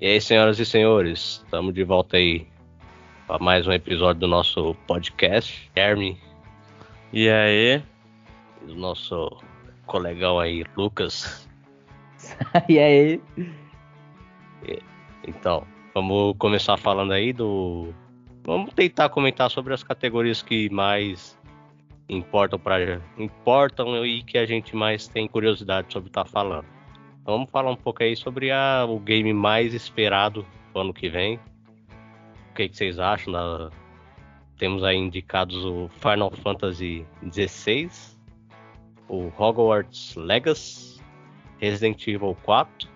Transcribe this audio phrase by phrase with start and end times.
[0.00, 2.46] E aí, senhoras e senhores, estamos de volta aí
[3.26, 5.70] para mais um episódio do nosso podcast.
[5.76, 6.18] Herme.
[7.12, 7.82] E aí?
[8.66, 9.30] E o nosso
[9.84, 11.46] colegão aí, Lucas.
[12.66, 13.20] e aí?
[15.28, 17.92] Então, vamos começar falando aí do.
[18.42, 21.38] Vamos tentar comentar sobre as categorias que mais
[22.08, 26.79] importam para importam e que a gente mais tem curiosidade sobre estar tá falando.
[27.22, 31.08] Então, vamos falar um pouco aí sobre a, o game mais esperado do ano que
[31.08, 31.38] vem.
[32.50, 33.32] O que, que vocês acham?
[33.32, 33.70] Da...
[34.56, 37.90] Temos aí indicados o Final Fantasy XVI,
[39.08, 41.00] o Hogwarts Legacy,
[41.58, 42.88] Resident Evil 4,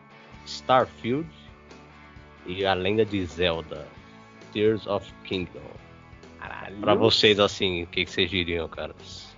[0.46, 1.28] Starfield
[2.46, 3.86] e a Lenda de Zelda,
[4.52, 5.60] Tears of Kingdom.
[6.38, 6.76] Caralho.
[6.76, 9.34] Pra vocês, assim, o que, que vocês diriam, caras?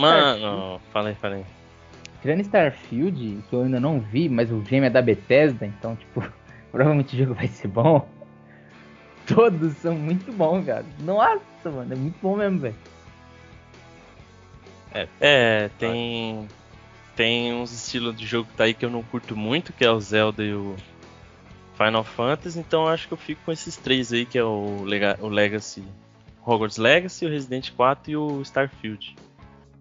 [0.00, 1.44] Mano, falei, falei.
[2.22, 6.22] Tirando Starfield, que eu ainda não vi, mas o game é da Bethesda, então, tipo,
[6.70, 8.08] provavelmente o jogo vai ser bom.
[9.26, 10.84] Todos são muito bons, cara.
[11.00, 12.76] Nossa, mano, é muito bom mesmo, velho.
[14.92, 16.48] É, é, tem.
[17.14, 19.90] Tem uns estilos de jogo que tá aí que eu não curto muito, que é
[19.90, 20.76] o Zelda e o
[21.76, 25.18] Final Fantasy, então acho que eu fico com esses três aí, que é o, Lega
[25.20, 25.82] o Legacy,
[26.44, 29.16] Hogwarts Legacy, o Resident 4 e o Starfield.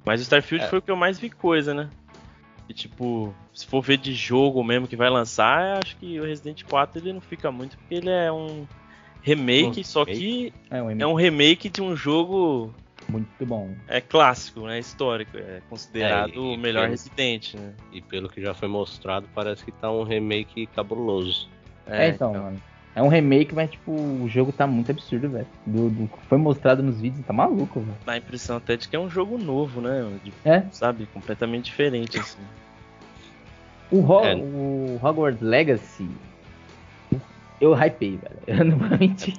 [0.06, 0.70] Mas o Starfield é.
[0.70, 1.90] foi o que eu mais vi coisa, né?
[2.68, 6.64] E tipo, se for ver de jogo mesmo que vai lançar, acho que o Resident
[6.64, 8.66] 4 ele não fica muito, porque ele é um
[9.22, 12.74] remake, um só que é um, é um remake de um jogo
[13.08, 13.76] muito bom.
[13.88, 14.80] É clássico, né?
[14.80, 15.38] Histórico.
[15.38, 17.74] É considerado é, o melhor pelo, Resident, né?
[17.92, 21.50] E pelo que já foi mostrado, parece que tá um remake cabuloso.
[21.86, 22.62] É, é então, então, mano.
[22.96, 25.48] É um remake, mas, tipo, o jogo tá muito absurdo, velho.
[25.66, 27.98] Do, do, foi mostrado nos vídeos, tá maluco, velho.
[28.06, 30.18] Dá a impressão até de que é um jogo novo, né?
[30.24, 30.64] De, é.
[30.72, 31.06] Sabe?
[31.08, 32.40] Completamente diferente, assim.
[33.92, 34.36] O, Ho é.
[34.36, 36.10] o Hogwarts Legacy,
[37.60, 38.40] eu hypei, velho.
[38.48, 39.36] Eu não vou mentir.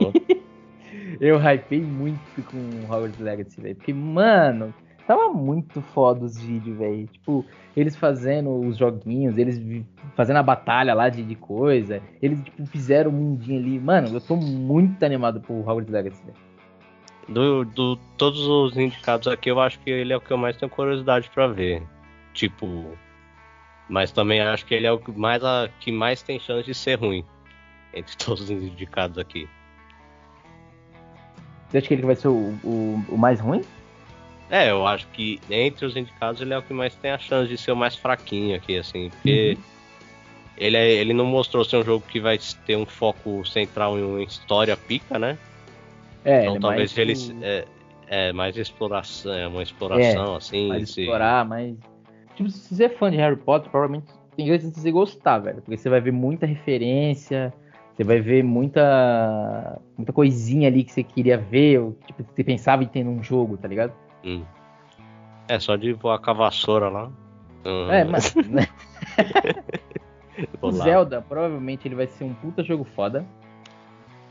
[1.19, 3.77] eu hypei muito com o Hogwarts Legacy, velho.
[3.77, 4.75] Porque, mano,
[5.07, 7.07] tava muito foda os vídeos, velho.
[7.07, 7.45] Tipo,
[7.77, 9.61] eles fazendo os joguinhos, eles
[10.15, 12.03] fazendo a batalha lá de, de coisa.
[12.21, 13.79] Eles, tipo, fizeram um mundinho ali.
[13.79, 16.47] Mano, eu tô muito animado pro Hogwarts Legacy, velho.
[17.29, 20.57] Do, do todos os indicados aqui, eu acho que ele é o que eu mais
[20.57, 21.83] tenho curiosidade para ver.
[22.33, 22.97] Tipo,
[23.89, 26.75] mas também acho que ele é o que mais, a, que mais tem chance de
[26.75, 27.25] ser ruim
[27.95, 29.49] entre todos os indicados aqui.
[31.69, 33.63] Você acha que ele vai ser o, o, o mais ruim?
[34.51, 37.49] É, eu acho que entre os indicados ele é o que mais tem a chance
[37.49, 39.65] de ser o mais fraquinho aqui, assim, porque uhum.
[40.57, 44.03] ele, é, ele não mostrou ser um jogo que vai ter um foco central em
[44.03, 45.37] uma história pica, né?
[46.25, 47.65] É, então talvez mais ele é,
[48.09, 50.69] é, mais exploração, é uma exploração, é, assim.
[50.69, 51.75] Mais explorar, mas.
[52.35, 55.63] Tipo, se você é fã de Harry Potter, provavelmente tem grande de você gostar, velho.
[55.63, 57.53] Porque você vai ver muita referência,
[57.95, 59.81] você vai ver muita.
[59.97, 63.23] muita coisinha ali que você queria ver, ou, tipo, que você pensava em ter num
[63.23, 63.93] jogo, tá ligado?
[64.25, 64.45] Hum.
[65.49, 67.11] É, só de voar com a vassoura lá.
[67.65, 67.91] Hum.
[67.91, 68.35] É, mas.
[68.35, 68.67] Né?
[70.61, 73.25] o Zelda, provavelmente ele vai ser um puta jogo foda.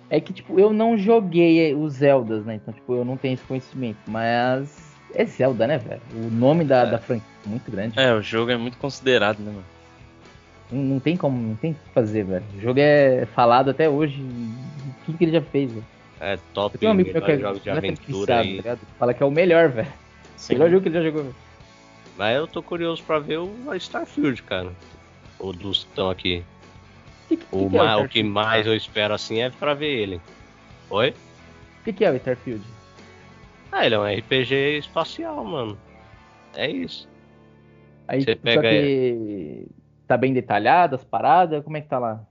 [0.09, 2.55] É que, tipo, eu não joguei os Zeldas, né?
[2.55, 3.97] Então, tipo, eu não tenho esse conhecimento.
[4.07, 6.01] Mas é Zelda, né, velho?
[6.13, 6.91] O nome da, é.
[6.91, 7.99] da franquia é muito grande.
[7.99, 9.65] É, o jogo é muito considerado, né, mano?
[10.71, 12.45] Não, não tem como, não tem o que fazer, velho.
[12.57, 14.23] O jogo é falado até hoje.
[15.05, 15.85] Tudo que ele já fez, velho.
[16.19, 18.61] É top, tem um amigo que é jogos de aventura aí.
[18.61, 19.91] Tá Fala que é o melhor, velho.
[20.49, 21.23] Melhor jogo que ele já jogou.
[21.23, 21.35] Véio.
[22.17, 24.71] Mas eu tô curioso pra ver o Starfield, cara.
[25.37, 26.43] O dos que estão aqui.
[27.27, 29.87] Que, que, o, que é o, o, que mais eu espero assim é pra ver
[29.87, 30.21] ele.
[30.89, 31.09] Oi?
[31.81, 32.63] O que, que é o Starfield?
[33.71, 35.77] Ah, ele é um RPG espacial, mano.
[36.55, 37.09] É isso.
[38.07, 38.69] Aí Você pega.
[40.07, 41.63] Tá bem detalhado as paradas?
[41.63, 42.25] Como é que tá lá?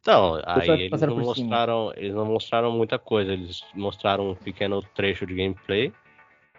[0.00, 5.26] Então, aí eles não, mostraram, eles não mostraram muita coisa, eles mostraram um pequeno trecho
[5.26, 5.92] de gameplay.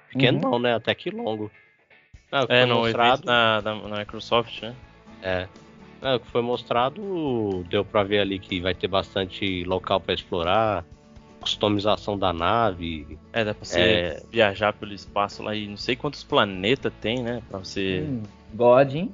[0.10, 0.52] Pequeno uhum.
[0.52, 0.76] não, né?
[0.76, 1.50] Até que longo.
[2.32, 3.26] Não, é, no mostrado...
[3.26, 4.76] na, na, Microsoft, né?
[5.24, 5.48] É.
[6.02, 10.14] Não, o que foi mostrado deu pra ver ali que vai ter bastante local para
[10.14, 10.86] explorar,
[11.40, 13.18] customização da nave.
[13.34, 14.24] É, dá pra você é...
[14.32, 17.42] viajar pelo espaço lá e não sei quantos planetas tem, né?
[17.50, 18.06] Pra você.
[18.08, 18.24] Hum,
[18.54, 19.12] God, hein?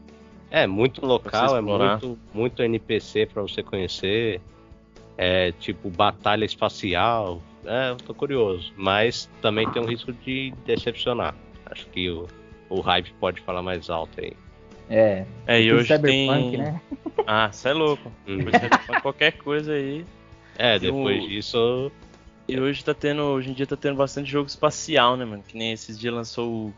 [0.49, 4.41] É, muito local, é muito, muito NPC para você conhecer.
[5.17, 7.41] É tipo batalha espacial.
[7.65, 8.71] É, eu tô curioso.
[8.77, 11.35] Mas também tem um risco de decepcionar.
[11.65, 12.27] Acho que o,
[12.69, 14.33] o hype pode falar mais alto aí.
[14.89, 15.25] É.
[15.45, 16.57] É, e hoje Cyberpunk, tem.
[16.57, 16.81] Né?
[17.29, 18.09] Ah, você é louco.
[18.25, 18.37] Hum.
[19.01, 20.05] qualquer coisa aí.
[20.57, 21.27] É, depois o...
[21.27, 21.91] disso.
[22.47, 23.21] E hoje tá tendo.
[23.21, 25.43] Hoje em dia tá tendo bastante jogo espacial, né, mano?
[25.45, 26.73] Que nem esses dias lançou o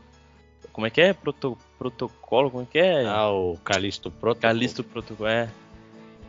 [0.72, 1.14] como é que é?
[1.14, 2.52] Proto, protocolo?
[2.52, 3.06] Como é que é?
[3.06, 4.42] Ah, o Calisto Protocol.
[4.42, 5.50] Calisto Protocol, é.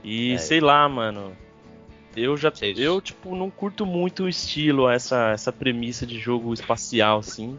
[0.02, 0.38] E é.
[0.38, 1.36] sei lá, mano.
[2.16, 2.52] Eu já.
[2.76, 7.58] Eu, tipo, não curto muito o estilo, essa, essa premissa de jogo espacial, assim.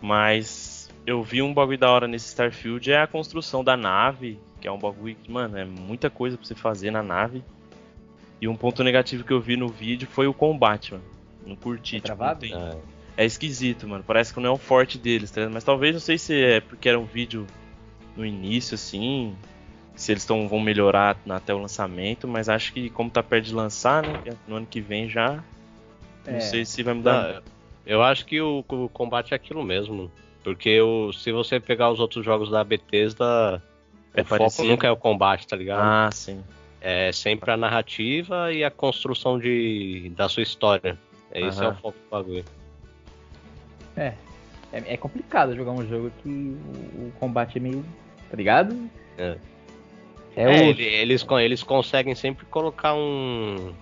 [0.00, 4.66] Mas eu vi um bagulho da hora nesse Starfield é a construção da nave, que
[4.66, 7.44] é um bagulho que, mano, é muita coisa pra você fazer na nave.
[8.40, 11.04] E um ponto negativo que eu vi no vídeo foi o combate, mano.
[11.46, 11.96] Não curti.
[11.96, 12.52] É, tipo, não tem...
[12.52, 12.76] é.
[13.16, 14.04] É esquisito, mano.
[14.06, 16.88] Parece que não é o forte deles, tá Mas talvez, não sei se é porque
[16.88, 17.46] era um vídeo
[18.16, 19.34] no início, assim.
[19.94, 23.54] Se eles tão, vão melhorar até o lançamento, mas acho que como tá perto de
[23.54, 24.20] lançar, né?
[24.26, 25.42] É no ano que vem já.
[26.26, 26.32] É.
[26.32, 27.42] Não sei se vai mudar.
[27.86, 30.10] eu acho que o, o, combate é aquilo mesmo.
[30.44, 33.62] Porque o, se você pegar os outros jogos da Bethesda,
[34.12, 34.50] é o parecido.
[34.50, 35.82] foco nunca é o combate, tá ligado?
[35.82, 36.44] Ah, sim.
[36.78, 40.98] É sempre a narrativa e a construção de, da sua história.
[41.32, 42.44] Esse é o foco do bagulho.
[43.96, 44.12] É,
[44.72, 44.94] é.
[44.94, 47.84] É complicado jogar um jogo que o, o combate é meio.
[48.30, 48.76] tá ligado?
[49.16, 49.36] É.
[50.36, 50.68] É, é
[51.00, 53.72] eles, eles conseguem sempre colocar um.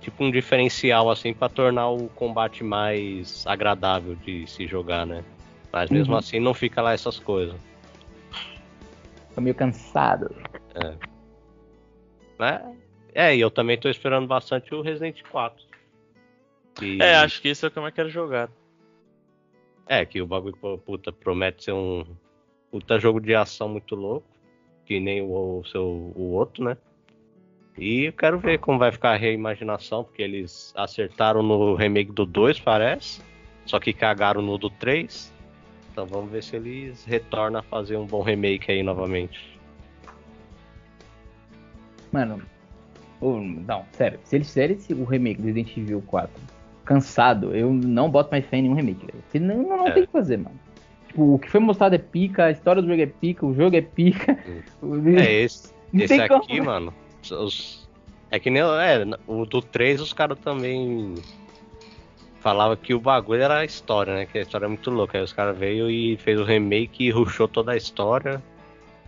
[0.00, 5.24] Tipo um diferencial assim para tornar o combate mais agradável de se jogar, né?
[5.72, 6.18] Mas mesmo uhum.
[6.18, 7.56] assim não fica lá essas coisas.
[9.34, 10.34] Tô meio cansado.
[10.74, 10.94] É.
[12.38, 12.76] Né?
[13.14, 15.64] É, e eu também tô esperando bastante o Resident 4.
[16.74, 17.00] Que...
[17.00, 18.50] É, acho que esse é o que eu mais quero jogar.
[19.86, 22.04] É, que o bagulho puta, promete ser um
[22.70, 24.26] puta jogo de ação muito louco.
[24.86, 26.76] Que nem o, o, seu, o outro, né?
[27.76, 32.24] E eu quero ver como vai ficar a reimaginação, porque eles acertaram no remake do
[32.24, 33.20] 2, parece.
[33.66, 35.32] Só que cagaram no do 3.
[35.90, 39.58] Então vamos ver se eles retornam a fazer um bom remake aí novamente.
[42.12, 42.42] Mano,
[43.20, 44.20] não, sério.
[44.24, 46.53] Se eles fizerem o remake do Resident Evil 4
[46.84, 49.24] cansado, eu não boto mais fé em nenhum remake, velho.
[49.30, 49.90] Senão não, não é.
[49.92, 50.58] tem o que fazer, mano.
[51.08, 53.76] Tipo, o que foi mostrado é pica, a história do jogo é pica, o jogo
[53.76, 54.38] é pica.
[55.18, 55.72] É esse.
[55.94, 56.64] esse aqui, como.
[56.64, 56.94] mano.
[57.30, 57.88] Os,
[58.30, 58.62] é que nem.
[58.62, 61.14] É, o do 3 os caras também
[62.40, 64.26] falava que o bagulho era a história, né?
[64.26, 65.16] Que a história é muito louca.
[65.16, 68.42] Aí os caras veio e fez o remake e ruxou toda a história.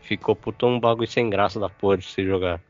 [0.00, 2.60] Ficou puto um bagulho sem graça da porra de se jogar.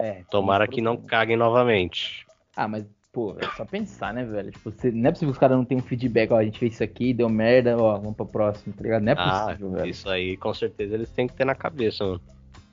[0.00, 2.26] É, Tomara que não caguem novamente.
[2.56, 4.50] Ah, mas, pô, é só pensar, né, velho?
[4.50, 6.58] Tipo, você, não é possível que os caras não tenham um feedback, ó, a gente
[6.58, 9.02] fez isso aqui, deu merda, ó, vamos pro próximo, tá ligado?
[9.02, 9.90] Não é ah, possível, velho.
[9.90, 12.20] Isso aí, com certeza, eles têm que ter na cabeça, mano.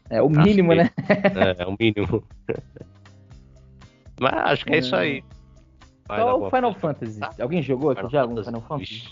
[0.09, 0.75] É o mínimo, que...
[0.75, 0.89] né?
[0.99, 2.23] é, é o mínimo.
[4.19, 5.23] mas acho que é, é isso aí.
[6.07, 7.19] Vai Só o Final Fantasy.
[7.23, 9.09] Ah, Alguém jogou aqui já algum Final Fantasy?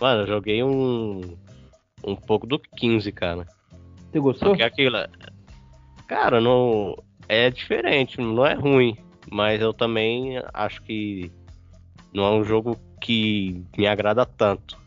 [0.00, 1.36] Mano, eu joguei um.
[2.04, 3.46] Um pouco do 15, cara.
[4.10, 4.48] Você gostou?
[4.50, 4.98] Porque aquilo.
[6.06, 6.96] Cara, não
[7.28, 8.96] é diferente, não é ruim,
[9.32, 11.32] mas eu também acho que
[12.12, 14.78] não é um jogo que me agrada tanto.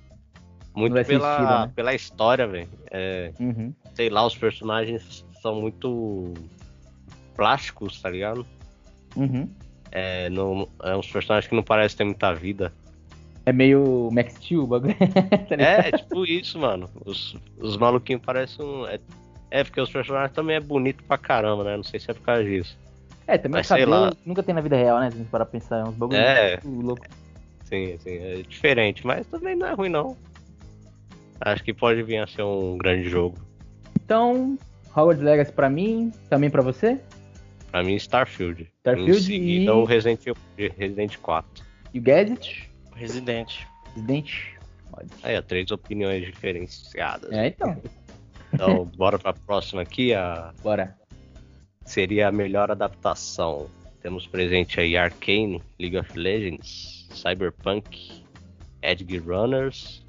[0.75, 1.71] Muito pela, né?
[1.75, 2.69] pela história, velho.
[2.91, 3.73] É, uhum.
[3.95, 6.33] Sei lá, os personagens são muito
[7.35, 8.45] plásticos, tá ligado?
[9.15, 9.49] Uhum.
[9.91, 12.71] É, não, é uns personagens que não parecem ter muita vida.
[13.47, 14.95] É meio Max Steel o bagulho.
[15.49, 16.87] tá é, tipo isso, mano.
[17.03, 18.85] Os, os maluquinhos parecem um.
[18.85, 18.99] É,
[19.49, 21.77] é, porque os personagens também é bonito pra caramba, né?
[21.77, 22.77] Não sei se é por causa disso.
[23.27, 25.09] É, também Mas, cabelo nunca tem na vida real, né?
[25.09, 27.05] Se a gente parar pra pensar, é uns bagulho é, louco.
[27.65, 30.15] Sim, sim, é diferente, mas também não é ruim não.
[31.41, 33.37] Acho que pode vir a ser um grande jogo.
[34.03, 34.57] Então,
[34.95, 36.99] Howard Legacy pra mim, também pra você?
[37.71, 38.71] Pra mim, Starfield.
[38.79, 39.63] Starfield e...
[39.63, 40.21] Então, Resident,
[40.77, 41.65] Resident 4.
[41.93, 42.71] E o Gadget?
[42.95, 43.61] Resident.
[43.95, 44.31] Resident.
[45.23, 47.31] Aí, ó, três opiniões diferenciadas.
[47.31, 47.81] É, então.
[48.53, 50.13] Então, bora pra próxima aqui.
[50.13, 50.53] A...
[50.63, 50.95] Bora.
[51.85, 53.69] Seria a melhor adaptação.
[54.01, 58.23] Temos presente aí Arcane, League of Legends, Cyberpunk,
[58.81, 60.03] Edge Runners,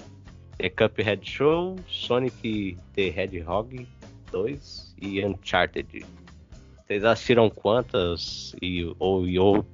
[0.57, 3.87] The Cuphead Show, Sonic the Hedgehog
[4.31, 6.05] 2 e Uncharted.
[6.85, 9.65] Vocês assistiram quantas e ou, ou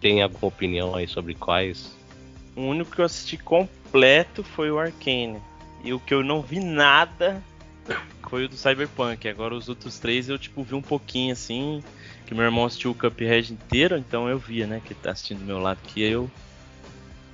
[0.00, 1.94] tem alguma opinião aí sobre quais?
[2.56, 5.38] O único que eu assisti completo foi o Arcane.
[5.82, 7.42] E o que eu não vi nada
[8.30, 9.28] foi o do Cyberpunk.
[9.28, 11.82] Agora os outros três eu tipo vi um pouquinho assim.
[12.24, 14.80] Que meu irmão assistiu o Cuphead inteiro, então eu via, né?
[14.84, 16.30] Que tá assistindo do meu lado que eu.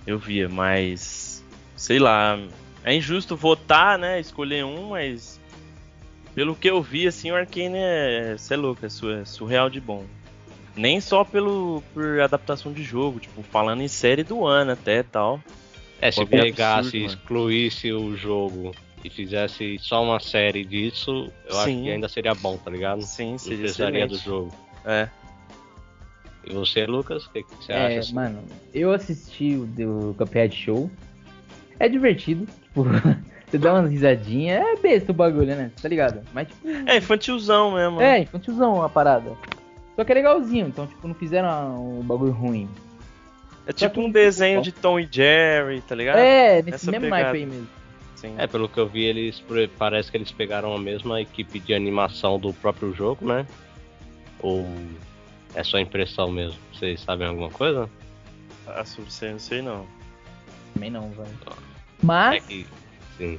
[0.07, 1.45] Eu via, mas.
[1.77, 2.39] Sei lá.
[2.83, 4.19] É injusto votar, né?
[4.19, 5.39] Escolher um, mas.
[6.35, 8.37] Pelo que eu vi, assim, o Arkane é.
[8.51, 8.89] É louco, é,
[9.21, 10.05] é surreal de bom.
[10.75, 15.41] Nem só pelo por adaptação de jogo, tipo, falando em série do ano até tal.
[16.01, 18.75] É, se pegasse, absurdo, excluísse o jogo
[19.07, 21.59] e fizesse só uma série disso, eu Sim.
[21.59, 23.03] acho que ainda seria bom, tá ligado?
[23.03, 24.53] Sim, seria precisaria do jogo.
[24.85, 25.09] É.
[26.45, 28.13] E você, Lucas, o que, que, você é, acha?
[28.13, 28.43] Mano,
[28.75, 30.91] eu assisti o do Cuphead Show.
[31.79, 32.85] É divertido, tipo,
[33.47, 35.71] você dá umas risadinhas, é besta o bagulho, né?
[35.81, 36.23] Tá ligado?
[36.33, 36.69] Mas tipo.
[36.69, 38.01] É infantilzão mesmo.
[38.01, 39.33] É, infantilzão a parada.
[39.95, 42.69] Só que é legalzinho, então, tipo, não fizeram um bagulho ruim.
[43.67, 46.19] É tipo um desenho de Tom e Jerry, tá ligado?
[46.19, 47.23] É, nesse Essa mesmo pegada.
[47.23, 47.76] naipe aí mesmo.
[48.27, 48.35] Sim.
[48.39, 49.43] É, pelo que eu vi, eles
[49.79, 53.47] parece que eles pegaram a mesma equipe de animação do próprio jogo, né?
[54.41, 54.67] Ou
[55.55, 56.59] é só impressão mesmo?
[56.73, 57.89] Vocês sabem alguma coisa?
[58.67, 59.87] Ah, sobre isso não sei não.
[60.75, 61.31] Também não, velho.
[62.03, 62.45] Mas.
[62.45, 62.67] É que,
[63.17, 63.39] sim.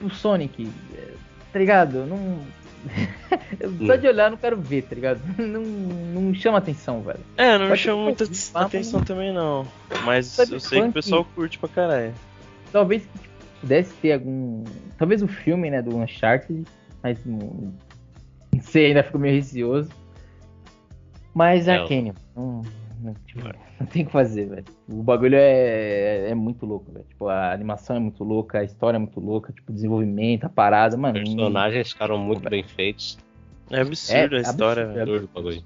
[0.00, 1.14] O Sonic, é,
[1.52, 2.06] tá ligado?
[2.06, 2.40] Não.
[3.86, 5.20] Só de olhar não quero ver, tá ligado?
[5.36, 7.20] Não, não chama atenção, velho.
[7.36, 9.68] É, não me chama muita atenção também não.
[10.02, 12.14] Mas eu sei que o pessoal curte pra caralho.
[12.72, 13.06] Talvez
[13.60, 14.64] pudesse ter algum.
[14.98, 16.64] Talvez o filme, né, do Uncharted,
[17.02, 17.72] mas não,
[18.52, 19.90] não sei, ainda fico meio receoso.
[21.34, 22.62] Mas é, Arcane, não,
[23.00, 23.40] não, tipo,
[23.78, 24.64] não tem o que fazer, velho.
[24.88, 27.04] O bagulho é, é, muito louco, velho.
[27.08, 30.48] Tipo, a animação é muito louca, a história é muito louca, tipo, o desenvolvimento, a
[30.48, 31.18] parada, mano.
[31.18, 33.18] Os personagens ficaram muito bem feitos.
[33.70, 35.24] É absurdo é, a história, absurdo, velho.
[35.24, 35.64] É bagulho.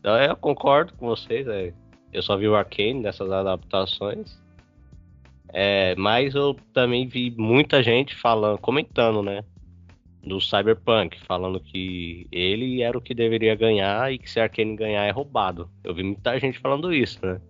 [0.00, 1.72] Então, eu concordo com vocês, é.
[2.12, 4.41] Eu só vi o Arcane dessas adaptações.
[5.52, 9.42] É, mas eu também vi muita gente falando, comentando, né?
[10.22, 15.04] do Cyberpunk, falando que ele era o que deveria ganhar e que se Arkane ganhar
[15.04, 15.68] é roubado.
[15.82, 17.40] Eu vi muita gente falando isso, né?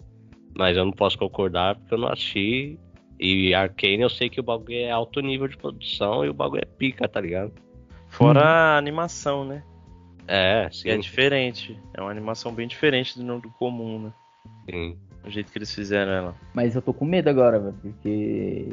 [0.57, 2.79] Mas eu não posso concordar porque eu não assisti.
[3.21, 6.63] E Arkane eu sei que o bagulho é alto nível de produção e o bagulho
[6.63, 7.53] é pica, tá ligado?
[8.09, 8.45] Fora hum.
[8.45, 9.63] a animação, né?
[10.27, 10.89] É, sim.
[10.89, 11.79] é diferente.
[11.95, 14.13] É uma animação bem diferente do, do comum, né?
[14.71, 14.99] Sim.
[15.25, 16.35] O jeito que eles fizeram ela.
[16.53, 18.69] Mas eu tô com medo agora, velho, porque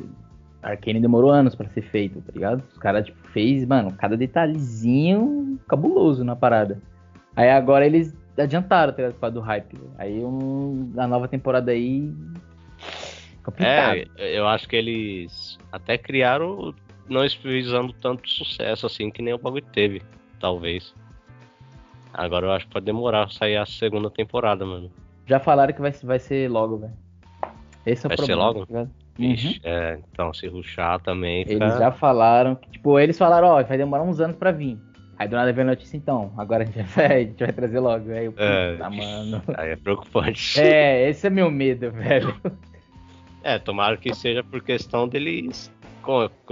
[0.61, 2.63] Arkane demorou anos para ser feito, tá ligado?
[2.71, 6.81] Os caras, tipo, fez, mano, cada detalhezinho cabuloso na parada.
[7.35, 9.13] Aí agora eles adiantaram, tá ligado?
[9.13, 9.77] Por causa do hype.
[9.97, 12.11] Aí um, a nova temporada aí.
[13.43, 14.11] Complicado.
[14.17, 16.73] É, eu acho que eles até criaram,
[17.07, 20.01] não visando tanto sucesso assim que nem o bagulho teve,
[20.39, 20.93] talvez.
[22.13, 24.91] Agora eu acho que pode demorar pra sair a segunda temporada, mano.
[25.29, 26.93] Já falaram que vai, vai ser logo, velho.
[27.85, 28.43] Esse é o vai problema.
[28.43, 28.87] Vai ser logo?
[28.87, 29.53] Tá Uhum.
[29.63, 31.43] É, então, se ruxar também.
[31.43, 31.65] Fica...
[31.65, 34.79] Eles já falaram que, tipo, eles falaram, ó, vai demorar uns anos pra vir.
[35.17, 37.79] Aí do nada veio a notícia, então, agora a gente vai, a gente vai trazer
[37.79, 38.09] logo.
[38.11, 39.43] Aí eu, é, mano.
[39.57, 40.59] Aí é preocupante.
[40.59, 42.33] É, esse é meu medo, velho.
[43.43, 45.69] É, tomara que seja por questão deles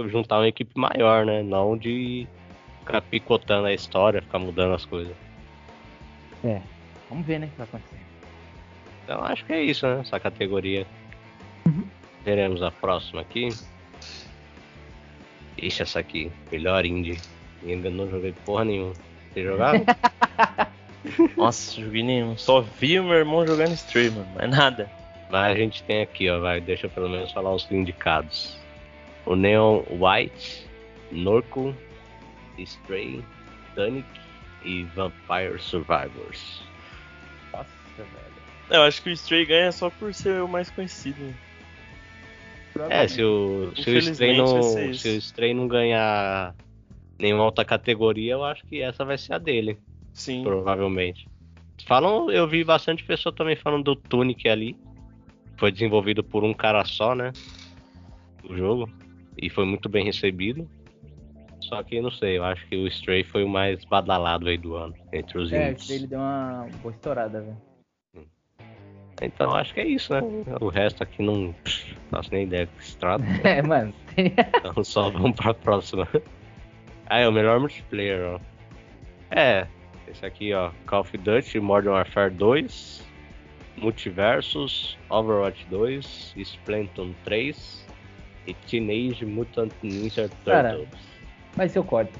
[0.06, 1.42] juntar uma equipe maior, né?
[1.42, 2.28] Não de
[2.80, 5.16] ficar picotando a história, ficar mudando as coisas.
[6.44, 6.60] É,
[7.08, 8.07] vamos ver, né, o que vai acontecer.
[9.08, 10.00] Então acho que é isso, né?
[10.02, 10.86] Essa categoria.
[11.66, 11.88] Uhum.
[12.24, 13.48] Teremos a próxima aqui.
[15.56, 16.30] Ixi, essa aqui.
[16.52, 17.18] Melhor indie.
[17.62, 18.92] E ainda não joguei porra nenhuma.
[19.32, 19.82] Você jogado?
[21.38, 22.36] Nossa, joguei nenhum.
[22.36, 24.28] Só vi o meu irmão jogando stream, mano.
[24.34, 24.90] Mas nada.
[25.30, 26.38] Mas a gente tem aqui, ó.
[26.40, 28.58] Vai, deixa eu pelo menos falar os indicados.
[29.24, 30.68] O Neon White,
[31.10, 31.74] Norco,
[32.58, 33.24] Stray,
[33.74, 34.06] Tunic
[34.66, 36.62] e Vampire Survivors.
[37.54, 38.27] Nossa, velho.
[38.70, 41.34] Eu acho que o Stray ganha só por ser o mais conhecido.
[42.90, 44.62] É, se o, se o, Stray não,
[44.94, 46.54] se o Stray não ganhar
[47.18, 49.78] nenhuma alta categoria, eu acho que essa vai ser a dele.
[50.12, 50.42] Sim.
[50.42, 51.28] Provavelmente.
[51.86, 54.76] Falam, eu vi bastante pessoa também falando do Tunic ali.
[55.56, 57.32] Foi desenvolvido por um cara só, né?
[58.48, 58.88] O jogo.
[59.36, 60.68] E foi muito bem recebido.
[61.60, 64.74] Só que não sei, eu acho que o Stray foi o mais badalado aí do
[64.74, 67.67] ano, entre os É, ele deu uma boa estourada, velho.
[69.20, 70.20] Então acho que é isso, né?
[70.60, 71.54] O resto aqui não
[72.10, 73.24] faço nem ideia do que se trata.
[73.44, 73.92] É, mano.
[74.16, 76.08] então só vamos pra próxima.
[77.10, 78.40] Ah, é o melhor multiplayer, ó.
[79.30, 79.66] É,
[80.06, 80.70] esse aqui, ó.
[80.86, 83.02] Call of Duty Modern Warfare 2,
[83.78, 87.86] Multiversus, Overwatch 2, Splatoon 3
[88.46, 90.44] e Teenage Mutant Ninja Turtles.
[90.44, 90.84] Cara,
[91.56, 92.18] vai ser o código.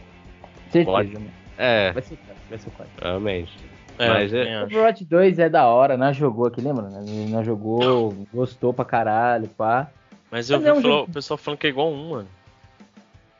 [0.70, 1.18] Certeza, Pode.
[1.18, 1.30] Né?
[1.58, 1.92] É.
[1.92, 2.40] Vai ser o código.
[2.48, 2.96] Vai ser o código.
[3.02, 3.52] Realmente.
[3.98, 4.62] É, Mas é...
[4.62, 6.88] Overwatch 2 é da hora, nós jogou aqui, lembra?
[7.28, 9.90] Nós jogou, gostou pra caralho, pá.
[10.30, 11.10] Mas eu Mas vi é um jogo...
[11.10, 12.28] o pessoal falando que é igual um, mano.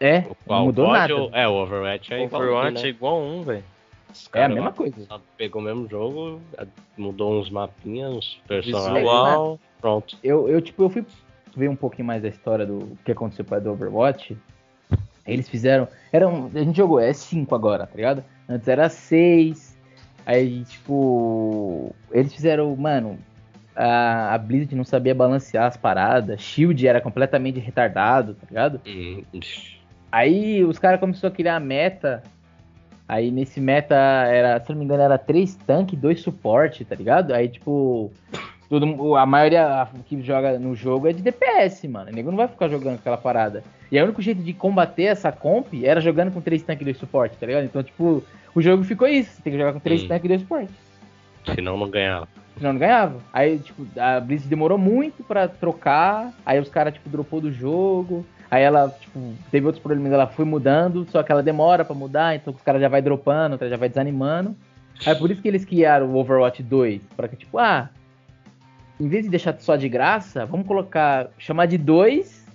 [0.00, 1.15] É, não mudou nada.
[1.15, 1.31] Ou...
[1.33, 2.88] É, o Overwatch é igual Overwatch né?
[2.88, 3.65] é igual um, velho.
[4.33, 5.07] É a mesma coisa.
[5.37, 6.41] Pegou o mesmo jogo,
[6.97, 8.95] mudou uns mapinhas, uns personagens.
[8.95, 10.17] Visual, pronto.
[10.23, 11.05] Eu, eu, tipo, eu fui
[11.55, 14.37] ver um pouquinho mais da história do que aconteceu com o Overwatch.
[15.27, 15.87] Eles fizeram.
[16.11, 18.25] Era um, a gente jogou, é 5 agora, tá ligado?
[18.49, 19.68] Antes era 6.
[20.29, 23.19] Aí, tipo, eles fizeram, mano,
[23.75, 28.79] a, a Blizzard não sabia balancear as paradas, Shield era completamente retardado, tá ligado?
[28.87, 29.25] Uhum.
[30.13, 32.23] Aí os caras começaram a criar a meta.
[33.09, 37.33] Aí nesse meta era, se não me engano, era três tanques, dois suporte, tá ligado?
[37.33, 38.13] Aí, tipo,
[38.69, 42.11] Todo, a maioria que joga no jogo é de DPS, mano.
[42.11, 43.65] O nego não vai ficar jogando aquela parada.
[43.91, 46.99] E o único jeito de combater essa comp era jogando com três tanques e dois
[46.99, 47.65] suporte, tá ligado?
[47.65, 48.23] Então, tipo,
[48.59, 49.31] o jogo ficou isso.
[49.31, 50.09] Você tem que jogar com três hum.
[50.12, 50.73] e dois suporte.
[51.55, 52.29] Senão não ganhava.
[52.57, 53.21] Senão não ganhava.
[53.33, 56.33] Aí, tipo, a Blizz demorou muito pra trocar.
[56.45, 58.27] Aí os caras, tipo, dropou do jogo.
[58.50, 62.35] Aí ela, tipo, teve outros problemas, ela foi mudando, só que ela demora para mudar,
[62.35, 64.57] então os caras já vai dropando, já vai desanimando.
[65.05, 67.91] Aí por isso que eles criaram o Overwatch 2, para que tipo, ah,
[68.99, 72.47] em vez de deixar só de graça, vamos colocar, chamar de 2,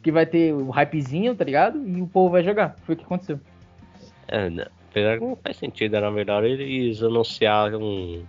[0.00, 1.82] que vai ter o hypezinho, tá ligado?
[1.84, 2.76] E o povo vai jogar.
[2.84, 3.40] Foi o que aconteceu.
[4.28, 4.66] É, não,
[4.96, 8.26] apesar que não faz sentido, era melhor eles anunciarem,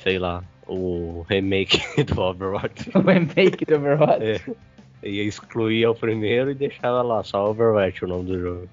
[0.00, 2.90] sei lá, o remake do Overwatch.
[2.94, 4.54] o remake do Overwatch?
[5.02, 8.68] É ia excluir o primeiro e deixava lá, só Overwatch o nome do jogo.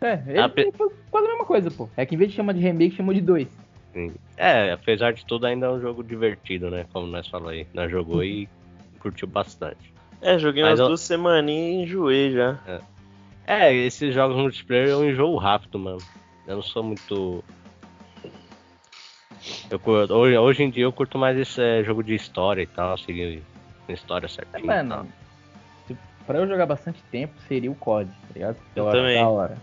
[0.00, 0.72] É, ele Ape...
[1.10, 1.88] quase a mesma coisa, pô.
[1.96, 3.48] É que em vez de chamar de remake, chamou de dois.
[3.92, 4.12] Sim.
[4.36, 6.86] É, apesar de tudo, ainda é um jogo divertido, né?
[6.92, 7.66] Como nós falamos aí.
[7.74, 8.48] Nós jogou e
[9.00, 9.92] curtiu bastante.
[10.20, 10.86] É, joguei Mas umas eu...
[10.88, 12.58] duas semaninhas e enjoei já.
[12.66, 12.80] É.
[13.46, 15.98] é, esses jogos multiplayer eu enjoo rápido, mano.
[16.46, 17.44] Eu não sou muito.
[19.70, 22.94] Eu, hoje, hoje em dia eu curto mais esse é, jogo de história e tal,
[22.94, 23.42] assim,
[23.88, 24.72] história certinha.
[24.72, 25.08] É, mano,
[25.86, 28.56] tipo, pra eu jogar bastante tempo, seria o COD, tá ligado?
[28.74, 29.22] Eu, eu também.
[29.22, 29.56] Da hora.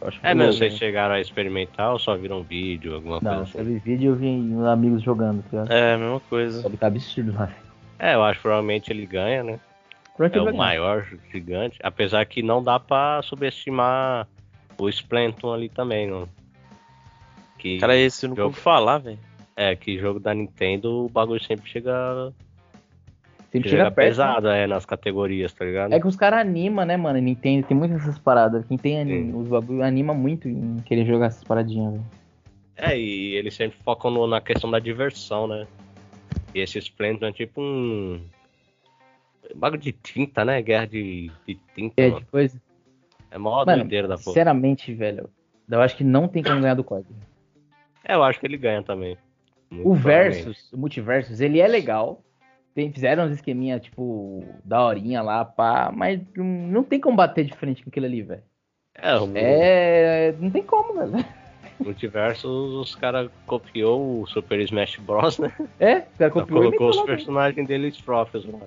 [0.00, 3.58] Eu é, mas vocês chegaram a experimentar ou só viram vídeo, alguma não, coisa assim?
[3.58, 5.72] Não, eu vi vídeo e eu vi amigos jogando, tá ligado?
[5.72, 6.62] É, a mesma coisa.
[6.62, 7.50] Só que tá absurdo lá.
[7.98, 9.58] É, eu acho que provavelmente ele ganha, né?
[10.18, 14.26] É o maior gigante, apesar que não dá pra subestimar
[14.76, 16.28] o Splenton ali também, não.
[17.58, 18.54] Que Cara, esse eu não jogo...
[18.54, 19.18] falar, velho.
[19.56, 22.32] É, que jogo da Nintendo, o bagulho sempre chega
[23.50, 24.64] Sempre chega, chega perto, pesado, né?
[24.64, 25.92] é, nas categorias, tá ligado?
[25.92, 27.18] É que os caras animam, né, mano?
[27.18, 28.64] Nintendo tem muitas essas paradas.
[28.66, 32.04] Quem tem anima, os bagulho anima muito em querer jogar essas paradinhas, velho.
[32.76, 35.66] É, e eles sempre focam no, na questão da diversão, né?
[36.54, 38.20] E esse Splendor é tipo um.
[39.54, 40.60] Bagulho de tinta, né?
[40.62, 42.00] Guerra de, de tinta.
[42.00, 42.60] É, de coisa.
[43.30, 44.24] É mó doideira da porra.
[44.24, 45.30] Sinceramente, velho,
[45.70, 47.14] eu acho que não tem como ganhar do código.
[48.04, 49.16] É, eu acho que ele ganha também.
[49.70, 52.22] O Versus, o Multiversus, ele é legal.
[52.74, 57.54] Tem, fizeram uns esqueminha, tipo, da horinha lá, pá, mas não tem como bater de
[57.54, 58.42] frente com aquilo ali, velho.
[58.94, 59.30] É, o...
[59.34, 61.24] é, não tem como, velho.
[61.80, 62.48] Multiverso,
[62.80, 65.52] os caras copiou o Super Smash Bros, né?
[65.78, 68.60] É, os caras copiou colocou os personagens deles próprios lá,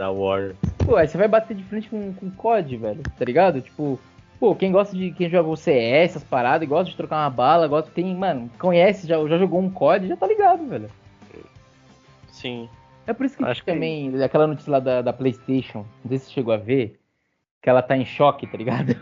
[0.00, 0.56] da Warner.
[0.78, 3.60] Pô, aí você vai bater de frente com, com COD, velho, tá ligado?
[3.60, 4.00] Tipo,
[4.38, 5.10] pô, quem gosta de.
[5.10, 7.90] Quem joga o CS, essas paradas, gosta de trocar uma bala, gosta.
[7.90, 10.90] Tem, mano, conhece, já, já jogou um COD, já tá ligado, velho.
[12.28, 12.66] Sim.
[13.06, 14.22] É por isso que Acho também, que...
[14.22, 16.98] aquela notícia lá da, da PlayStation, não sei se você chegou a ver,
[17.60, 18.96] que ela tá em choque, tá ligado?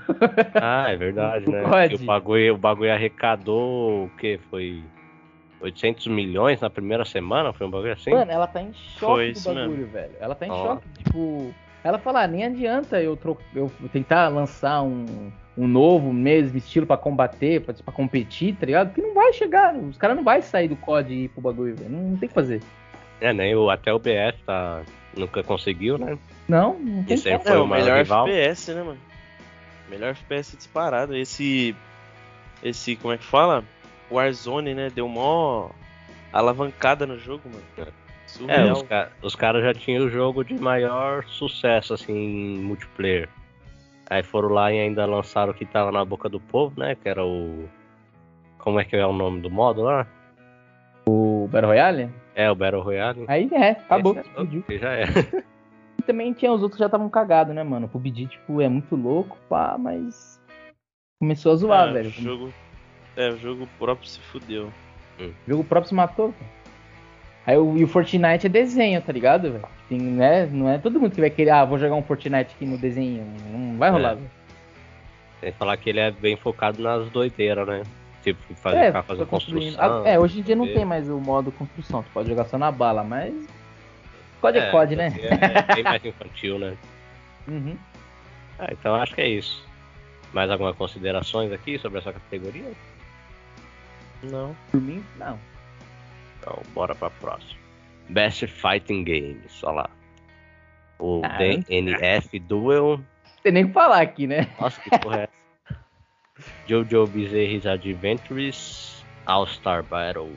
[0.54, 1.62] Ah, é verdade, né?
[1.94, 4.38] O bagulho, o bagulho arrecadou o que?
[4.50, 4.82] Foi
[5.60, 7.52] 800 milhões na primeira semana?
[7.52, 8.10] Foi um bagulho assim?
[8.10, 9.92] Mano, ela tá em choque do bagulho, mesmo.
[9.92, 10.12] velho.
[10.20, 10.54] Ela tá em oh.
[10.54, 11.54] choque, tipo.
[11.84, 13.38] Ela fala, ah, nem adianta eu, tro...
[13.54, 18.92] eu tentar lançar um, um novo mesmo estilo para combater, pra, pra competir, tá ligado?
[18.92, 19.74] Que não vai chegar.
[19.76, 21.90] Os caras não vai sair do COD e ir pro bagulho, velho.
[21.90, 22.60] Não, não tem o que fazer.
[23.20, 24.82] É, nem o, até o BS tá,
[25.16, 26.18] nunca conseguiu, né?
[26.48, 28.28] Não, não tem Esse aí foi é, o melhor rival.
[28.28, 28.98] FPS, né, mano?
[29.88, 31.16] Melhor FPS disparado.
[31.16, 31.74] Esse.
[32.62, 33.64] Esse, como é que fala?
[34.10, 34.90] Warzone, né?
[34.90, 35.70] Deu mó
[36.32, 37.92] alavancada no jogo, mano.
[38.46, 43.28] É, os, ca os caras já tinham o jogo de maior sucesso, assim, em multiplayer.
[44.10, 46.94] Aí foram lá e ainda lançaram o que tava na boca do povo, né?
[46.94, 47.68] Que era o.
[48.58, 50.06] Como é que é o nome do modo lá?
[51.06, 52.10] O Battle Royale?
[52.34, 53.24] É, o Battle Royale.
[53.28, 54.16] Aí é, acabou.
[54.16, 55.04] É, já é.
[55.98, 57.86] E também tinha os outros que já estavam cagados, né, mano?
[57.86, 60.40] O PUBG, tipo, é muito louco, pá, mas.
[61.18, 62.08] Começou a zoar, é, velho.
[62.08, 62.54] O jogo...
[63.18, 64.72] É, o jogo próprio se fudeu.
[65.18, 65.32] Hum.
[65.44, 66.32] O jogo próprio se matou.
[67.44, 69.64] Aí o, e o Fortnite é desenho, tá ligado, velho?
[69.88, 72.64] Tem, né, não é todo mundo que vai querer, ah, vou jogar um Fortnite aqui
[72.64, 73.26] no desenho.
[73.50, 74.14] Não vai rolar, é.
[74.14, 74.30] velho.
[75.40, 77.82] Tem que falar que ele é bem focado nas doideiras, né?
[78.22, 80.06] Tipo, fazer, é, ficar fazendo construção.
[80.06, 82.70] é, hoje em dia não tem mais o modo construção, tu pode jogar só na
[82.70, 83.34] bala, mas.
[84.40, 85.12] Code é, code, né?
[85.18, 86.76] É, é bem mais infantil, né?
[87.48, 87.78] Uhum.
[88.58, 89.66] Ah, então acho que é isso.
[90.34, 92.70] Mais algumas considerações aqui sobre essa categoria?
[94.22, 94.56] Não.
[94.70, 95.38] Por mim, não.
[96.38, 97.58] Então, bora pra próxima.
[98.08, 99.90] Best Fighting Games, olha lá.
[100.98, 102.98] O ah, DNF Duel.
[102.98, 104.48] Não tem nem o que falar aqui, né?
[104.60, 105.78] Nossa, que porra é essa?
[106.66, 110.32] Jojo Bizarre's Adventures, All Star Battle,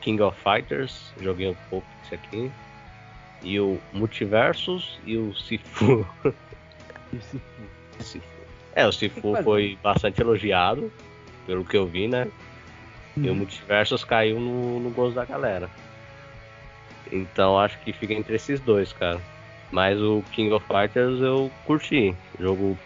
[0.00, 2.50] King of Fighters, joguei um pouco isso aqui,
[3.42, 6.06] e o Multiversus e o Sifu.
[7.12, 7.40] E o Sifu.
[8.00, 8.34] Sifu.
[8.74, 10.92] É, o Sifu foi bastante elogiado,
[11.46, 12.28] pelo que eu vi, né?
[13.16, 13.24] Hum.
[13.24, 13.34] E o.
[13.34, 15.68] Multiversus caiu no, no gosto da galera.
[17.12, 19.20] Então acho que fica entre esses dois, cara.
[19.70, 22.14] Mas o King of Fighters eu curti.
[22.38, 22.78] Jogo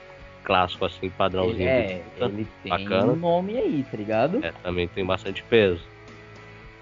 [0.45, 1.69] clássico, assim, padrãozinho.
[1.69, 3.13] É, ele tem bacana.
[3.13, 4.45] um nome aí, tá ligado?
[4.45, 5.83] É, também tem bastante peso.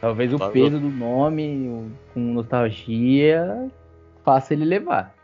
[0.01, 3.69] Talvez o Só peso do nome, o- com nostalgia,
[4.25, 5.15] faça ele levar.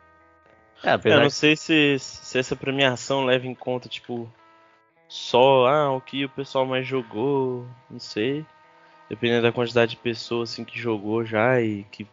[0.82, 4.28] É, Eu não sei se, se essa premiação leva em conta, tipo,
[5.12, 8.46] só ah, o que o pessoal mais jogou, não sei.
[9.10, 12.06] Dependendo da quantidade de pessoas assim, que jogou já e que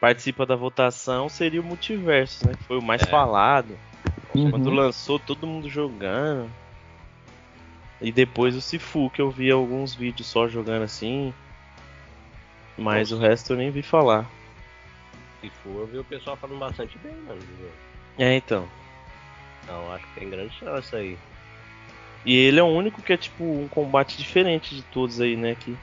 [0.00, 2.54] participa da votação, seria o multiverso, né?
[2.54, 3.06] Que foi o mais É.
[3.06, 3.76] falado.
[4.32, 4.48] Uhum.
[4.52, 6.48] Quando lançou, todo mundo jogando.
[8.00, 11.34] E depois o Sifu, que eu vi alguns vídeos só jogando assim.
[12.78, 13.20] Mas Nossa.
[13.20, 14.24] o resto eu nem vi falar.
[15.40, 17.40] se for, eu vi o pessoal falando bastante bem, mano.
[18.16, 18.68] É, então.
[19.64, 21.18] Então acho que tem grande chance aí.
[22.24, 25.54] E ele é o único que é tipo um combate diferente de todos aí, né?
[25.54, 25.74] Que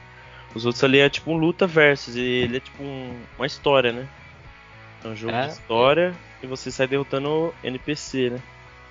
[0.54, 3.92] os outros ali é tipo um luta versus, e ele é tipo um- uma história,
[3.92, 4.08] né?
[5.04, 5.46] É um jogo É.
[5.46, 8.38] de história e você sai derrotando NPC, né?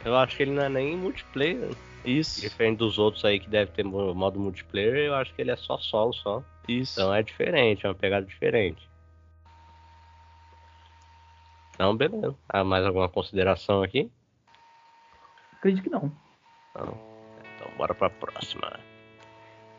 [0.05, 1.69] Eu acho que ele não é nem multiplayer.
[2.05, 5.51] Isso, Diferente dos outros aí que deve ter mo- modo multiplayer, eu acho que ele
[5.51, 6.43] é só solo só.
[6.67, 6.99] isso.
[6.99, 8.89] Então é diferente, é uma pegada diferente.
[11.73, 12.35] Então, beleza.
[12.49, 14.09] Ah, mais alguma consideração aqui?
[15.57, 16.11] Acredito que não.
[16.75, 17.06] Não.
[17.77, 18.79] Bora pra próxima.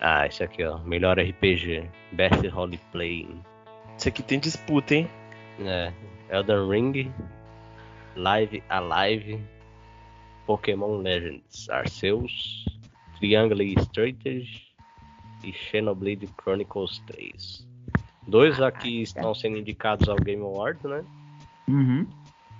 [0.00, 0.78] Ah, esse aqui, ó.
[0.78, 1.90] Melhor RPG.
[2.12, 3.28] Best Roleplay.
[3.96, 5.10] Isso aqui tem disputa, hein?
[5.60, 5.92] É.
[6.30, 7.12] Elden Ring.
[8.14, 9.40] Live Alive.
[10.46, 12.64] Pokémon Legends Arceus.
[13.18, 14.68] Triangle Strategy.
[15.42, 17.66] E Xenoblade Chronicles 3.
[18.26, 21.04] Dois aqui estão sendo indicados ao Game Awards, né?
[21.68, 22.06] Uhum.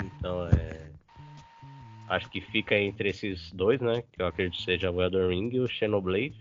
[0.03, 0.88] Então é.
[2.09, 4.03] Acho que fica entre esses dois, né?
[4.12, 6.35] Que eu acredito seja o Elden Ring e o Xenoblade.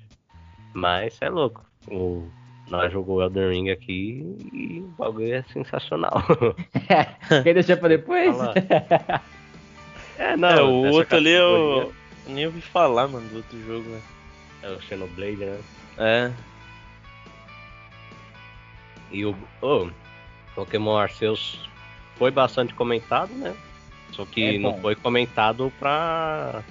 [0.74, 1.66] Mas é louco.
[1.90, 2.28] O...
[2.70, 6.24] Nós jogamos o Elden Ring aqui e o bagulho é sensacional.
[7.44, 8.36] Quer deixar pra depois?
[10.20, 11.94] É, é, o outro ali eu, categoria
[12.28, 14.02] eu nem ouvi falar, mano, do outro jogo, né?
[14.64, 15.60] É o Xenoblade, né?
[15.98, 16.32] É,
[19.12, 19.88] E o oh,
[20.56, 21.70] Pokémon Arceus
[22.16, 23.56] foi bastante comentado, né?
[24.12, 26.64] Só que É não foi comentado pra.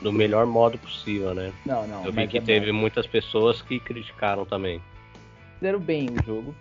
[0.00, 1.52] do melhor modo possível, né?
[1.64, 2.04] Não, não.
[2.04, 4.80] Eu vi que é teve muitas pessoas que criticaram também.
[5.58, 6.54] Fizeram bem o jogo.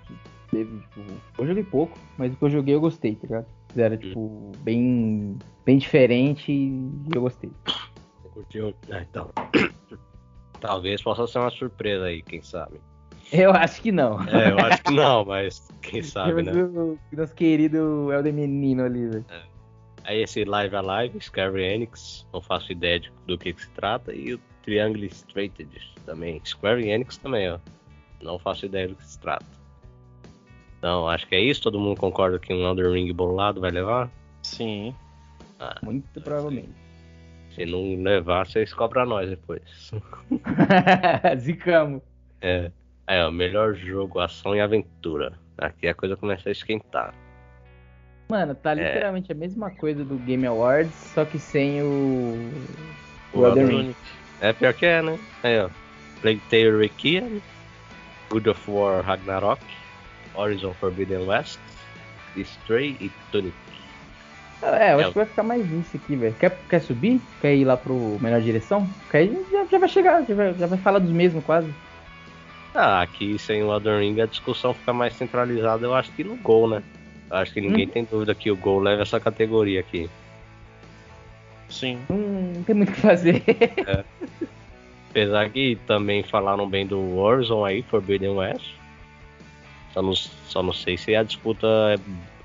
[0.52, 1.02] Teve, tipo,
[1.40, 3.46] eu joguei pouco, mas o que eu joguei eu gostei, tá ligado?
[3.70, 7.50] Fizeram, tipo, bem, bem diferente e eu gostei.
[7.66, 8.76] Você curtiu?
[8.92, 9.30] Ah, então.
[10.60, 12.80] Talvez possa ser uma surpresa aí, quem sabe.
[13.32, 14.22] Eu acho que não.
[14.28, 16.52] É, eu acho que não, mas quem sabe, né?
[16.52, 19.26] o nosso querido Elder Menino ali, velho.
[20.12, 24.14] Aí esse Live Alive, Square Enix, não faço ideia de- do que, que se trata,
[24.14, 26.42] e o Triangle Strategy também.
[26.44, 27.58] Square Enix também, ó.
[28.22, 29.46] Não faço ideia do que se trata.
[30.78, 31.62] Então, acho que é isso.
[31.62, 34.12] Todo mundo concorda que um Elder Ring bolado vai levar?
[34.42, 34.94] sim.
[35.60, 36.74] Ah, Muito provavelmente.
[37.56, 39.92] se não levar, vocês cobram nós depois.
[41.38, 42.02] Zicamos.
[42.42, 42.70] É.
[43.08, 45.40] Aí, ó, melhor jogo, ação e aventura.
[45.58, 47.14] Aqui a coisa começa a esquentar.
[48.32, 52.50] Mano, tá literalmente a mesma coisa do Game Awards, só que sem o.
[53.34, 53.96] O O Elden Ring.
[54.40, 55.20] É pior que é, né?
[55.44, 55.70] Aí, ó.
[56.22, 57.42] Plague Tale Requiem,
[58.30, 59.62] God of War Ragnarok,
[60.34, 61.60] Horizon Forbidden West,
[62.38, 63.54] Stray e Tunic.
[64.62, 65.02] É, eu É.
[65.02, 66.34] acho que vai ficar mais nisso aqui, velho.
[66.40, 67.20] Quer, quer subir?
[67.42, 68.88] Quer ir lá pro melhor direção?
[69.10, 71.70] Que aí já, já vai chegar, já vai, já vai falar dos mesmos quase.
[72.74, 76.38] Ah, aqui sem o Elden Ring a discussão fica mais centralizada, eu acho que no
[76.38, 76.82] Gol, né?
[77.32, 80.10] Acho que ninguém tem dúvida que o Gol leva essa categoria aqui.
[81.70, 82.00] Sim.
[82.10, 83.42] Não, não tem muito o que fazer.
[85.10, 88.74] Apesar que também falaram bem do Warzone aí, Forbidden West.
[89.94, 91.68] Só não, só não sei se a disputa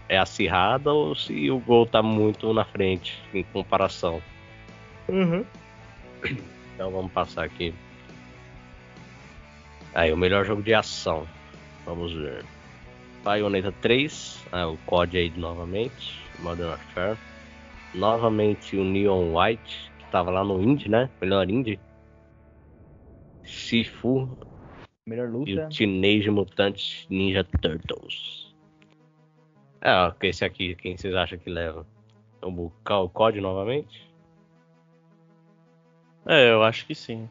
[0.08, 4.22] é, é acirrada ou se o Gol tá muito na frente em comparação.
[6.74, 7.74] Então vamos passar aqui.
[9.94, 11.26] Aí, o melhor jogo de ação.
[11.84, 12.44] Vamos ver.
[13.26, 17.18] Bayonetta 3, ah, o COD aí novamente, Modern Warfare.
[17.92, 21.10] Novamente o Neon White, que tava lá no Indie, né?
[21.20, 21.80] Melhor Indie.
[23.42, 24.38] Sifu
[25.04, 25.66] melhor e luta.
[25.66, 28.54] o Teenage Mutant Ninja Turtles.
[29.80, 31.84] É, esse aqui, quem vocês acham que leva?
[32.42, 32.70] O
[33.12, 34.08] COD novamente?
[36.26, 37.28] É, eu acho que sim.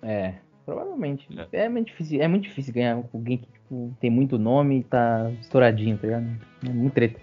[0.00, 1.26] É, provavelmente.
[1.50, 1.68] É.
[1.68, 5.30] muito difícil, é muito difícil ganhar com alguém que tipo, tem muito nome e tá
[5.40, 6.26] estouradinho, tá ligado?
[6.64, 7.20] É muito treta.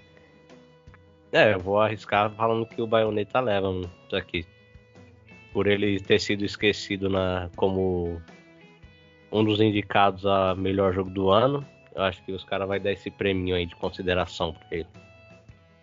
[1.31, 4.45] É, eu vou arriscar falando que o Bayonetta leva mano, aqui.
[5.53, 8.21] Por ele ter sido esquecido na, como
[9.31, 11.65] um dos indicados a melhor jogo do ano.
[11.95, 14.87] Eu acho que os caras vão dar esse prêmio aí de consideração pra ele.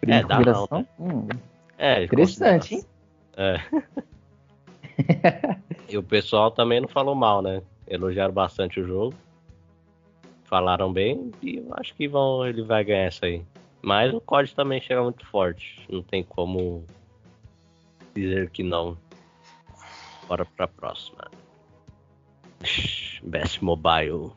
[0.01, 0.89] Prêmio É, de dá consideração?
[0.99, 1.29] Hum,
[1.77, 2.83] É, interessante, hein?
[3.37, 3.61] É.
[5.89, 7.63] e o pessoal também não falou mal, né?
[7.87, 9.15] Elogiaram bastante o jogo.
[10.49, 13.43] Falaram bem e eu acho que vão, ele vai ganhar essa aí.
[13.83, 15.87] Mas o COD também chega muito forte.
[15.91, 16.85] Não tem como
[18.15, 18.97] dizer que não.
[20.27, 21.31] Bora pra próxima.
[23.23, 24.33] Best Mobile.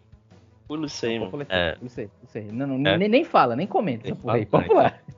[0.67, 1.45] Pula isso aí, mano.
[1.49, 1.77] É.
[1.81, 2.43] Não sei, não sei.
[2.51, 2.97] Não, não, É.
[2.97, 4.45] nem, nem fala, nem comenta Nem essa porra aí.
[4.45, 5.01] pular.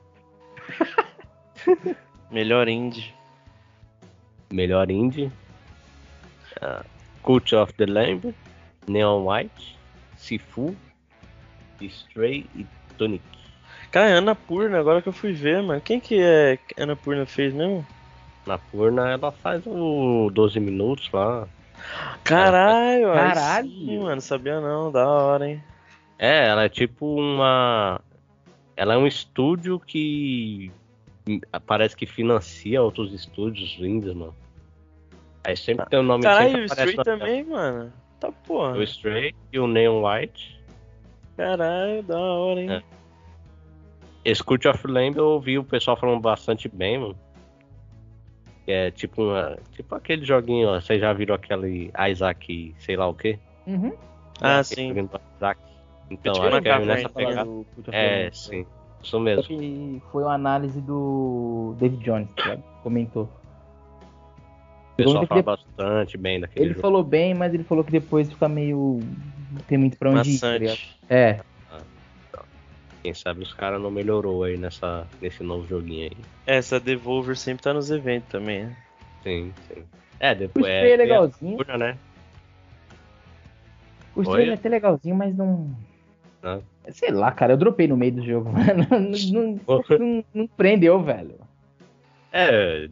[2.30, 3.12] Melhor indie.
[4.52, 5.30] Melhor indie.
[6.60, 6.84] Ah,
[7.22, 8.34] Cult of the Lamb.
[8.88, 9.76] Neon White.
[10.16, 10.74] Sifu.
[11.80, 13.22] Stray e Tunic.
[13.90, 15.80] Cara, é Ana Purna, agora que eu fui ver, mano.
[15.80, 17.86] Quem que é que Ana Purna fez mesmo?
[18.46, 21.48] Na Purna ela faz o 12 minutos lá.
[22.22, 23.68] Caralho, aí Caralho.
[23.68, 24.20] sim, mano.
[24.20, 25.62] Sabia não, da hora, hein?
[26.18, 28.00] É, ela é tipo uma.
[28.76, 30.72] Ela é um estúdio que
[31.66, 34.34] parece que financia outros estúdios indies, mano.
[35.44, 37.04] Aí sempre tem o nome Caralho, sempre o Stray tela.
[37.04, 37.92] também, mano.
[38.18, 38.76] Tá porra.
[38.76, 40.53] O Stray e o Neon White.
[41.36, 42.70] Caralho, da hora, hein?
[42.72, 42.82] É.
[44.24, 47.16] Esse Cult of Lamb eu ouvi o pessoal falando bastante bem, mano.
[48.64, 49.58] Que é tipo uma.
[49.72, 50.80] Tipo aquele joguinho, ó.
[50.80, 53.38] Vocês já viram aquele Isaac, sei lá o quê?
[53.66, 53.92] Uhum.
[54.40, 55.08] Ah, Aquele sim.
[55.36, 55.60] Isaac.
[56.10, 57.44] Então, acho que é nessa pegada.
[57.44, 58.66] Do Cult of É, sim.
[59.02, 59.42] Isso mesmo.
[59.42, 62.62] que foi uma análise do David Jones, tá ligado?
[62.82, 63.24] Comentou.
[64.92, 66.80] O pessoal fala bastante bem daquele Ele jogo.
[66.82, 69.00] falou bem, mas ele falou que depois fica meio.
[69.54, 70.46] Não tem muito pra onde ir, tá?
[70.58, 70.96] Maçante.
[71.08, 71.40] É.
[73.02, 76.16] Quem sabe os caras não melhorou aí nessa, nesse novo joguinho aí.
[76.46, 78.76] Essa Devolver sempre tá nos eventos também, né?
[79.22, 79.84] Sim, sim.
[80.18, 80.96] É, O depois Stray é é.
[80.96, 81.56] legalzinho.
[81.58, 81.98] Pura, né?
[84.16, 84.50] O Stray Oi?
[84.50, 85.70] é até legalzinho, mas não.
[86.42, 86.62] Não.
[86.90, 88.48] Sei lá, cara, eu dropei no meio do jogo.
[88.52, 88.86] mano.
[88.90, 91.34] Não, não, não- não prendeu, velho.
[92.32, 92.88] É,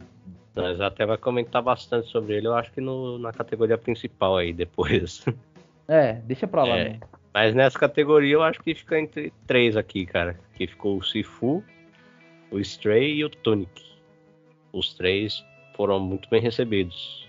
[0.55, 4.53] nós até vai comentar bastante sobre ele, eu acho que no- na categoria principal aí
[4.53, 5.25] depois.
[5.87, 6.89] É, deixa pra lá, É.
[6.89, 6.99] né?
[7.33, 10.39] Mas nessa categoria eu acho que fica entre três aqui, cara.
[10.55, 11.63] Que ficou o Sifu,
[12.51, 13.81] o Stray e o Tunic.
[14.71, 15.43] Os três
[15.75, 17.27] foram muito bem recebidos.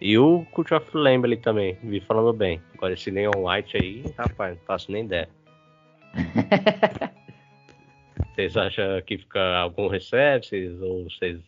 [0.00, 0.90] E o Cult of
[1.42, 2.60] também, vi falando bem.
[2.74, 5.28] Agora esse Neon White aí, rapaz, não faço nem ideia.
[8.34, 10.44] Vocês acham que fica algum recebe?
[10.46, 11.40] Vocês, ou vocês.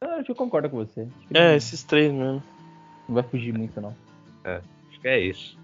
[0.00, 1.08] Eu acho que eu concordo com você.
[1.34, 2.42] É, esses três mesmo.
[3.08, 3.96] Não vai fugir muito, não.
[4.98, 5.58] Acho que é isso.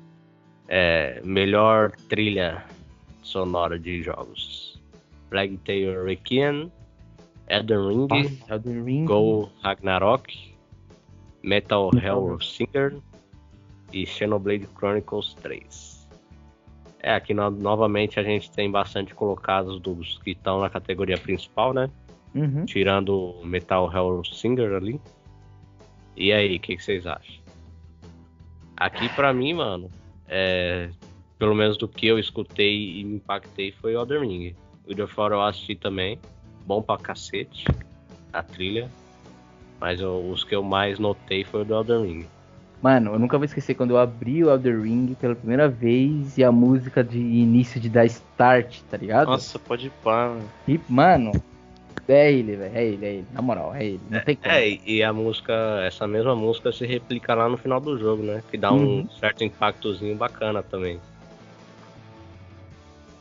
[0.68, 2.64] É, melhor trilha
[3.22, 4.80] sonora de jogos.
[5.28, 6.70] Plague Tale Requiem,
[7.48, 9.04] Elden Ring, Nossa, Elden Ring.
[9.04, 10.54] Go Ragnarok,
[11.42, 12.96] Metal Hell Singer
[13.92, 16.08] e Xenoblade Chronicles 3.
[17.00, 21.74] É, aqui no- novamente a gente tem bastante colocados dos que estão na categoria principal,
[21.74, 21.90] né?
[22.34, 22.64] Uhum.
[22.64, 25.00] Tirando Metal Hell Singer ali.
[26.16, 27.43] E aí, o que, que vocês acham?
[28.76, 29.90] Aqui pra mim, mano,
[30.28, 30.88] é,
[31.38, 34.54] pelo menos do que eu escutei e me impactei foi o Ring.
[34.86, 36.18] O de fora eu assisti também,
[36.66, 37.64] bom pra cacete,
[38.32, 38.90] a trilha.
[39.80, 42.26] Mas eu- os que eu mais notei foi o do Elden Ring.
[42.82, 46.44] Mano, eu nunca vou esquecer quando eu abri o Elden Ring pela primeira vez e
[46.44, 49.28] a música de início de dar start, tá ligado?
[49.28, 50.50] Nossa, pode ir pá, mano.
[50.68, 51.32] E, mano,
[52.12, 52.76] é ele, velho.
[52.76, 53.26] É ele, é ele.
[53.32, 54.00] Na moral, é ele.
[54.10, 54.52] Não tem como.
[54.54, 55.52] É, e- a música,
[55.86, 58.42] essa mesma música se replica lá no final do jogo, né?
[58.50, 59.08] Que dá um Uhum.
[59.20, 61.00] certo impactozinho bacana também.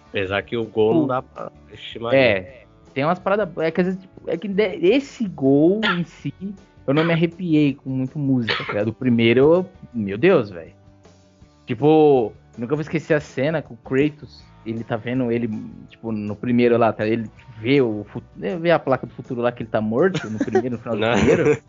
[0.09, 2.13] Apesar que o gol não dá pra estimar.
[2.13, 3.49] É, tem umas paradas.
[3.57, 4.47] É que às vezes, tipo, é que
[4.85, 6.33] esse gol em si,
[6.85, 8.89] eu não me arrepiei com muito música, tá ligado?
[8.89, 10.71] O primeiro, eu, meu Deus, velho.
[11.65, 14.43] Tipo, nunca vou esquecer a cena com o Kratos.
[14.65, 15.49] Ele tá vendo ele,
[15.89, 17.05] tipo, no primeiro lá, tá?
[17.05, 20.39] Ele vê o fu- vê a placa do futuro lá que ele tá morto, no
[20.39, 21.61] primeiro, no final do primeiro.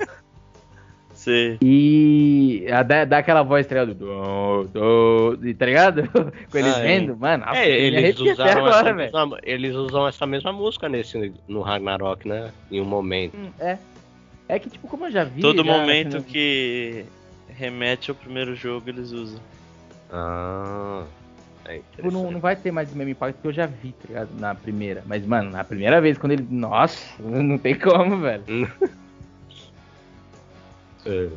[1.12, 1.58] Você.
[1.62, 3.94] E a- dá, dá aquela voz, tá ligado?
[3.94, 6.02] Do, do, tá ligado?
[6.50, 6.82] Com eles Ah, é.
[6.82, 7.44] vendo, mano.
[7.54, 12.50] É, eles usaram, agora, essa mesma, eles usam essa mesma música nesse no Ragnarok, né?
[12.70, 13.36] Em um momento.
[13.36, 13.78] Hum, É.
[14.46, 15.40] É que, tipo, como eu já vi.
[15.40, 17.04] Todo já, momento assim, que
[17.48, 19.40] remete ao primeiro jogo, eles usam.
[20.16, 21.04] Ah,
[21.64, 24.04] é Tipo, não, não vai ter mais o mesmo impacto que eu já vi, tá
[24.06, 24.28] ligado?
[24.38, 25.02] Na primeira.
[25.06, 26.46] Mas, mano, na primeira vez, quando ele.
[26.48, 28.44] Nossa, não tem como, velho.
[31.06, 31.28] É.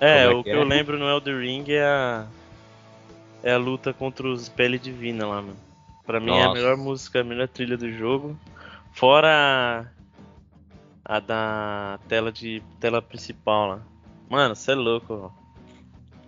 [0.00, 0.56] É, Como é o que que é?
[0.56, 2.26] eu lembro no Elder Ring é a.
[3.42, 5.56] É a luta contra os Pele Divina lá, mano.
[6.06, 6.54] Pra mim é a Nossa.
[6.54, 8.34] melhor música, a melhor trilha do jogo.
[8.92, 9.86] Fora
[11.04, 13.80] a, a da tela de tela principal lá.
[14.30, 15.41] Mano, você é louco, ó.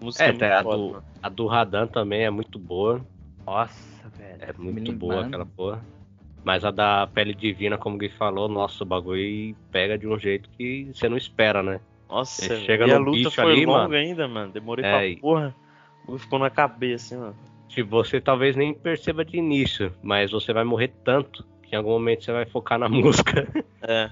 [0.05, 1.05] Música É, tem a foda, do, mano.
[1.23, 3.05] a do Radan também é muito boa.
[3.47, 4.39] Nossa, velho.
[4.41, 5.83] É muito boa aquela porra.
[6.45, 10.19] Mas a da pele divina, como o Gui falou, nossa, o bagulho pega de um
[10.19, 11.81] jeito que você não espera, né?
[12.09, 13.95] Nossa, Você chega e no a luta bicho foi ali, longa mano.
[13.95, 14.53] ainda, mano.
[14.53, 15.55] Demorei É, pra porra.
[16.19, 17.37] Ficou na cabeça, hein, mano.
[17.67, 21.91] Tipo, você talvez nem perceba de início, mas você vai morrer tanto que em algum
[21.91, 23.47] momento você vai focar na música.
[23.83, 24.11] É,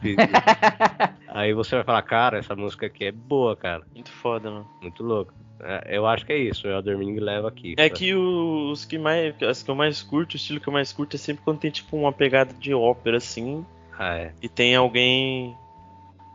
[1.29, 3.83] Aí você vai falar, cara, essa música aqui é boa, cara.
[3.95, 4.69] muito foda, mano.
[4.81, 5.33] Muito louco.
[5.61, 7.75] É, eu acho que é isso, o Elder Ring leva aqui.
[7.79, 9.35] É que os que mais.
[9.43, 11.71] As que eu mais curto, o estilo que eu mais curto é sempre quando tem
[11.71, 13.65] tipo uma pegada de ópera, assim.
[13.97, 14.33] Ah, é.
[14.43, 15.57] E tem alguém.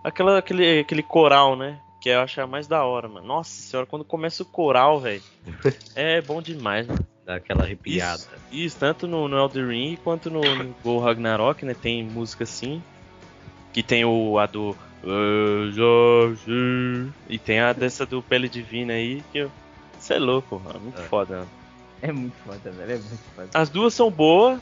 [0.04, 1.80] Aquela, aquele, aquele coral, né?
[2.00, 3.28] Que eu acho a mais da hora, mano.
[3.28, 5.22] Nossa senhora, quando começa o coral, velho.
[5.96, 7.06] é bom demais, mano.
[7.28, 8.22] Dá aquela arrepiada.
[8.22, 8.30] Isso,
[8.66, 11.74] isso, tanto no, no Elden Ring quanto no, no Go Ragnarok, né?
[11.74, 12.82] Tem música assim.
[13.74, 14.74] Que tem o a do.
[17.30, 19.46] E tem a dessa do Pele Divina aí, que
[20.00, 20.80] Você é louco, mano.
[20.80, 21.04] Muito É.
[21.04, 21.50] foda, mano.
[22.02, 22.92] É muito foda, velho.
[22.94, 23.50] É muito foda.
[23.54, 24.62] As duas são boas,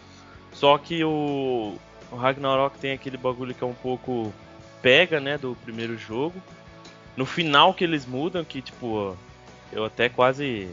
[0.51, 1.75] só que o,
[2.11, 4.33] o Ragnarok tem aquele bagulho que é um pouco
[4.81, 6.41] pega, né, do primeiro jogo.
[7.15, 9.15] No final que eles mudam, que tipo,
[9.71, 10.67] eu até quase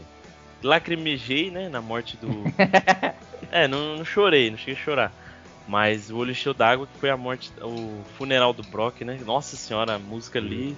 [0.63, 2.29] lacrimejei, né, na morte do.
[3.51, 5.11] é, não, não chorei, não cheguei a chorar.
[5.67, 9.17] Mas o olho encheu d'água, que foi a morte, o funeral do Brock, né?
[9.25, 10.75] Nossa senhora, a música ali.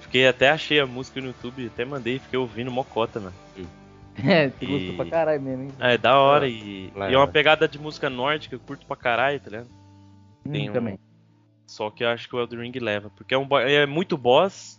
[0.00, 3.34] Fiquei até achei a música no YouTube, até mandei, fiquei ouvindo mocota, mano.
[4.26, 5.72] É, tu E- gostou pra caralho mesmo, hein?
[5.78, 7.10] É, da hora É, e, legal.
[7.10, 9.68] e é uma pegada de música nórdica, eu curto pra caralho, tá ligado?
[10.50, 10.98] tem Hum, um- também.
[11.66, 14.16] Só que eu acho que o Elden Ring leva, porque é, um, bo- é muito
[14.18, 14.78] boss,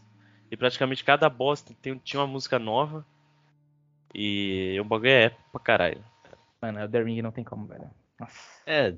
[0.52, 3.04] e praticamente cada boss tem- tem, tinha uma música nova,
[4.14, 6.04] e o bagulho é épico pra caralho.
[6.62, 7.90] Mano, Elder Ring não tem como, velho.
[8.20, 8.62] Nossa.
[8.66, 8.94] É,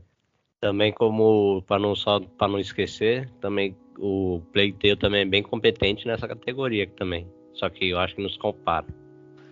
[0.60, 6.06] também como, para não só para não esquecer, também o Playtale também é bem competente
[6.08, 7.28] nessa categoria aqui também.
[7.54, 8.86] Só que eu acho que nos compara.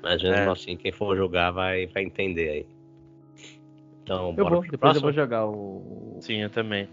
[0.01, 0.51] Mas mesmo É.
[0.51, 2.65] assim, quem for jogar vai, vai entender aí.
[4.03, 5.01] Então, Eu bora vou, pro depois eu próximo?
[5.03, 6.17] vou jogar o.
[6.19, 6.89] Sim, eu também.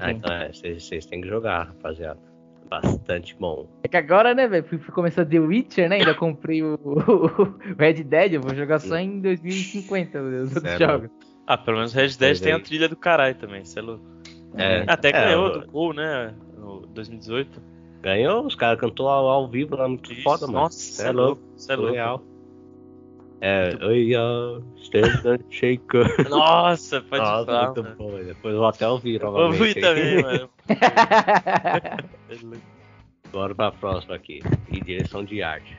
[0.00, 2.20] Ah, então é, vocês vocês têm que jogar, rapaziada.
[2.68, 3.66] Bastante bom.
[3.82, 5.96] É que agora, né, velho, fui, fui começar The Witcher, né?
[5.96, 11.10] Ainda comprei o, o Red Dead, eu vou jogar só em 2050 os outros jogos.
[11.46, 14.04] Ah, pelo menos Red Dead Mas tem a trilha do caralho também, cê é louco.
[14.56, 17.62] É, Até é, ganhou eu- do Gol, né, no 2018.
[18.02, 20.58] Ganhou, os caras cantou ao, ao vivo lá, muito Isso, foda, mano.
[20.60, 21.88] Nossa, é louco, cê é louco.
[21.92, 22.24] Surreal.
[23.40, 25.84] É, oi, ó, stand and shake.
[26.28, 27.96] Nossa, pode Nossa, falar, muito mano.
[27.96, 28.24] bom.
[28.24, 29.58] Depois eu vou até ouvir novamente.
[29.58, 29.74] fui aí.
[29.74, 30.50] também, mano.
[33.30, 34.42] Bora pra próxima aqui.
[34.68, 35.76] E direção de arte.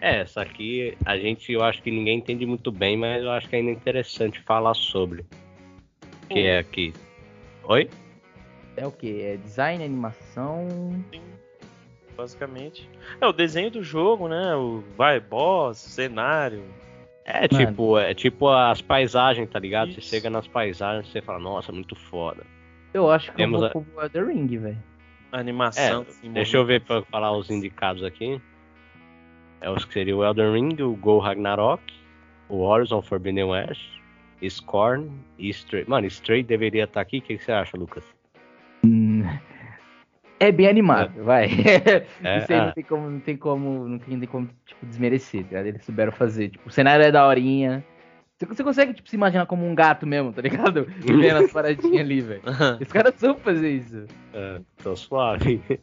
[0.00, 3.48] É, essa aqui a gente, eu acho que ninguém entende muito bem, mas eu acho
[3.48, 5.24] que ainda é interessante falar sobre.
[6.28, 6.92] Que é aqui.
[7.64, 7.88] Oi?
[8.78, 9.22] é o que?
[9.22, 10.66] É design, animação.
[11.10, 11.20] Sim,
[12.18, 12.90] basicamente.
[13.20, 14.54] É o desenho do jogo, né?
[14.56, 16.64] O vai, boss, cenário.
[17.24, 17.66] É Mano.
[17.66, 19.92] tipo, é tipo as paisagens, tá ligado?
[19.92, 20.10] Você Isso.
[20.10, 22.44] chega nas paisagens e você fala, nossa, muito foda.
[22.92, 24.82] Eu acho que Temos eu vou pro Elder Ring, velho.
[25.30, 26.00] Animação.
[26.02, 28.40] É, assim, Deixa eu ver pra falar os indicados aqui.
[29.60, 31.82] É os que seria o Elden Ring, o Go Ragnarok,
[32.48, 33.82] o Horizon Forbidden West,
[34.42, 35.84] Scorn e Stray.
[35.86, 37.18] Mano, Stray deveria estar aqui.
[37.18, 38.04] O que, que você acha, Lucas?
[38.84, 39.22] Hum,
[40.40, 41.48] É bem animado, vai.
[42.22, 42.66] É, Isso aí ah.
[42.66, 45.66] não tem como, não tem como, não tem, como tipo, desmerecer, tá ligado?
[45.66, 46.50] Eles souberam fazer.
[46.50, 47.84] Tipo, o cenário é daorinha.
[48.36, 50.86] Você, você consegue, tipo, se imaginar como um gato mesmo, tá ligado?
[51.00, 52.42] Vendo as paradinhas ali, velho.
[52.80, 54.06] Os caras soube fazer isso.
[54.32, 55.60] É, tô suave.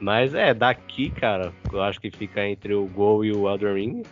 [0.00, 4.02] Mas é, daqui, cara, eu acho que fica entre o Go e o Elden Ring.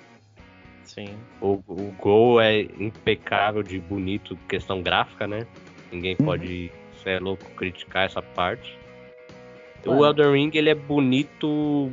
[0.84, 1.16] Sim.
[1.40, 5.44] O, o Go é impecável de bonito, questão gráfica, né?
[5.90, 6.26] Ninguém Uhum.
[6.26, 6.70] pode,
[7.02, 8.78] cê é louco, criticar essa parte.
[9.88, 10.04] O.
[10.04, 11.90] Elden Ring, ele é bonito,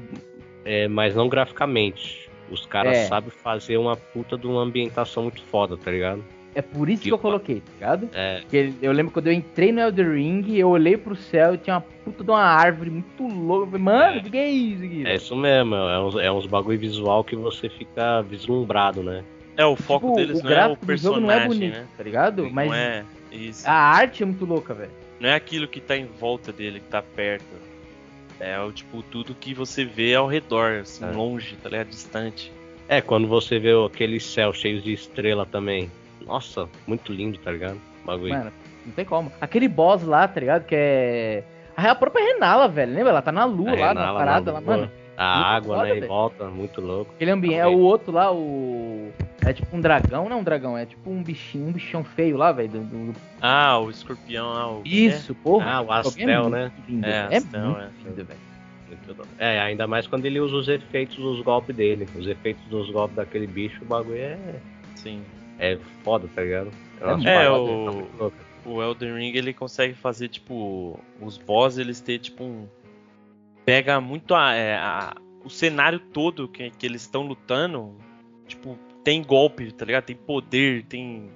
[0.65, 2.30] é, mas não graficamente.
[2.50, 3.06] Os caras É.
[3.08, 6.23] sabem fazer uma puta de uma ambientação muito foda, tá ligado?
[6.56, 8.10] É por isso que eu Tipo, coloquei, tá ligado?
[8.13, 11.58] É, Porque eu lembro quando eu entrei no Elder Ring, eu olhei pro céu e
[11.58, 13.76] tinha uma puta de uma árvore muito louca.
[13.76, 15.06] Eu mano, o que, que é isso aqui?
[15.06, 19.23] é isso mesmo, é uns, é uns bagulho visual que você fica vislumbrado, né?
[19.56, 21.47] É, o foco Tipo, deles o não é o gráfico do jogo personagem, não é
[21.47, 21.88] bonito, né?
[21.97, 22.50] tá ligado?
[22.52, 23.67] Mas Não é isso.
[23.69, 24.91] a arte é muito louca, velho.
[25.19, 27.45] Não é aquilo que tá em volta dele, que tá perto.
[28.40, 31.12] É o tipo tudo que você vê ao redor, assim, É.
[31.12, 31.88] longe, tá ligado?
[31.90, 32.52] Distante.
[32.88, 35.92] É, quando você vê aquele céu cheio de estrela também.
[36.26, 37.80] Nossa, muito lindo, tá ligado?
[38.06, 38.34] Bagulho.
[38.34, 38.52] Mano,
[38.86, 39.32] não tem como.
[39.42, 40.66] Aquele boss lá, tá ligado?
[40.66, 41.44] Que é.
[41.76, 42.94] A própria Renala, velho.
[42.94, 43.10] Lembra?
[43.12, 44.92] Ela tá na lua A lá, na Renala parada na lá, mano.
[45.18, 46.07] A muito água, foda, né, velho.
[46.07, 47.11] volta, muito louco.
[47.15, 47.59] Aquele ambiente.
[47.59, 49.11] É o outro lá, o.
[49.43, 52.38] É tipo um dragão, não é um dragão, é tipo um bichinho, um bichão feio
[52.38, 52.70] lá, velho.
[52.70, 54.82] do- Ah, o escorpião lá, o.
[54.86, 55.65] Isso, porra.
[55.72, 56.72] Ah, o é Astel, muito né?
[56.88, 57.89] Lindo, É, é Astel, muito é.
[58.09, 58.39] lindo, velho.
[59.38, 62.07] É, ainda mais quando ele usa os efeitos dos golpes dele.
[62.15, 64.38] Os efeitos dos golpes daquele bicho, o bagulho é.
[64.95, 65.22] Sim.
[65.59, 66.72] é foda, tá ligado?
[67.01, 68.47] É, paradas o- muito loucas.
[68.65, 72.68] O Elden Ring ele consegue fazer tipo os boss eles ter tipo um
[73.68, 75.13] pega muito a, é, a-
[75.43, 77.93] o cenário todo que, que eles estão lutando,
[78.47, 80.05] tipo tem golpe, tá ligado?
[80.05, 81.30] Tem poder, tem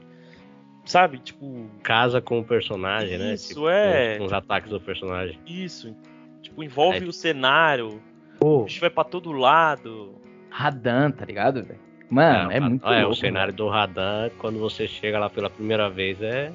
[0.86, 3.34] sabe, tipo Casa com o personagem, né?
[3.34, 4.18] Isso, Tipo, é.
[4.18, 5.38] Com os ataques do personagem.
[5.46, 5.94] isso,
[6.42, 7.08] tipo envolve É.
[7.08, 8.02] o cenário,
[8.40, 10.16] Pô, o bicho vai pra todo lado.
[10.50, 11.80] Radan, tá ligado, velho?
[12.10, 13.12] Mano, é, o- muito é, louco.
[13.12, 16.52] o cenário do Radan, quando você chega lá pela primeira vez, é.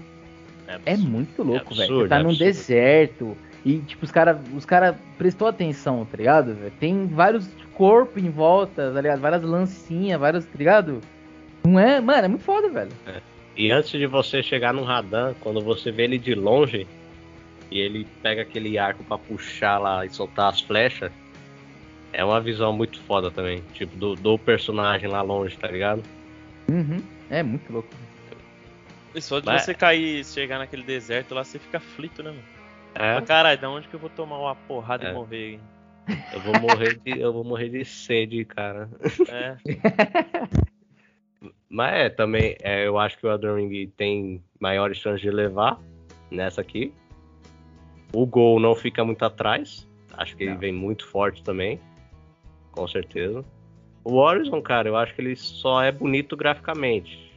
[0.86, 2.00] É muito louco, velho.
[2.02, 3.36] Você tá é num deserto
[3.66, 6.72] e, tipo, os cara, os cara prestou atenção, tá ligado, velho?
[6.78, 9.20] Tem vários corpos em volta, tá ligado?
[9.20, 11.00] Várias lancinhas, vários, tá ligado?
[11.64, 12.92] Não é, mano, é muito foda, velho.
[13.56, 16.86] E antes de você chegar no Radan, quando você vê ele de longe
[17.68, 21.10] e ele pega aquele arco pra puxar lá e soltar as flechas,
[22.12, 23.64] é uma visão muito foda também.
[23.74, 26.04] Tipo, do, do personagem lá longe, tá ligado?
[26.70, 27.02] Uhum.
[27.28, 27.88] É muito louco.
[29.12, 32.55] E só de Mas- você cair, chegar naquele deserto lá, você fica aflito, né, mano?
[32.98, 35.10] É, Caralho, da onde que eu vou tomar uma porrada É.
[35.10, 35.50] e morrer?
[35.52, 35.60] hein?
[36.32, 38.88] eu vou morrer de, eu vou morrer de sede, cara.
[39.28, 39.56] É.
[41.68, 45.78] Mas é, também, é, eu acho que o Elden Ring tem maiores chances de levar
[46.30, 46.92] nessa aqui.
[48.12, 49.86] O Gol não fica muito atrás.
[50.16, 50.58] Acho que ele Não.
[50.58, 51.78] vem muito forte também.
[52.72, 53.44] Com certeza.
[54.04, 57.32] O Horizon, cara, eu acho que ele só é bonito graficamente.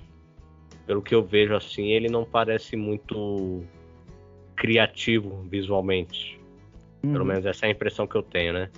[0.85, 3.63] Pelo que eu vejo assim, ele não parece muito
[4.59, 6.37] criativo visualmente.
[7.01, 7.25] Pelo Uhum.
[7.25, 8.69] menos essa é a impressão que eu tenho, né?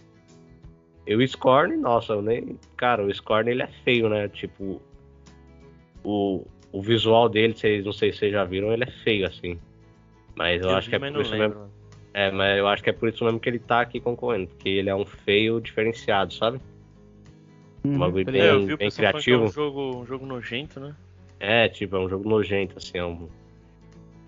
[1.07, 2.57] E o Scorn, nossa, eu nem.
[2.77, 4.27] Cara, o Scorn ele é feio, né?
[4.29, 4.79] Tipo.
[6.03, 9.59] O, o visual dele, vocês, não sei se vocês já viram, ele é feio, assim.
[10.35, 11.71] Mas eu, acho vi, que é por não isso lembro, mesmo.
[12.13, 14.47] É, mas eu acho que é por isso mesmo que ele tá aqui concorrendo.
[14.47, 16.59] Porque ele é um feio diferenciado, sabe?
[17.83, 18.03] Uhum.
[18.03, 18.47] Um bem, É, ligado.
[18.47, 19.43] eu vi o bem que é criativo.
[19.45, 20.95] um jogo, um jogo nojento, né?
[21.39, 22.97] É, tipo, é um jogo nojento, assim.
[22.99, 23.27] É, um...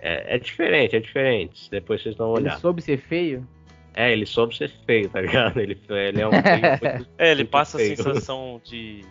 [0.04, 1.70] é, é diferente, é diferente.
[1.72, 3.48] Depois vocês dão uma Ele soube ser feio?
[3.96, 5.60] É, ele soube ser feio, tá ligado?
[5.60, 7.96] Ele, ele é um muito É, ele passa a feio.
[7.96, 9.06] sensação de,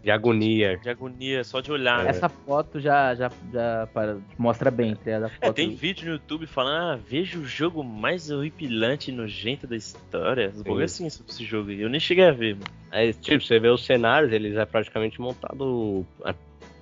[0.00, 0.76] de agonia.
[0.78, 2.00] de agonia só de olhar.
[2.00, 2.04] É.
[2.04, 2.10] né?
[2.10, 5.10] Essa foto já, já, já para- mostra bem, tá?
[5.10, 9.14] A É, foto tem vídeo no YouTube falando, ah, veja o jogo mais horripilante e
[9.14, 10.50] nojento da história.
[10.54, 11.80] Os bagulho assim sobre esse jogo aí.
[11.80, 12.66] Eu nem cheguei a ver, mano.
[12.92, 16.32] Aí, tipo, você vê os cenários, eles é praticamente montado é,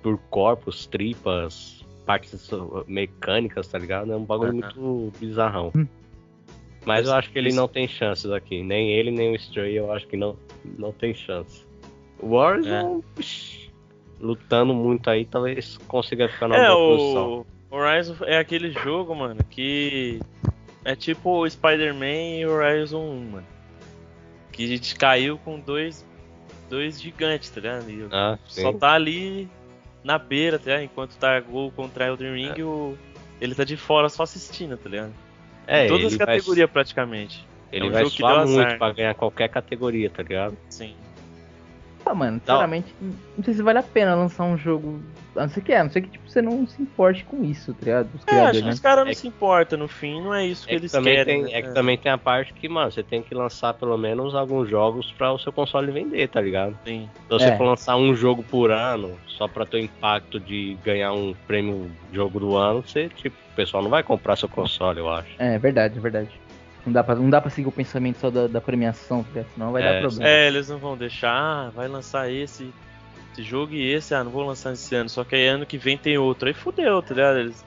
[0.03, 4.11] por corpos, tripas, partes uh, mecânicas, tá ligado?
[4.11, 4.71] É um bagulho Aham.
[4.75, 5.71] muito bizarrão.
[5.75, 5.87] Hum.
[6.85, 7.57] Mas eu acho que ele Isso.
[7.57, 8.63] não tem chances aqui.
[8.63, 10.35] Nem ele, nem o Stray, eu acho que não,
[10.79, 11.63] não tem chance.
[12.19, 13.69] O Warzone, psh,
[14.19, 17.45] lutando muito aí, talvez consiga ficar na É, boa posição.
[17.69, 20.19] o Horizon é aquele jogo, mano, que
[20.83, 23.47] é tipo o Spider-Man e o Horizon 1, mano.
[24.51, 26.05] Que a gente caiu com dois,
[26.69, 27.85] dois gigantes, tá ligado?
[28.11, 29.47] Ah, só tá ali
[30.03, 30.83] na beira, tá ligado?
[30.83, 32.97] Enquanto tá gol contra Elden Ring, o...
[33.39, 35.13] ele tá de fora só assistindo, tá ligado?
[35.67, 37.47] É, Em todas as ele vai- categorias praticamente.
[37.71, 40.57] Ele É um vai jogo suar muito pra ganhar qualquer categoria, tá ligado?
[40.69, 40.95] Sim.
[42.05, 42.95] Ah, mano, sinceramente,
[43.37, 45.01] não sei se vale a pena lançar um jogo.
[45.35, 47.41] A não ser que é, a não ser que tipo, você não se importe com
[47.43, 48.09] isso, tá ligado?
[48.15, 48.71] Os É, acho que né?
[48.73, 50.91] os caras não É se importam no fim, não é isso que É que, eles
[50.91, 51.43] também querem.
[51.45, 51.59] tem, né?
[51.59, 54.69] é que também tem a parte que, mano, você tem que lançar pelo menos alguns
[54.69, 56.77] jogos pra o seu console vender, tá ligado?
[56.85, 57.09] Sim.
[57.23, 57.57] Se você É.
[57.57, 61.89] for lançar um jogo por ano, só pra ter o impacto de ganhar um prêmio
[62.11, 65.29] jogo do ano, você, tipo, o pessoal não vai comprar seu console, eu acho.
[65.39, 66.29] É, verdade, é verdade.
[66.85, 69.47] Não dá pra, não dá pra seguir o pensamento só da, da premiação, tá ligado?
[69.53, 70.29] Senão vai É, dar problema.
[70.29, 72.73] É, eles não vão deixar, ah, vai lançar esse,
[73.31, 75.77] esse jogo e esse, ah, não vou lançar esse ano, só que aí ano que
[75.77, 76.47] vem tem outro.
[76.47, 77.37] Aí fudeu, tá ligado?
[77.39, 77.65] Eles...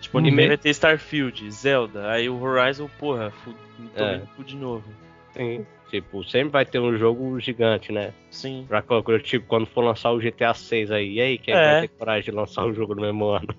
[0.00, 0.48] Tipo, ano que vem Uhum.
[0.48, 3.54] vai ter Starfield, Zelda, aí o Horizon, porra, fu...
[3.96, 4.22] tô É.
[4.44, 4.84] de novo.
[5.32, 5.64] Sim.
[5.90, 8.12] Tipo, sempre vai ter um jogo gigante, né?
[8.30, 8.64] Sim.
[8.66, 11.72] Pra, quando- tipo, quando for lançar o GTA 6 aí, e aí, quem É.
[11.72, 13.54] vai ter coragem de lançar um jogo no mesmo ano?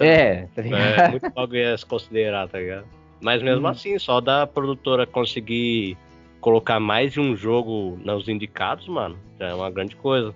[0.00, 0.80] É, tá ligado?
[0.80, 2.86] É muito bagulho a se considerar, tá ligado?
[3.22, 3.70] Mas mesmo Hum.
[3.70, 5.96] assim, só da produtora conseguir
[6.40, 10.34] colocar mais de um jogo nos indicados, mano, já é uma grande coisa.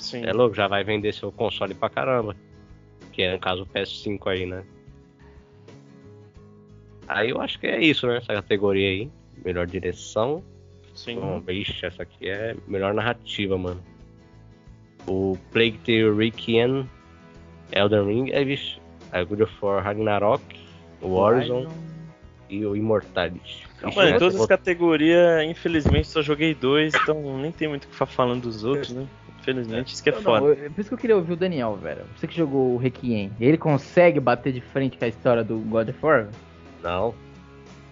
[0.00, 0.24] Sim.
[0.26, 2.34] É louco, já vai vender seu console pra caramba.
[3.12, 4.64] Que é no caso o PS5 aí, né?
[7.06, 8.16] Aí eu acho que é isso, né?
[8.16, 9.10] Essa categoria aí.
[9.44, 10.42] Melhor direção.
[10.94, 11.20] Sim.
[11.20, 13.80] Bom, bicho, essa aqui é melhor narrativa, mano.
[15.06, 16.88] O Plague Tale Requiem,
[17.72, 18.80] Elden Ring, é, bicho.
[19.12, 20.42] Aí God of War Ragnarok,
[21.00, 21.68] o Horizon
[22.48, 23.66] e o Immortality.
[23.84, 27.86] Bicho, Mano, em todas as categorias, infelizmente, só joguei dois, então nem tem muito o
[27.88, 29.06] que ficar falando dos outros, né?
[29.40, 30.40] Infelizmente, isso que é Não, foda.
[30.40, 32.02] não, eu- por isso que eu queria ouvir o Daniel, velho.
[32.16, 35.88] Você que jogou o Requiem, ele consegue bater de frente com a história do God
[35.90, 36.28] of War?
[36.82, 37.14] Não,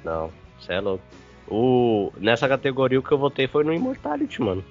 [0.02, 1.04] não, você é louco.
[1.48, 2.10] O...
[2.18, 4.64] Nessa categoria o que eu votei foi no Immortality, mano.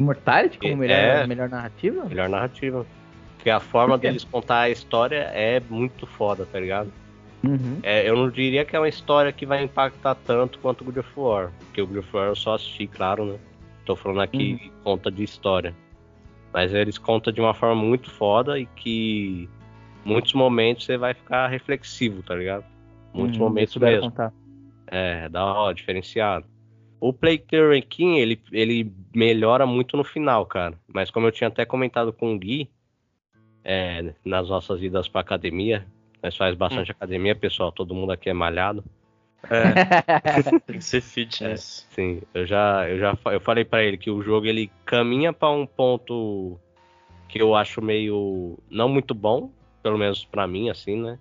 [0.00, 0.76] Immortality como É.
[0.76, 2.04] melhor, melhor narrativa?
[2.06, 2.84] Melhor narrativa.
[3.36, 6.92] Porque a forma deles contar a história é muito foda, tá ligado?
[7.44, 7.80] Uhum.
[7.82, 10.98] É, eu não diria que é uma história que vai impactar tanto quanto o God
[10.98, 11.52] of War.
[11.58, 13.38] Porque o God of War eu só assisti, claro, né?
[13.84, 14.70] Tô falando aqui Uhum.
[14.84, 15.74] conta de história.
[16.52, 19.48] Mas eles contam de uma forma muito foda e que
[20.04, 22.64] muitos momentos você vai ficar reflexivo, tá ligado?
[23.12, 24.10] Muitos Uhum, momentos mesmo.
[24.10, 24.32] contar.
[24.86, 26.46] É, da hora, diferenciado.
[27.00, 30.78] O Playthrough Ranking, ele, ele melhora muito no final, cara.
[30.86, 32.70] Mas como eu tinha até comentado com o Gui,
[33.64, 35.86] é, nas nossas idas pra academia,
[36.22, 38.84] nós faz bastante academia, pessoal, todo mundo aqui é malhado.
[39.50, 41.86] É, tem que ser fitness.
[41.90, 45.50] Sim, eu já, eu já eu falei pra ele que o jogo ele caminha pra
[45.50, 46.58] um ponto
[47.28, 49.50] que eu acho meio não muito bom,
[49.82, 51.18] pelo menos pra mim, assim, né?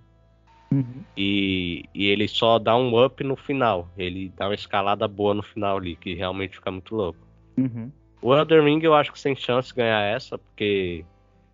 [0.72, 1.04] Uhum.
[1.18, 3.90] E, e ele só dá um up no final.
[3.98, 7.20] Ele dá uma escalada boa no final ali, que realmente fica muito louco.
[7.58, 7.92] Uhum.
[8.22, 11.04] O Elden Ring eu acho que sem chance de ganhar essa, porque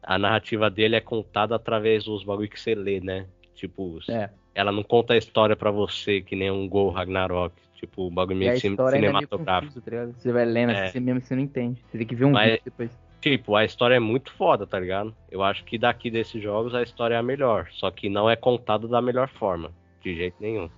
[0.03, 3.25] a narrativa dele é contada através dos bagulho que você lê, né?
[3.57, 4.29] Tipo, É.
[4.53, 7.53] ela não conta a história pra você, que nem um Gol Ragnarok.
[7.75, 9.37] Tipo, o bagulho meio é meio cinematográfico.
[9.37, 10.05] confusa, tá?
[10.17, 10.87] Você vai lendo, É.
[10.89, 11.83] você mesmo você não entende.
[11.91, 13.07] Você tem que ver um Mas- vídeo depois.
[13.19, 15.13] Tipo, a história é muito foda, tá ligado?
[15.31, 17.67] Eu acho que daqui desses jogos a história é a melhor.
[17.71, 19.71] Só que não é contada da melhor forma.
[20.03, 20.69] De jeito nenhum.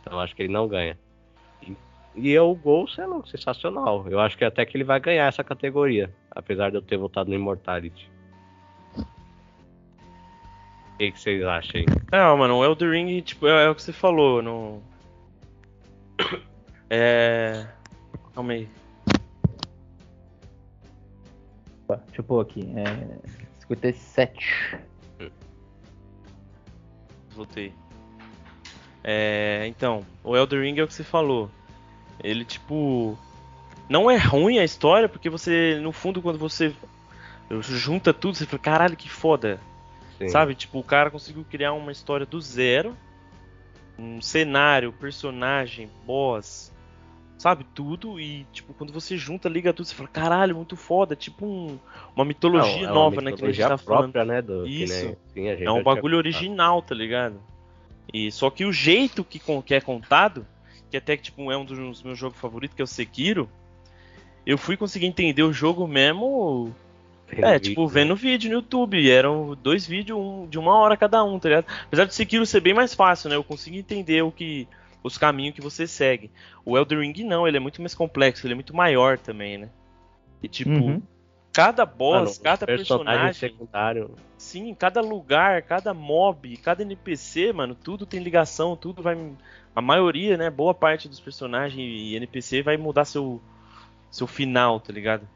[0.00, 0.98] Então eu acho que ele não ganha.
[1.62, 1.76] E,
[2.16, 4.06] e eu, o Gol, sei lá, sensacional.
[4.08, 6.10] Eu acho que até que ele vai ganhar essa categoria.
[6.30, 8.10] Apesar de eu ter votado no Immortality.
[10.96, 11.86] O que, que vocês acham aí?
[12.10, 14.82] Não, mano, o Elden Ring, tipo, é, é o que você falou, no...
[16.88, 17.66] É...
[18.34, 18.66] Calma aí.
[21.84, 22.62] Opa, Deixa eu pôr aqui.
[22.76, 23.18] É...
[23.60, 24.78] 57.
[27.34, 27.74] Voltei.
[29.04, 31.50] É, então, o Elden Ring é o que você falou.
[32.24, 33.18] Ele, tipo.
[33.86, 36.74] Não é ruim a história, porque você, no fundo, quando você
[37.60, 39.60] junta tudo, você fala, caralho, que foda.
[40.18, 40.28] Sim.
[40.28, 40.54] Sabe?
[40.54, 42.96] Tipo, o cara conseguiu criar uma história do zero.
[43.98, 46.72] Um cenário, personagem, boss.
[47.38, 47.64] Sabe?
[47.74, 48.18] Tudo.
[48.20, 51.14] E, tipo, quando você junta, liga tudo, você fala, caralho, muito foda.
[51.14, 51.78] Tipo um-
[52.14, 53.32] uma mitologia Não, é uma nova, né?
[53.32, 54.12] Que a gente mitologia tá falando.
[54.12, 54.42] própria, né?
[54.42, 55.04] Do, Isso.
[55.04, 57.40] nem- sim, a gente É um bagulho original, tá ligado?
[58.12, 60.46] E só que o jeito que, que é contado,
[60.90, 63.48] que até que tipo é um dos meus jogos favoritos, que é o Sekiro,
[64.46, 66.72] eu fui conseguir entender o jogo mesmo,
[67.28, 68.98] é, tipo, vendo vídeo no YouTube.
[68.98, 71.66] E eram dois vídeos um, de uma hora cada um, tá ligado?
[71.86, 73.36] Apesar de Sekiro ser bem mais fácil, né?
[73.36, 74.68] Eu consigo entender o que
[75.02, 76.30] os caminhos que você segue.
[76.64, 79.68] O Elden Ring não, ele é muito mais complexo, ele é muito maior também, né?
[80.42, 81.02] E tipo, Uhum.
[81.52, 84.10] cada boss, os cada personagem personagem secundário.
[84.36, 89.16] Sim, cada lugar, cada mob, cada NPC, mano, tudo tem ligação, tudo vai.
[89.74, 90.50] A maioria, né?
[90.50, 93.40] Boa parte dos personagens e NPC vai mudar seu,
[94.10, 95.28] seu final, tá ligado?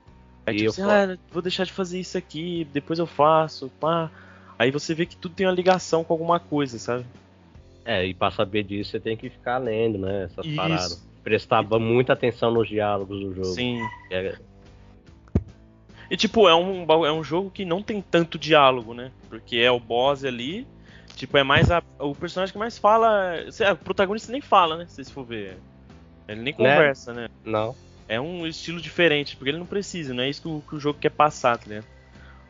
[0.51, 3.71] Aí E tipo eu assim, ah, vou deixar de fazer isso aqui, depois eu faço,
[3.81, 4.11] pá.
[4.59, 7.07] Aí você vê que tudo tem uma ligação com alguma coisa, sabe?
[7.85, 10.25] É, e pra saber disso você tem que ficar lendo, né?
[10.25, 10.57] Essas Isso.
[10.57, 11.07] paradas.
[11.23, 13.55] Prestar ba- muita atenção nos diálogos do jogo.
[13.55, 13.81] Sim.
[14.11, 14.35] É,
[16.11, 19.13] E tipo, é um, é um jogo que não tem tanto diálogo, né?
[19.29, 20.67] Porque é o boss ali.
[21.15, 23.35] Tipo, é mais a- o personagem que mais fala.
[23.73, 24.87] O protagonista nem fala, né?
[24.89, 25.57] Se você for ver.
[26.27, 27.29] Ele nem conversa, né?
[27.45, 27.75] não.
[28.11, 30.81] É um estilo diferente, porque ele não precisa, não é isso que o, que o
[30.81, 31.87] jogo quer passar, tá ligado?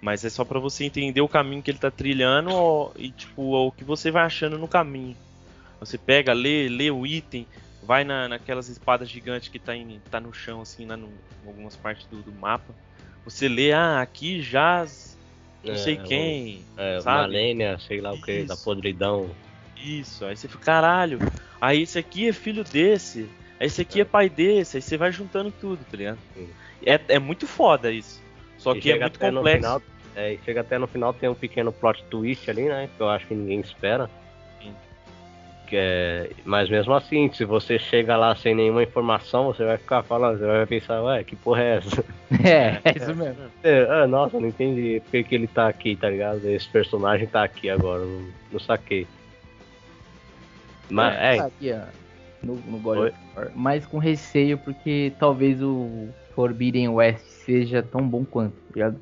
[0.00, 3.42] Mas é só pra você entender o caminho que ele tá trilhando ó, e, tipo,
[3.42, 5.14] o que você vai achando no caminho.
[5.78, 7.46] Você pega, lê, lê o item,
[7.82, 11.08] vai na, naquelas espadas gigantes que tá, em, tá no chão, assim, lá no,
[11.44, 12.74] em algumas partes do, do mapa.
[13.26, 15.18] Você lê, ah, aqui jaz
[15.62, 17.34] não É, sei o- quem, É, sabe?
[17.34, 19.30] Malênia, sei lá o que, da podridão.
[19.76, 21.18] Isso, aí você fica, caralho,
[21.60, 23.28] aí esse aqui é filho desse,
[23.66, 26.18] esse aqui é pai desse, aí você vai juntando tudo, tá ligado?
[26.84, 28.22] É, é muito foda isso.
[28.58, 29.58] Só E que é muito complexo.
[29.58, 29.82] Final,
[30.16, 32.88] é, e chega até no final tem um pequeno plot twist ali, né?
[32.96, 34.08] Que eu acho que ninguém espera.
[35.72, 40.38] É, mas mesmo assim, se você chega lá sem nenhuma informação, você vai ficar falando,
[40.38, 42.04] você vai pensar, ué, que porra é essa?
[42.44, 43.50] É, é isso mesmo.
[43.62, 46.44] É, ah, nossa, não entendi por que, ele tá aqui, tá ligado?
[46.48, 49.06] Esse personagem tá aqui agora, não, não saquei.
[50.88, 51.80] Mas, é, Tá aqui, ó,
[52.42, 53.08] no, no God Oi?
[53.10, 58.72] of War, mas com receio porque talvez o Forbidden West seja tão bom quanto, tá
[58.74, 59.00] ligado?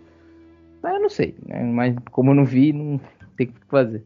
[0.82, 1.62] Mas eu não sei, né?
[1.62, 3.00] Mas como eu não vi, não
[3.36, 4.04] tem o que fazer.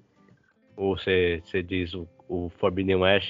[0.77, 3.29] ou você, você diz o, o Forbidden West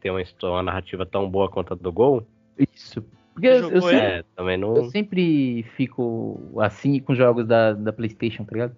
[0.00, 2.26] tem uma, uma narrativa tão boa quanto a do Gol?
[2.74, 3.02] Isso.
[3.32, 4.90] Porque eu, eu sempre, É, também eu não.
[4.90, 8.76] sempre fico assim com jogos da, da Playstation, tá ligado?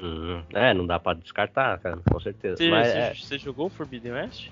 [0.00, 2.56] Hum, é, não dá pra descartar, cara, com certeza.
[2.56, 4.50] Você, Mas, você- é, você jogou o Forbidden West?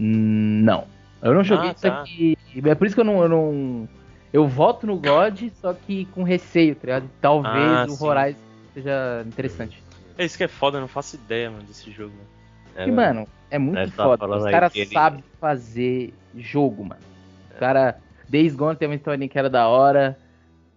[0.00, 0.86] Não.
[1.22, 2.00] Eu não joguei Ah, isso tá.
[2.00, 2.36] aqui.
[2.64, 3.88] É por isso que eu não, eu não.
[4.32, 7.10] Eu voto no God, só que com receio, tá ligado?
[7.20, 8.04] Talvez Ah, o sim.
[8.04, 8.38] Horizon.
[8.72, 9.82] seja interessante.
[10.16, 12.14] É isso que é foda, eu não faço ideia, mano, desse jogo.
[12.76, 14.26] É, e, mano, é muito Nós tá foda.
[14.28, 17.00] Os caras ele- sabem fazer jogo, mano.
[17.52, 17.94] Os caras.
[18.28, 20.16] Days Gone tem uma historinha que era da hora.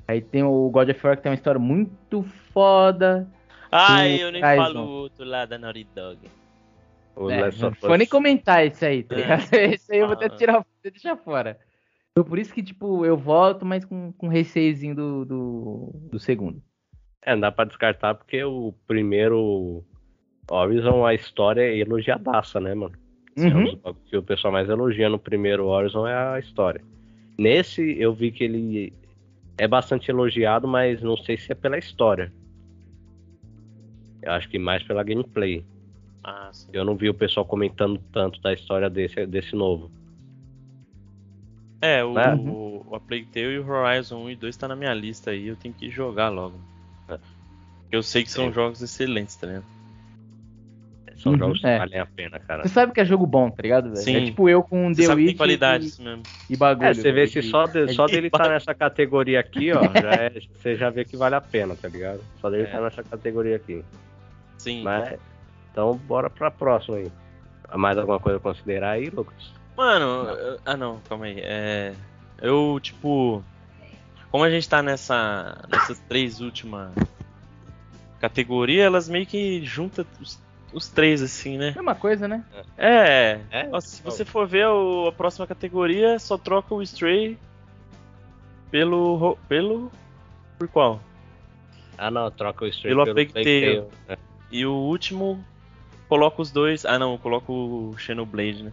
[0.08, 3.28] Aí tem o God of War que tem uma história muito foda.
[3.72, 6.18] Ai, Sim, eu nem falo o outro lá da Naughty Dog.
[7.16, 9.18] O É, Last não of vou nem Us- comentar isso aí, tá É.
[9.22, 9.42] ligado?
[9.78, 10.30] Esse aí eu vou até Ah.
[10.30, 11.60] tirar, vou até deixar fora.
[12.12, 16.62] Então, por isso que, tipo, eu volto, mas com, com receiozinho do, do, do segundo.
[17.26, 19.84] É, não dá pra descartar porque o primeiro
[20.52, 22.94] Horizon, a história é elogiadaça, né, mano?
[23.36, 23.64] É um Uhum.
[23.64, 26.82] dos bagulhos que o pessoal mais elogia no primeiro Horizon é a história.
[27.38, 28.94] Nesse, eu vi que ele
[29.58, 32.32] é bastante elogiado, mas não sei se é pela história.
[34.22, 35.66] Eu acho que mais pela gameplay.
[36.24, 36.52] Ah.
[36.72, 39.92] Eu não vi o pessoal comentando tanto da história desse, desse novo.
[41.82, 42.34] É, o, É.
[42.36, 45.32] o, o A Plague Tale e o Horizon 1 e 2 tá na minha lista
[45.32, 46.58] aí, eu tenho que jogar logo.
[47.10, 47.18] É.
[47.92, 48.54] Eu sei que são Sim.
[48.54, 49.66] jogos excelentes, tá ligado?
[51.18, 51.78] São Uhum, jogos que é.
[51.78, 52.64] valem a pena, cara.
[52.64, 53.98] Você sabe que é jogo bom, tá ligado, velho?
[53.98, 54.16] Sim.
[54.16, 56.24] É tipo eu com Você The que Witch qualidade e, mesmo.
[56.50, 56.88] e bagulho.
[56.88, 59.72] É, você vê se que- só, de- só é dele que- tá nessa categoria aqui,
[59.72, 62.22] ó, já é- você já vê que vale a pena, tá ligado?
[62.42, 62.66] Só dele É.
[62.68, 63.84] tá nessa categoria aqui.
[64.58, 64.84] Sim.
[64.84, 65.20] Mas,
[65.74, 67.12] então bora pra próxima aí.
[67.76, 69.52] Mais alguma coisa a considerar aí, Lucas?
[69.76, 71.40] Mano, eu- ah não, calma aí.
[71.40, 71.94] É,
[72.42, 73.44] eu, tipo.
[74.30, 76.92] Como a gente tá nessa, nessas três últimas
[78.20, 80.40] categorias, elas meio que juntam os,
[80.72, 81.72] os três, assim, né?
[81.76, 82.44] Mesma coisa, né?
[82.78, 83.40] É.
[83.52, 83.70] É?
[83.72, 87.38] Ó, se você for ver o- a próxima categoria, só troca o Stray
[88.72, 89.38] pelo.
[89.48, 89.92] pelo.
[90.58, 91.00] Por qual?
[91.98, 93.88] Ah não, troca o Stray Pelo pelo Plague Plague Tale.
[94.08, 94.20] Tale.
[94.52, 95.44] E o último,
[96.08, 96.86] coloca os dois.
[96.86, 98.72] Ah não, coloca o Xenoblade, né?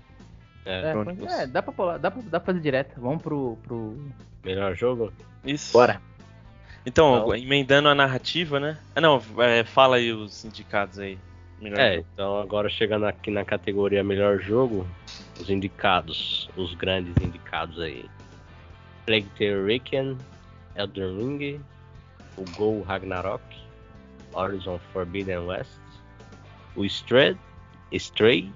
[0.65, 3.01] É, é, É, dá, pra pular, dá, pra, dá pra fazer direto.
[3.01, 3.57] Vamos pro.
[3.63, 3.97] pro...
[4.45, 5.13] melhor jogo?
[5.45, 5.73] Isso.
[5.73, 6.01] Bora.
[6.85, 8.79] Então, Então- emendando a narrativa, né?
[8.95, 11.19] Ah, não, é, fala aí os indicados aí.
[11.61, 12.07] Melhor É, jogo.
[12.15, 14.87] então agora chegando aqui na categoria melhor jogo,
[15.39, 18.07] os indicados, os grandes indicados aí.
[19.05, 20.17] Plague Tale Requiem,
[20.77, 21.61] Elden Ring,
[22.39, 23.43] o Go Ragnarok,
[24.33, 25.69] Horizon Forbidden West,
[26.77, 27.37] o Stray,
[27.93, 28.53] Stray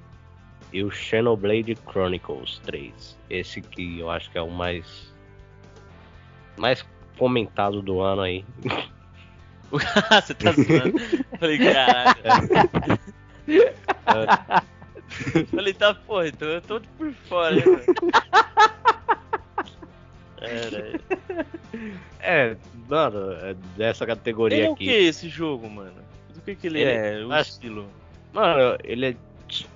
[0.72, 3.18] e o Xenoblade Chronicles 3.
[3.30, 5.12] Esse que eu acho que é o mais
[6.56, 6.84] mais
[7.18, 8.44] comentado do ano aí.
[9.70, 10.98] Você tá zoando.
[11.38, 12.16] Falei, caralho.
[15.50, 17.82] Falei, tá, porra, então eu tô por fora, mano.
[20.38, 21.00] Caralho.
[22.20, 22.56] É,
[22.88, 24.84] mano, é dessa categoria Ele é o aqui.
[24.84, 26.00] que esse jogo, mano?
[26.32, 27.26] Do que que ele, Ele- é?
[27.26, 27.88] O acho- estilo.
[28.34, 29.16] Mano, ele é.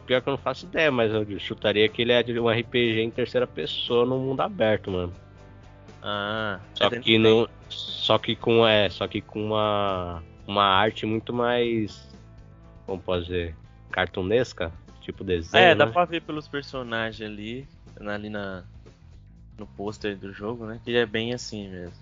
[0.06, 3.00] Pior que eu não faço ideia, mas eu chutaria que ele é de um RPG
[3.00, 5.12] em terceira pessoa no mundo aberto, mano.
[6.02, 7.48] Ah, Só é que não.
[7.68, 12.08] Só que com é, só que com uma uma arte muito mais
[12.86, 13.54] como posso dizer,
[13.92, 15.92] cartunesca, tipo desenho, É, dá né?
[15.92, 17.68] pra ver pelos personagens ali,
[18.00, 18.64] ali na,
[19.58, 20.80] no pôster do jogo, né?
[20.82, 21.92] Que é bem assim mesmo.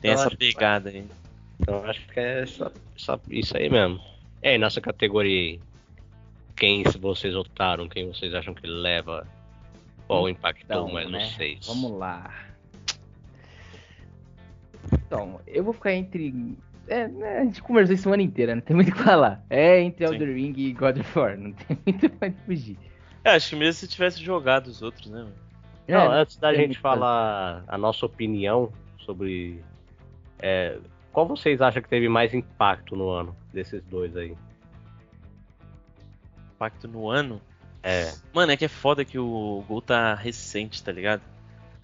[0.00, 1.04] Tem Eu essa pegada aí.
[1.60, 4.00] Então acho que é essa, essa- isso aí mesmo.
[4.44, 5.60] E aí, nessa categoria aí,
[6.54, 9.26] quem vocês votaram, quem vocês acham que leva?
[10.06, 11.24] Qual impactou mais né?
[11.30, 11.66] vocês?
[11.66, 12.30] Vamos lá.
[14.92, 16.58] Então, eu vou ficar entre.
[16.86, 19.42] É, né, a gente conversou isso semana inteira, não tem muito o que falar.
[19.48, 20.12] É entre Sim.
[20.12, 22.76] Elder Ring e God of War, não tem muito pra fugir.
[23.24, 25.20] É, acho que mesmo se tivesse jogado os outros, né?
[25.20, 25.32] mano?
[25.88, 29.64] Não, É, antes da gente falar a nossa opinião sobre.
[30.38, 30.78] é,
[31.14, 34.34] qual vocês acham que teve mais impacto no ano desses dois aí?
[36.54, 37.40] Impacto no ano.
[37.82, 41.22] É, Mano, é que é foda que o gol tá recente, tá ligado?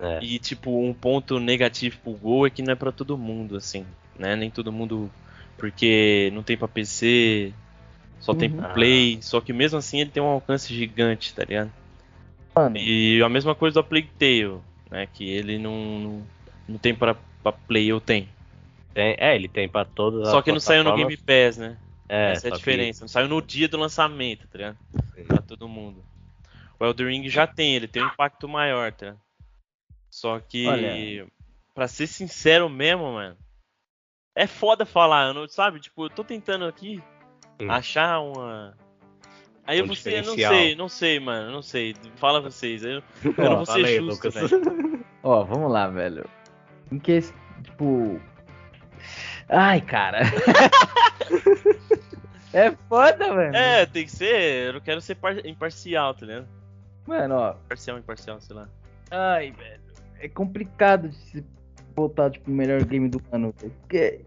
[0.01, 0.19] é.
[0.23, 3.87] E, tipo, um ponto negativo pro gol é que não é pra todo mundo, assim,
[4.19, 4.35] né?
[4.35, 5.11] Nem todo mundo.
[5.57, 7.53] Porque não tem pra PC,
[8.19, 8.57] só tem Uhum.
[8.57, 9.19] pro Play.
[9.23, 11.71] Só que mesmo assim ele tem um alcance gigante, tá ligado?
[12.57, 14.59] Mano, E a mesma coisa do Plague Tale,
[14.91, 15.07] né?
[15.13, 16.27] Que ele não, não,
[16.67, 18.27] não tem pra, pra Play, eu tenho.
[18.95, 20.95] Tem- é, ele tem pra todas as Só que não saiu no.
[20.97, 21.79] Game Pass, né?
[22.09, 23.01] É, Essa é a só que- diferença.
[23.03, 24.79] Não saiu no dia do lançamento, tá ligado?
[25.15, 25.25] Sim.
[25.25, 26.05] Pra todo mundo.
[26.79, 29.15] O Elden Ring já tem, ele tem um impacto maior, tá?
[30.11, 31.27] Só que, Olha.
[31.75, 33.37] pra ser sincero mesmo, mano,
[34.35, 35.79] é foda falar, eu não, sabe?
[35.79, 37.01] Tipo, eu tô tentando aqui
[37.61, 37.71] Hum.
[37.71, 38.77] achar uma.
[39.65, 41.95] Aí Um você, eu não sei, não sei, mano, não sei.
[42.17, 43.03] Fala vocês, eu,
[43.39, 44.51] eu não vou ser aí, justo, Lucas.
[44.51, 45.05] velho.
[45.23, 46.29] ó, vamos lá, velho.
[46.91, 48.21] Em que, esse- tipo.
[49.49, 50.21] Ai, cara.
[52.53, 53.55] é foda, velho.
[53.57, 56.49] É, tem que ser, eu não quero ser par- imparcial, tá ligado?
[57.07, 57.53] Mano, ó.
[57.69, 58.69] Parcial, imparcial, sei lá.
[59.11, 59.81] Ai, velho.
[60.21, 61.45] É complicado de se
[61.95, 63.55] botar, tipo, o melhor game do ano.
[63.59, 63.73] velho.
[63.81, 64.21] Porque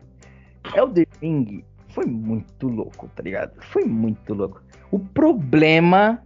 [0.75, 3.61] Elden Ring foi muito louco, tá ligado?
[3.65, 4.61] Foi muito louco.
[4.91, 6.21] O problema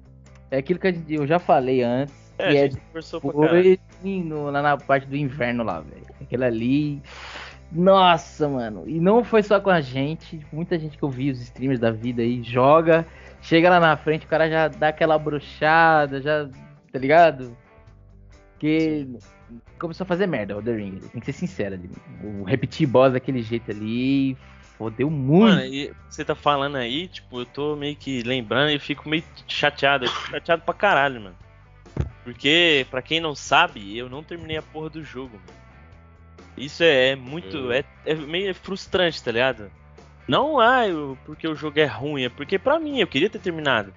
[0.50, 3.80] é aquilo que eu já falei antes, É, que a é gente conversou pra caralho.
[4.04, 6.06] no- lá na parte do inverno lá, velho.
[6.22, 7.02] Aquilo ali.
[7.72, 8.84] Nossa, mano.
[8.88, 10.40] E não foi só com a gente.
[10.52, 13.06] Muita gente que eu vi, os streamers da vida aí, joga.
[13.42, 16.50] Chega lá na frente, o cara já dá aquela brochada, já.
[16.92, 17.56] Tá ligado?
[18.54, 19.08] Porque
[19.78, 21.00] começou a fazer merda o The Ring.
[21.12, 21.90] Tem que ser sincero ali.
[22.24, 24.38] O repetir boss daquele jeito ali.
[24.78, 25.56] Fodeu muito.
[25.56, 30.06] Mano, você tá falando aí, tipo, eu tô meio que lembrando e fico meio chateado.
[30.06, 31.36] Eu fico chateado pra caralho, mano.
[32.24, 35.67] Porque, pra quem não sabe, eu não terminei a porra do jogo, mano.
[36.58, 37.58] Isso é, é muito.
[37.58, 37.72] Hum.
[37.72, 39.72] É, é meio frustrante, tá ligado?
[40.28, 43.40] Não ah, eu- porque o jogo é ruim, é porque pra mim, eu queria ter
[43.40, 43.94] terminado.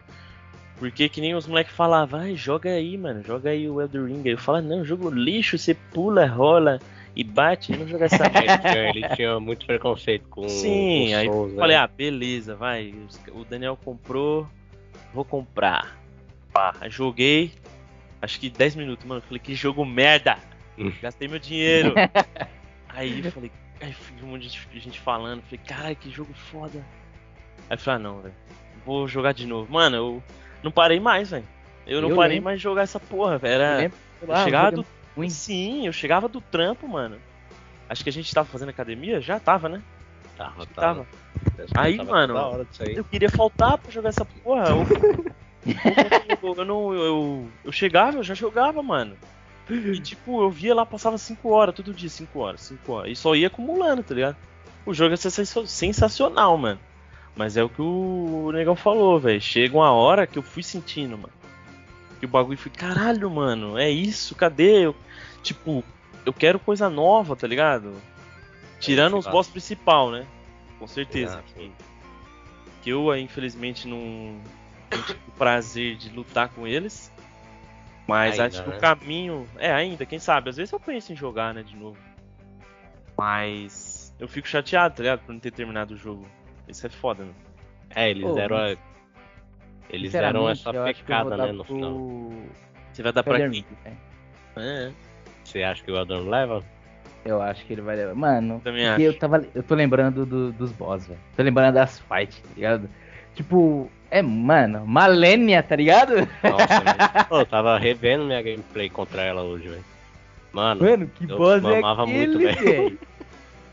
[0.79, 4.23] Porque que nem os moleques falavam, vai, joga aí, mano, joga aí o Elder Ring.
[4.25, 6.79] Aí eu falava, não, jogo lixo, você pula, rola
[7.15, 8.79] e bate, não joga essa merda.
[8.89, 11.59] Ele tinha, muito preconceito com Sim, com aí Souls, né?
[11.59, 12.95] falei, ah, beleza, vai.
[13.33, 14.49] O Daniel comprou,
[15.13, 15.99] vou comprar.
[16.51, 17.53] Pá, joguei,
[18.23, 19.21] acho que 10 minutos, mano.
[19.21, 20.39] Falei, que jogo merda!
[21.03, 21.95] Gastei meu dinheiro.
[22.89, 26.85] aí eu falei, aí vi um monte de gente falando, falei, caralho, que jogo foda.
[27.69, 28.35] Aí eu falei, ah, não, velho,
[28.85, 29.73] vou jogar de novo.
[29.73, 30.23] Mano, eu
[30.63, 31.47] não parei mais, velho.
[31.87, 32.45] Eu não Eu parei lembro.
[32.45, 33.55] mais de jogar essa porra, velho.
[33.55, 33.85] Eu Era...
[33.85, 35.31] eu ah, o chegava do ruim.
[35.31, 37.19] Sim, eu chegava do trampo, mano.
[37.89, 39.21] Acho que a gente tava fazendo academia?
[39.21, 39.83] Já tava, né?
[40.37, 41.07] Tava, que tava.
[41.77, 42.67] Aí, Tava mano.
[42.81, 44.67] Eu queria faltar pra jogar essa porra.
[45.63, 46.95] Eu, eu, eu não.
[46.95, 49.15] Eu, eu chegava, eu já jogava, mano.
[49.75, 53.13] E tipo, eu via lá, passava 5 horas todo dia, 5 horas, 5 horas.
[53.13, 54.37] E só ia acumulando, tá ligado?
[54.87, 56.81] O jogo é sensa- sensacional, mano.
[57.37, 59.41] Mas é o que o negão falou, velho.
[59.41, 61.33] Chega uma hora que eu fui sentindo, mano.
[62.19, 64.87] Que o bagulho foi, caralho, mano, é isso, cadê?
[64.87, 64.97] Eu,
[65.43, 65.83] tipo,
[66.27, 67.95] eu quero coisa nova, tá ligado?
[68.79, 70.27] Tirando os boss principal, né?
[70.79, 71.35] Com certeza.
[71.35, 71.55] Exato.
[71.55, 71.73] Que,
[72.83, 73.99] que eu, eh, infelizmente, não,
[74.91, 77.10] não tive o prazer de lutar com eles.
[78.07, 78.77] Mas Ainda, acho que né?
[78.77, 79.47] o caminho.
[79.59, 80.51] É, ainda, quem sabe?
[80.51, 81.97] Às vezes eu penso em jogar, né, de novo.
[83.17, 85.21] Mas eu fico chateado, tá ligado?
[85.21, 86.27] Por não ter terminado o jogo.
[86.69, 87.33] Isso é foda, né?
[87.95, 88.61] É, eles Pô, deram a...
[88.61, 88.79] mas,
[89.91, 91.99] Eles deram essa pecada, né, no pro final.
[92.93, 93.65] Você vai dar pra quem?
[93.85, 93.93] É.
[94.57, 94.93] É,
[95.45, 96.63] Você acha que o Elden leva?
[97.25, 98.15] Eu acho que ele vai levar.
[98.15, 99.15] Mano, Também porque acho.
[99.15, 99.47] eu tava.
[99.55, 101.21] Eu tô lembrando do- dos boss, velho.
[101.37, 102.89] Tô lembrando das fights, tá ligado?
[103.35, 106.15] Tipo, é, mano, Malenia, tá ligado?
[106.43, 106.85] Nossa.
[107.29, 109.85] Pô, eu tava revendo minha gameplay contra ela hoje, velho.
[110.53, 112.99] Mano, Mano, que eu boss é aquele, muito, velho.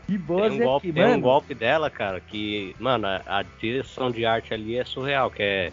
[0.08, 1.22] Que boss tem um, é golpe, tem um mano?
[1.22, 5.72] golpe dela, cara, que, mano, a, a direção de arte ali é surreal, que é.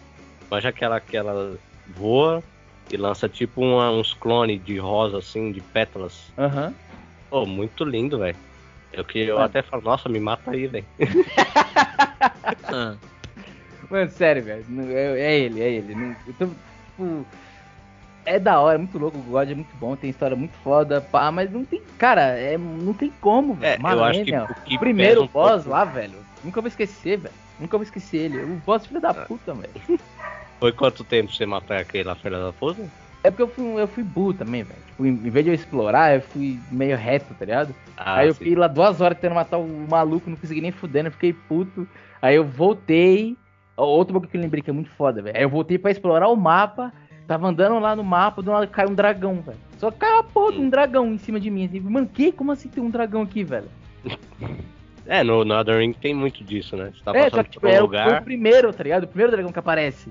[0.50, 1.58] Manja aquela que ela
[1.88, 2.44] voa
[2.90, 6.32] e lança tipo uma- uns clones de rosa, assim, de pétalas.
[6.36, 6.74] Aham.
[7.30, 8.36] Pô, muito lindo, velho.
[8.92, 10.86] Eu, que, eu até falo, nossa, me mata aí, velho.
[13.90, 14.64] Mano, sério, velho.
[14.90, 15.94] É, é ele, é ele.
[15.94, 17.26] Não- eu tô, tipo,
[18.24, 19.18] é da hora, é muito louco.
[19.18, 21.80] O God é muito bom, tem história muito foda, pá, mas não tem.
[21.98, 23.80] Cara, é, não tem como, velho.
[23.86, 26.18] É, eu acho que Malenia, o que o primeiro um boss pouco- lá, velho.
[26.42, 27.34] Nunca vou esquecer, velho.
[27.58, 28.42] Nunca vou esquecer ele.
[28.42, 29.14] O boss filho da Ah.
[29.14, 30.00] puta, velho.
[30.58, 32.82] Foi quanto tempo você matar aquele lá, filha da puta?
[33.22, 34.78] É porque eu fui, eu fui burro também, velho.
[34.86, 37.74] Tipo, em vez de eu explorar, eu fui meio reto, tá ligado?
[37.96, 38.38] Ah, aí eu sim.
[38.38, 41.88] fiquei lá duas horas tentando matar o maluco, não consegui nem fudendo, eu fiquei puto.
[42.22, 43.36] Aí eu voltei.
[43.76, 45.36] Outro bagulho que eu lembrei que é muito foda, velho.
[45.36, 46.92] Aí eu voltei pra explorar o mapa,
[47.26, 49.58] tava andando lá no mapa, do nada caiu um dragão, velho.
[49.78, 51.66] Só caiu a porra de um dragão em cima de mim.
[51.66, 52.32] Assim, mano, que?
[52.32, 53.68] Como assim tem um dragão aqui, velho?
[55.08, 56.90] É, no, no Ring tem muito disso, né?
[56.92, 58.20] Você tá é, passando só que tipo, por um o- lugar.
[58.22, 59.04] o primeiro, tá ligado?
[59.04, 60.10] O primeiro dragão que aparece.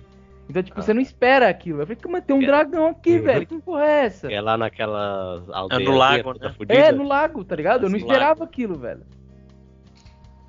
[0.50, 0.82] Então, tipo, Ah.
[0.82, 1.82] você não espera aquilo.
[1.82, 2.46] Eu falei, mas tem um É.
[2.46, 3.24] dragão aqui, Uhum.
[3.24, 3.46] velho.
[3.46, 4.32] Que porra é essa?
[4.32, 6.54] É lá naquela aldeia lago, toda né?
[6.58, 6.74] fudida.
[6.80, 7.84] É, no lago, tá ligado?
[7.84, 9.02] Eu não esperava aquilo, velho.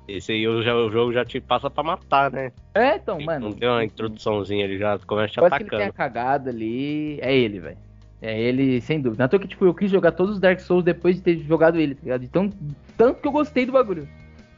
[0.07, 2.51] Esse aí o, já- o jogo já te passa pra matar, né?
[2.73, 3.49] É, então, mano.
[3.49, 5.93] não tem uma introduçãozinha, ele já começa te Quase que ele tem a atacando.
[5.97, 7.19] cagada ali.
[7.21, 7.77] É ele, velho.
[8.21, 9.25] É ele, sem dúvida.
[9.25, 11.77] É toa que, tipo, eu quis jogar todos os Dark Souls depois de ter jogado
[11.79, 12.23] ele, tá ligado?
[12.23, 12.49] Então,
[12.97, 14.07] tanto que eu gostei do bagulho.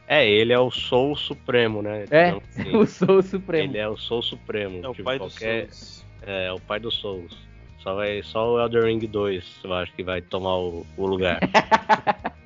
[0.06, 2.04] É, ele é o Soul Supremo, né?
[2.10, 3.70] É, Então, assim, o Soul Supremo.
[3.72, 4.80] ele é o Soul Supremo.
[4.82, 5.66] é o tipo, pai qualquer...
[5.66, 6.06] do Souls.
[6.26, 7.36] É, é o pai dos Souls.
[7.80, 11.40] Só, vai, só o Elder Ring 2, eu acho que vai tomar o, o lugar.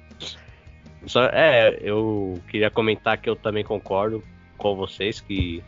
[1.07, 4.23] Só, é, eu queria comentar que eu também concordo
[4.57, 5.63] com vocês que.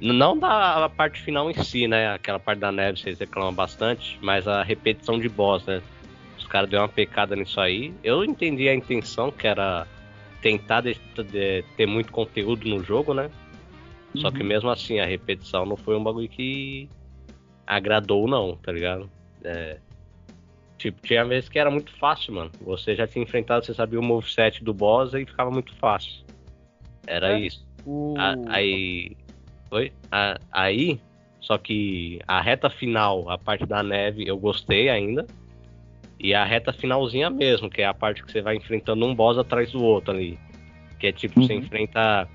[0.00, 2.12] Não da parte final em si, né?
[2.12, 5.80] Aquela parte da neve vocês reclamam bastante, mas a repetição de boss, né?
[6.36, 7.94] Os caras deu uma pecada nisso aí.
[8.02, 9.86] Eu entendi a intenção, que era
[10.40, 10.98] tentar de-
[11.30, 13.30] de- ter muito conteúdo no jogo, né?
[14.16, 14.48] Só que Uhum.
[14.48, 16.90] mesmo assim, a repetição não foi um bagulho que
[17.66, 19.08] agradou, não, tá ligado?
[19.44, 19.78] É,
[20.82, 22.50] Tipo, tinha vezes que era muito fácil, mano.
[22.62, 26.24] Você já tinha enfrentado, você sabia o moveset do boss e ficava muito fácil.
[27.06, 27.42] Era é.
[27.42, 27.64] isso.
[28.18, 29.16] A, aí.
[29.70, 29.92] Oi?
[30.10, 31.00] A, aí.
[31.40, 35.24] Só que a reta final, a parte da neve, eu gostei ainda.
[36.18, 39.38] E a reta finalzinha mesmo, que é a parte que você vai enfrentando um boss
[39.38, 40.36] atrás do outro ali.
[40.98, 41.46] Que é tipo, uhum.
[41.46, 42.28] você enfrenta.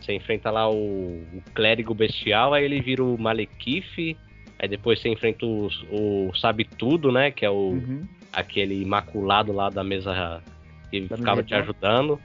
[0.00, 4.16] Você enfrenta lá o, o, clérigo bestial, aí ele vira o Malekith.
[4.60, 7.30] Aí depois você enfrenta o, o Sabe Tudo, né?
[7.30, 8.06] Que é o uhum.
[8.30, 10.42] aquele imaculado lá da mesa
[10.90, 12.20] que da ficava te ajudando.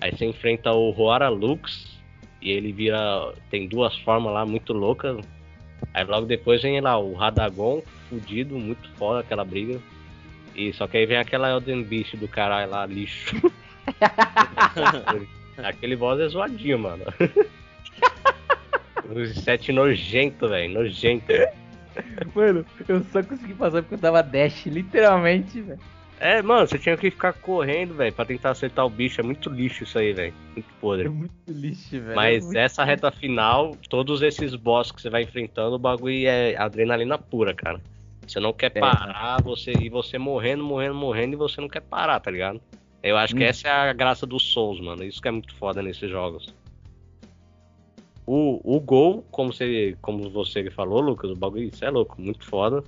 [0.00, 1.94] Aí você enfrenta o Roara Lux.
[2.42, 3.32] E ele vira.
[3.50, 5.24] Tem duas formas lá muito loucas.
[5.94, 9.78] Aí logo depois vem lá o Radagon, fudido, muito foda aquela briga.
[10.56, 13.36] E só que aí vem aquela Elden Beast do caralho lá, lixo.
[15.58, 17.04] Aquele boss é zoadinho, mano.
[19.08, 20.74] Os sete nojento, velho.
[20.74, 21.32] Nojento.
[22.34, 25.80] Mano, eu só consegui passar porque eu tava dash, literalmente, velho.
[26.18, 29.20] É, mano, você tinha que ficar correndo, velho, pra tentar acertar o bicho.
[29.20, 30.32] É muito lixo isso aí, velho.
[30.54, 31.06] Muito podre.
[31.06, 32.16] É muito lixo, velho.
[32.16, 36.56] Mas é essa reta final, todos esses boss que você vai enfrentando, o bagulho é
[36.56, 37.80] adrenalina pura, cara.
[38.26, 41.82] Você não quer é, parar, você e você morrendo, morrendo, morrendo e você não quer
[41.82, 42.60] parar, tá ligado?
[43.02, 43.38] Eu acho hum.
[43.38, 45.04] que essa é a graça dos Souls, mano.
[45.04, 46.52] Isso que é muito foda nesses jogos.
[48.26, 52.44] O, o Gol, como você, como você falou, Lucas, o bagulho, isso é louco, muito
[52.44, 52.82] foda.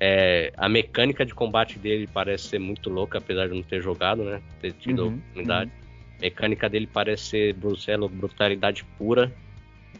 [0.00, 4.24] É, a mecânica de combate dele parece ser muito louca, apesar de não ter jogado,
[4.24, 4.40] né?
[4.60, 5.70] Ter tido uhum, oportunidade.
[5.70, 6.16] Uhum.
[6.18, 9.32] A mecânica dele parece ser Bruxelas, brutalidade pura.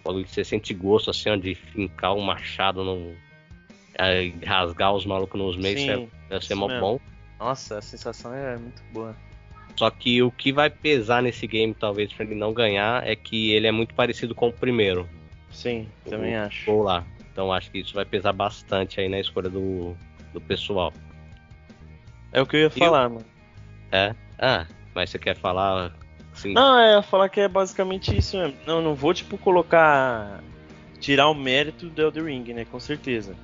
[0.04, 3.14] Você sente gosto assim, ó, de fincar um machado no,
[3.98, 7.00] é, rasgar os malucos nos meios, Sim, deve ser mó bom.
[7.38, 9.14] Nossa, a sensação é muito boa.
[9.78, 13.52] Só que o que vai pesar nesse game, talvez, pra ele não ganhar, é que
[13.52, 15.08] ele é muito parecido com o primeiro.
[15.52, 16.66] Sim, o, também acho.
[16.66, 17.06] Vou lá.
[17.30, 19.96] Então acho que isso vai pesar bastante aí na escolha do,
[20.32, 20.92] do pessoal.
[22.32, 23.10] É o que eu ia falar, eu...
[23.10, 23.24] mano.
[23.92, 24.16] É?
[24.36, 25.94] Ah, mas você quer falar.
[26.32, 26.52] Assim...
[26.52, 28.56] Não, é falar que é basicamente isso mesmo.
[28.66, 30.42] Não, não vou, tipo, colocar.
[30.98, 32.64] Tirar o mérito do Elder Ring, né?
[32.64, 33.36] Com certeza.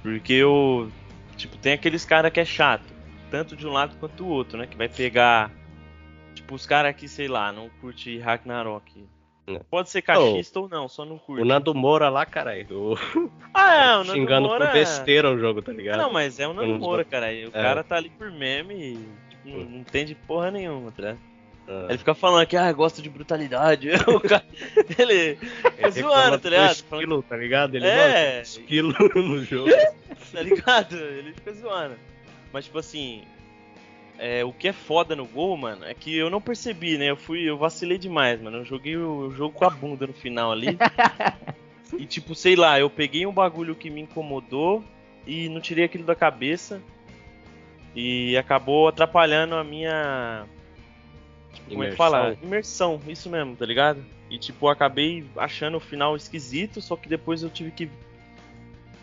[0.00, 0.90] Porque eu.
[1.36, 2.90] Tipo, tem aqueles caras que é chato.
[3.30, 4.66] Tanto de um lado quanto do outro, né?
[4.66, 5.57] Que vai pegar.
[6.48, 9.04] Tipo, os caras que, sei lá, não curte Ragnarok.
[9.46, 9.60] É.
[9.70, 11.42] Pode ser cachista oh, ou não, só não curte.
[11.42, 12.96] O Nando Moura lá, caralho.
[13.52, 14.66] Ah, é, o Nando Xingando Moura...
[14.66, 15.98] por besteira o jogo, tá ligado?
[15.98, 17.26] Não, mas é o Nando Moura, cara.
[17.26, 17.50] O é.
[17.50, 21.18] cara tá ali por meme e tipo, não, não entende porra nenhuma, tá ligado?
[21.68, 21.86] Ah.
[21.90, 23.90] Ele fica falando que ah, gosta de brutalidade.
[24.26, 24.44] cara,
[24.98, 25.38] ele
[25.76, 26.72] é zoando, tá ligado?
[26.72, 27.74] Esquilo, tá ligado?
[27.74, 29.70] Ele é, esquilo no jogo.
[30.32, 30.96] tá ligado?
[30.96, 31.96] Ele fica zoando.
[32.50, 33.22] Mas tipo assim,
[34.18, 37.10] é, o que é foda no gol, mano, é que eu não percebi, né?
[37.10, 38.58] Eu fui, eu vacilei demais, mano.
[38.58, 40.76] Eu joguei o, jogo com a bunda no final ali.
[41.96, 44.82] e tipo, sei lá, eu peguei um bagulho que me incomodou
[45.26, 46.82] e não tirei aquilo da cabeça.
[47.94, 50.46] E acabou atrapalhando a minha
[51.68, 52.36] como é que fala?
[52.42, 54.04] Imersão, isso mesmo, tá ligado?
[54.30, 57.90] E tipo, acabei achando o final esquisito, só que depois eu tive que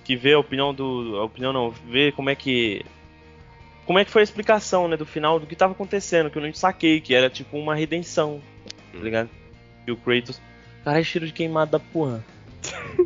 [0.04, 2.86] que ver a opinião do a opinião não, ver como é que
[3.86, 6.42] como é que foi a explicação, né, do final do que tava acontecendo, que eu
[6.42, 8.42] não saquei, que era tipo uma redenção,
[8.92, 9.30] tá ligado?
[9.86, 10.42] E o Kratos,
[10.84, 12.24] caralho, cheiro de queimado da porra.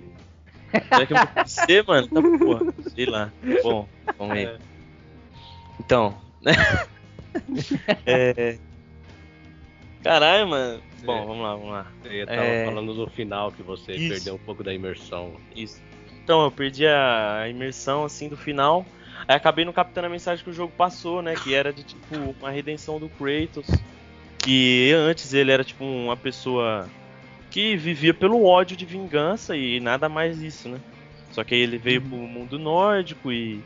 [0.72, 2.08] Será que eu vou ser, mano?
[2.08, 2.74] Da porra.
[2.94, 3.32] Sei lá.
[3.64, 4.46] Bom, vamos aí.
[4.46, 4.58] É.
[5.80, 6.54] Então, né?
[8.06, 8.58] é,
[10.04, 10.82] Caralho, mano.
[11.04, 11.26] Bom, é.
[11.26, 11.88] vamos lá, vamos lá.
[12.02, 12.66] Você tava é...
[12.66, 14.14] falando do final que você Isso.
[14.14, 15.34] perdeu um pouco da imersão.
[15.56, 15.82] Isso.
[16.24, 18.86] Então, eu perdi a imersão, assim, do final.
[19.28, 21.36] Aí acabei não captando a mensagem que o jogo passou, né?
[21.36, 23.68] Que era de, tipo, uma redenção do Kratos.
[24.38, 26.88] Que antes ele era, tipo, uma pessoa
[27.52, 30.80] que vivia pelo ódio de vingança e nada mais isso, né?
[31.32, 32.10] Só que aí ele veio uhum.
[32.10, 33.62] pro mundo nórdico e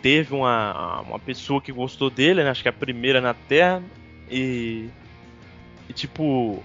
[0.00, 2.50] teve uma, uma pessoa que gostou dele, né?
[2.50, 3.82] Acho que a primeira na Terra.
[4.30, 4.88] E
[5.90, 6.62] e tipo,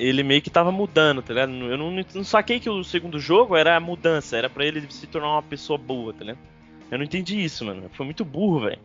[0.00, 1.52] ele meio que tava mudando, tá ligado?
[1.52, 5.06] Eu não, não saquei que o segundo jogo era a mudança, era para ele se
[5.06, 6.40] tornar uma pessoa boa, tá ligado?
[6.90, 7.90] Eu não entendi isso, mano.
[7.92, 8.78] Foi muito burro, velho.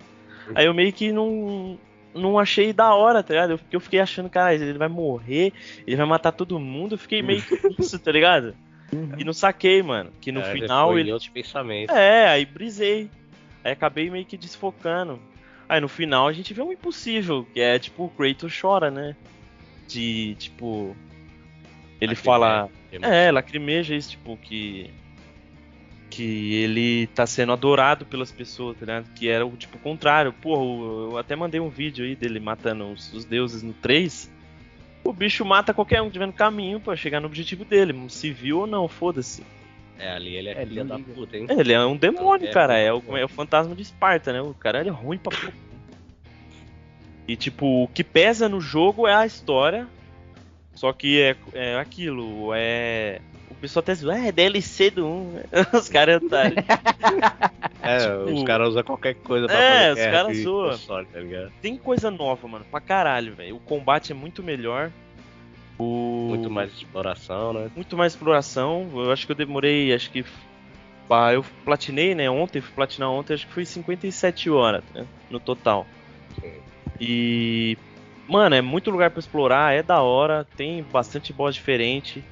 [0.56, 1.78] Aí eu meio que não
[2.14, 3.58] não achei da hora, tá ligado?
[3.58, 5.52] Porque eu fiquei achando, cara, ele vai morrer,
[5.88, 6.94] ele vai matar todo mundo.
[6.94, 8.56] Eu fiquei meio que isso, tá ligado?
[8.92, 9.14] Uhum.
[9.18, 10.12] E não saquei, mano.
[10.22, 11.12] Que no é, final ele.
[11.12, 11.92] Outro pensamento.
[11.92, 13.10] É, aí brisei.
[13.64, 15.20] Aí acabei meio que desfocando.
[15.68, 19.16] Aí no final a gente vê um impossível, que é tipo o Kratos chora, né?
[19.88, 20.96] de, tipo.
[22.00, 22.70] Ele fala.
[22.92, 24.90] É, lacrimeja isso, tipo, que.
[26.16, 29.14] Que ele tá sendo adorado pelas pessoas, tá ligado?
[29.16, 30.32] Que era o tipo contrário.
[30.32, 34.32] Porra, eu até mandei um vídeo aí dele matando os, os deuses no 3.
[35.04, 38.60] O bicho mata qualquer um que tiver no caminho para chegar no objetivo dele, civil
[38.60, 39.44] ou não, foda-se.
[39.98, 41.48] É, ali ele é, é filho da puta, hein?
[41.50, 42.78] Ele é um demônio, é, cara.
[42.78, 44.42] É o, é o fantasma de Esparta, né?
[44.42, 45.32] O cara é ruim pra
[47.28, 49.88] e tipo, o que pesa no jogo é a história
[50.76, 53.22] Só que é, é aquilo, é.
[53.64, 55.40] O pessoal até diz, é DLC do 1.
[55.80, 56.44] Os caras tá.
[57.82, 60.78] É, Tipo- os caras usam qualquer coisa pra É, fazer os caras zoam.
[60.78, 61.52] tá?
[61.62, 63.58] Tem coisa nova, mano, pra caralho, velho.
[63.58, 64.90] O combate é muito melhor.
[65.78, 66.28] O...
[66.30, 67.70] Muito mais exploração, né?
[67.76, 68.90] muito mais exploração.
[68.94, 70.24] Eu acho que eu demorei, acho que.
[71.10, 72.30] Pá, eu platinei, né?
[72.30, 75.06] Ontem, fui platinar ontem, acho que foi 57 horas, né?
[75.30, 75.86] No total.
[76.40, 76.54] Sim.
[77.02, 77.78] E.
[78.30, 82.24] Mano, é muito lugar pra explorar, é da hora, tem bastante boss diferente.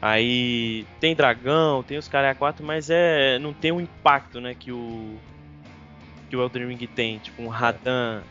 [0.00, 3.38] Aí tem dragão, tem os caras 4, mas é.
[3.38, 5.16] não tem o impacto, né, que o.
[6.30, 7.18] que o Elden Ring tem.
[7.18, 8.22] Tipo, um Radan,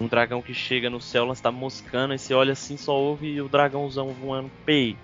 [0.00, 3.40] um dragão que chega no céu, ela está moscando, e você olha assim, só ouve
[3.40, 4.96] o dragãozão voando, pei.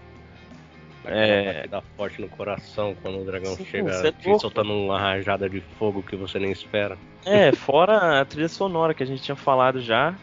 [1.05, 1.67] É.
[1.67, 5.61] Dá forte no coração quando o dragão Sim, chega é te soltando uma rajada de
[5.79, 6.97] fogo que você nem espera.
[7.25, 10.15] É, fora a trilha sonora que a gente tinha falado já,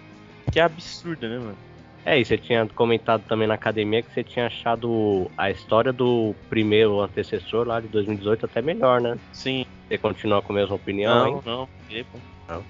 [0.52, 1.67] que é absurda, né, mano?
[2.08, 6.34] É, e você tinha comentado também na academia que você tinha achado a história do
[6.50, 9.18] primeiro antecessor lá de 2018 até melhor, né?
[9.34, 9.66] Sim.
[9.90, 11.42] Você continua com a mesma opinião, Não, hein?
[11.46, 11.70] não.
[12.10, 12.62] pô, Ah.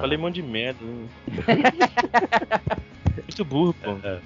[0.00, 0.84] Falei um monte de merda.
[0.84, 1.08] né?
[3.16, 3.92] Muito burro, pô.
[4.02, 4.20] É.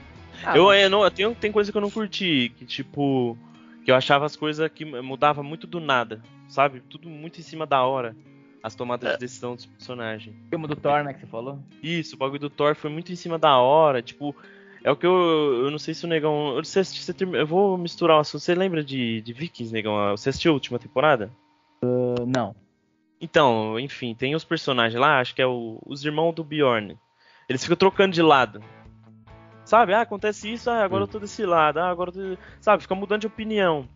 [0.44, 3.38] Ah, eu, mas- eu não, eu tenho, tem coisa que eu não curti, que tipo.
[3.84, 6.80] Que eu achava as coisas que mudava muito do nada, sabe?
[6.90, 8.16] Tudo muito em cima da hora.
[8.62, 10.36] As tomadas de decisão dos personagens.
[10.46, 11.58] O filme do Thor, né, que você falou?
[11.82, 14.34] Isso, o bagulho do Thor foi muito em cima da hora, tipo.
[14.84, 15.64] É o que eu.
[15.64, 16.56] Eu não sei se o negão.
[16.56, 16.80] Eu, você,
[17.32, 18.40] eu vou misturar o assunto.
[18.42, 20.10] Você lembra de, de Vikings, negão?
[20.16, 21.30] Você assistiu a última temporada?
[21.82, 22.54] Uh, não.
[23.20, 26.96] Então, enfim, tem os personagens lá, acho que é o- os irmãos do Bjorn.
[27.48, 28.62] Eles ficam trocando de lado.
[29.64, 29.92] Sabe?
[29.92, 31.06] Ah, acontece isso, ah, agora Hum.
[31.06, 32.42] eu tô desse lado, ah, agora eu tô...
[32.60, 32.82] Sabe?
[32.82, 33.86] Fica mudando de opinião.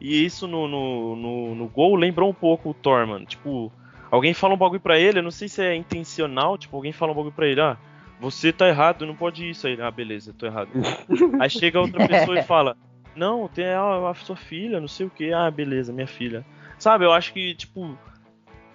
[0.00, 3.26] E isso no, no, no, no Gol lembrou um pouco o Thor, mano.
[3.26, 3.72] Tipo,
[4.10, 7.12] alguém fala um bagulho pra ele, eu não sei se é intencional, tipo, alguém fala
[7.12, 7.76] um bagulho pra ele, ah,
[8.20, 9.66] você tá errado, não pode isso.
[9.66, 10.70] Aí, ele, ah, beleza, tô errado.
[11.40, 12.76] Aí chega outra pessoa e fala,
[13.14, 16.44] não, tem a, a sua filha, não sei o que, ah, beleza, minha filha.
[16.78, 17.96] Sabe, eu acho que, tipo,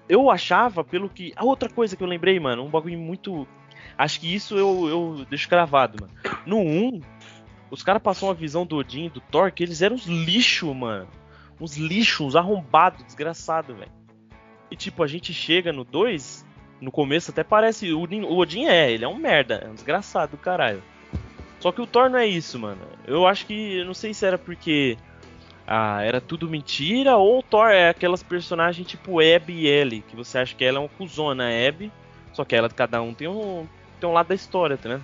[0.08, 1.34] eu achava, pelo que.
[1.36, 3.48] A outra coisa que eu lembrei, mano, um bagulho muito.
[3.98, 6.14] Acho que isso eu, eu deixo gravado, mano.
[6.46, 7.02] No 1,
[7.72, 11.08] os caras passaram uma visão do Odin do Thor que eles eram uns lixo, mano.
[11.60, 13.92] Uns lixos, uns arrombados, desgraçado, velho.
[14.74, 16.44] E tipo, a gente chega no 2,
[16.82, 17.94] no começo até parece.
[17.94, 20.82] O Odin, o Odin é, ele é um merda, é um desgraçado do caralho.
[21.60, 22.82] Só que o Thor não é isso, mano.
[23.06, 23.78] Eu acho que.
[23.78, 24.98] Eu não sei se era porque.
[25.68, 30.16] Ah, era tudo mentira, ou o Thor é aquelas personagens tipo Abby e Ellie, que
[30.16, 31.92] você acha que ela é uma cuzona, a Abby,
[32.34, 33.68] só que ela, cada um tem um,
[34.00, 35.02] tem um lado da história, tá né?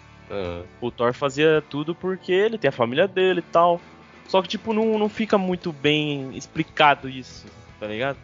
[0.82, 3.80] O Thor fazia tudo porque ele tem a família dele e tal.
[4.28, 7.46] Só que, tipo, não, não fica muito bem explicado isso,
[7.80, 8.18] tá ligado?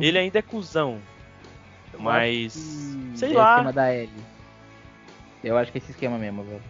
[0.00, 0.98] Ele ainda é cuzão.
[1.92, 2.52] Eu Mas.
[3.14, 3.48] Sei é lá.
[3.48, 4.24] o esquema da Ellie.
[5.44, 6.62] Eu acho que é esse esquema mesmo, velho.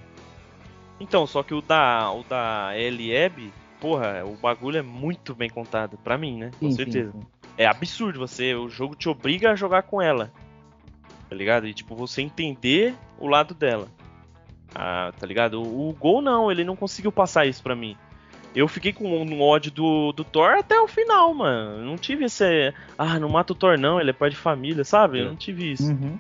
[0.99, 5.99] Então, só que o da, o da Abby, porra, o bagulho é muito bem contado.
[5.99, 6.51] Pra mim, né?
[6.59, 7.13] Com Sim, certeza.
[7.13, 7.27] sim, sim.
[7.59, 8.55] É absurdo você.
[8.55, 10.33] O jogo te obriga a jogar com ela.
[11.29, 11.67] Tá ligado?
[11.67, 13.89] E tipo, você entender o lado dela.
[14.75, 15.63] Ah, tá ligado?
[15.63, 17.97] O, o Gol não, ele não conseguiu passar isso pra mim.
[18.55, 21.85] Eu fiquei com um ódio do, do Thor até o final, mano.
[21.85, 22.73] Não tive esse.
[22.99, 25.21] Ah, não mata o Thor, não, ele é pai de família, sabe?
[25.21, 25.91] Eu não tive isso.
[25.91, 26.19] Uhum.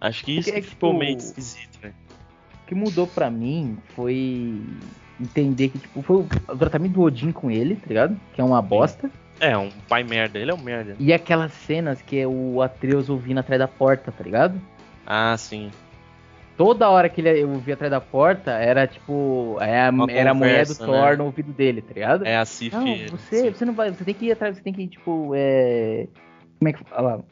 [0.00, 1.94] Acho que isso Porque, que ficou tipo, meio esquisito, velho.
[2.62, 4.60] O que mudou pra mim foi
[5.20, 8.20] entender que, tipo, foi o o tratamento do Odin com ele, tá ligado?
[8.32, 9.10] Que é uma bosta.
[9.40, 10.94] É, um pai merda, ele é um merda.
[10.98, 14.60] E aquelas cenas que é o Atreus ouvindo atrás da porta, tá ligado?
[15.06, 15.70] Ah, sim.
[16.56, 19.56] Toda hora que ele ouvia atrás da porta, era tipo.
[19.60, 21.16] É a- Uma era a mulher do Thor né?
[21.16, 22.24] no ouvido dele, tá ligado?
[22.24, 22.74] É a Sif.
[22.74, 23.90] Não, você, você não vai.
[23.90, 26.06] Você tem que ir atrás, você tem que ir, tipo, é.
[26.58, 27.24] Como é que fala?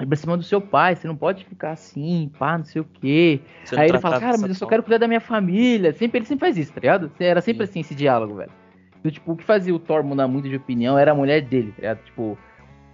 [0.00, 2.84] Ir pra cima do seu pai, você não pode ficar assim, pá, não sei o
[2.84, 3.40] quê.
[3.76, 5.92] Aí ele fala, cara, mas eu só quero cuidar da minha família.
[5.92, 7.12] Sempre, ele sempre faz isso, tá ligado?
[7.20, 7.70] Era sempre Sim.
[7.70, 8.50] assim esse diálogo, velho.
[8.98, 11.70] Então, tipo, o que fazia o Thor mudar muito de opinião era a mulher dele,
[11.70, 11.98] tá ligado?
[12.04, 12.36] Tipo,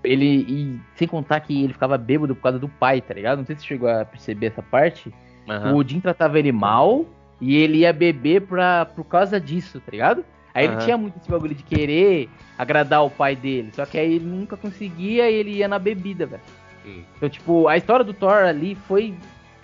[0.05, 0.45] ele.
[0.47, 3.39] E sem contar que ele ficava bêbado por causa do pai, tá ligado?
[3.39, 5.11] Não sei se você chegou a perceber essa parte.
[5.49, 5.73] Aham.
[5.75, 7.05] O Odin tratava ele mal
[7.41, 10.25] e ele ia beber pra, por causa disso, tá ligado?
[10.55, 10.85] Aí ele Aham.
[10.85, 12.29] tinha muito esse bagulho de querer
[12.59, 13.71] agradar o pai dele.
[13.73, 16.43] Só que aí ele nunca conseguia e ele ia na bebida, velho.
[16.87, 17.03] Hum.
[17.17, 19.15] Então, tipo, a história do Thor ali foi.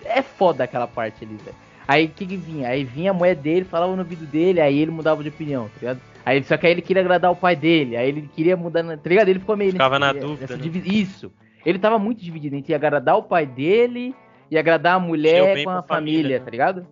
[0.03, 1.55] É foda aquela parte ali, velho.
[1.87, 2.69] Aí o que que vinha?
[2.69, 5.73] Aí vinha a mulher dele, falava no ouvido dele, aí ele mudava de opinião, tá
[5.79, 6.01] ligado?
[6.25, 8.97] Aí, só que aí ele queria agradar o pai dele, aí ele queria mudar, na-
[8.97, 9.27] tá ligado?
[9.29, 9.71] Ele ficou meio.
[9.71, 10.63] Ficava na nessa dúvida, né?
[10.85, 11.31] Isso.
[11.63, 14.15] Ele tava muito dividido entre agradar o pai dele
[14.49, 16.45] e agradar a o mulher com a família, família, né?
[16.45, 16.87] tá ligado?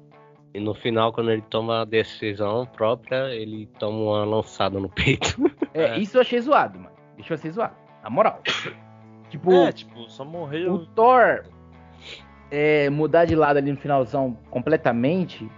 [0.54, 5.36] E no final, quando ele toma a decisão própria, ele toma uma lançada no peito.
[5.76, 5.97] É, É.
[5.97, 6.91] isso eu achei zoado, mano.
[7.16, 7.74] Deixa eu ser zoado.
[8.04, 8.41] Na moral.
[9.32, 10.86] tipo, É, tipo, só o morreu.
[10.93, 11.45] Thor
[12.51, 15.49] é, mudar de lado ali no finalzão completamente.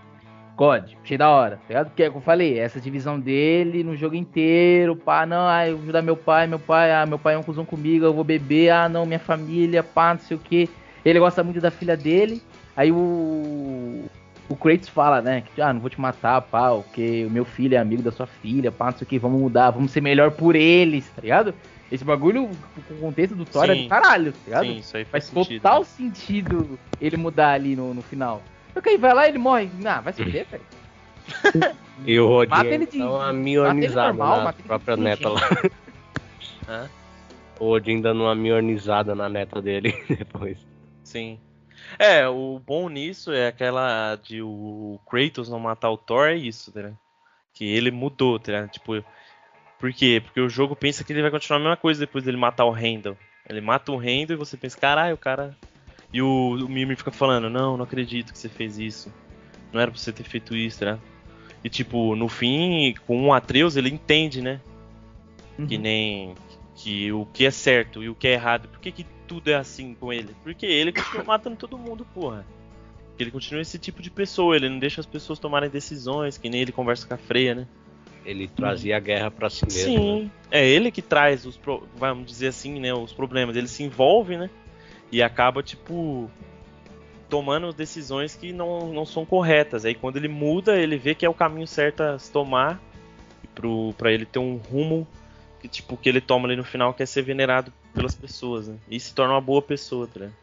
[0.56, 1.88] God, achei da hora, tá ligado?
[1.88, 5.84] Porque, como eu falei, essa divisão dele no jogo inteiro, pá, não, ah, eu vou
[5.84, 8.70] ajudar meu pai, meu pai, ah, meu pai é um cuzão comigo, eu vou beber,
[8.70, 10.70] ah, não, minha família, pá, não sei o que.
[11.06, 12.42] Ele gosta muito da filha dele,
[12.76, 14.04] aí o.
[14.48, 17.74] O Kratos fala, né, que, ah, não vou te matar, pá, porque o meu filho
[17.74, 20.30] é amigo da sua filha, pá, não sei o que, vamos mudar, vamos ser melhor
[20.30, 21.52] por eles, tá ligado?
[21.92, 22.48] Esse bagulho,
[22.88, 24.66] com o contexto do Thor, é do caralho, tá ligado?
[24.68, 25.86] Sim, isso aí faz, faz sentido, total né?
[25.86, 28.40] sentido ele mudar ali no, no final.
[28.72, 29.68] Só que aí vai lá e ele morre.
[29.80, 31.76] Não, vai se fuder, velho.
[32.06, 35.30] E o Rodin Mata ele de- dá uma mata ele mionizada normal, na própria neta
[35.30, 35.42] lá.
[36.70, 36.90] Hã?
[37.60, 40.58] O Odin dando uma mionizada na neta dele depois.
[41.06, 41.40] Sim.
[42.00, 46.72] É, o bom nisso é aquela de o Kratos não matar o Thor, é isso,
[46.72, 46.98] tá ligado?
[47.54, 48.72] Que ele mudou, tá ligado?
[48.72, 49.04] Tipo,
[49.80, 50.22] por quê?
[50.24, 52.72] Porque o jogo pensa que ele vai continuar a mesma coisa depois dele matar o
[52.72, 53.18] Randall.
[53.48, 55.56] Ele mata o Randall e você pensa, caralho, o cara.
[56.12, 59.14] E o, o Mimir fica falando, não, não acredito que você fez isso.
[59.72, 61.02] Não era pra você ter feito isso, ligado?
[61.64, 64.60] E tipo, no fim, com o Atreus, ele entende, né?
[65.68, 65.82] Que Uhum.
[65.82, 66.36] nem
[66.76, 68.68] que o que é certo e o que é errado.
[68.68, 70.36] Por que, que tudo é assim com ele?
[70.44, 72.46] Porque ele continua matando todo mundo, porra.
[73.18, 76.62] Ele continua esse tipo de pessoa, ele não deixa as pessoas tomarem decisões, que nem
[76.62, 77.68] ele conversa com a Freya, né?
[78.26, 79.94] Ele trazia a guerra pra si mesmo.
[79.94, 80.00] né?
[80.00, 83.56] Sim, é ele que traz os, pro- vamos dizer assim, né, os problemas.
[83.56, 84.50] Ele se envolve, né?
[85.12, 86.30] E acaba, tipo,
[87.30, 89.86] tomando decisões que não, não são corretas.
[89.86, 92.82] Aí quando ele muda, ele vê que é o caminho certo a se tomar
[93.54, 95.08] pro, pra ele ter um rumo
[95.62, 98.76] que, tipo, que ele toma ali no final, que é ser venerado pelas pessoas, né?
[98.90, 100.36] E se torna uma boa pessoa, tá ligado?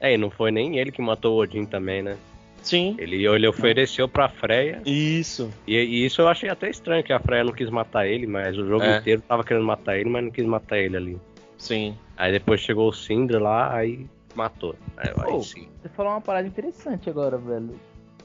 [0.00, 2.16] É, e não foi nem ele que matou o Odin também, né?
[2.62, 2.94] Sim.
[2.98, 4.82] Ele, ele ofereceu pra Freya.
[4.86, 5.50] Isso.
[5.66, 8.56] E, e isso eu achei até estranho, que a Freya não quis matar ele, mas
[8.56, 8.98] o jogo É.
[8.98, 11.18] inteiro tava querendo matar ele, mas não quis matar ele ali.
[11.58, 11.96] Sim.
[12.16, 14.74] Aí depois chegou o Sindri lá, aí matou.
[14.96, 15.68] Aí, aí sim.
[15.82, 17.78] Você falou uma parada interessante agora, velho.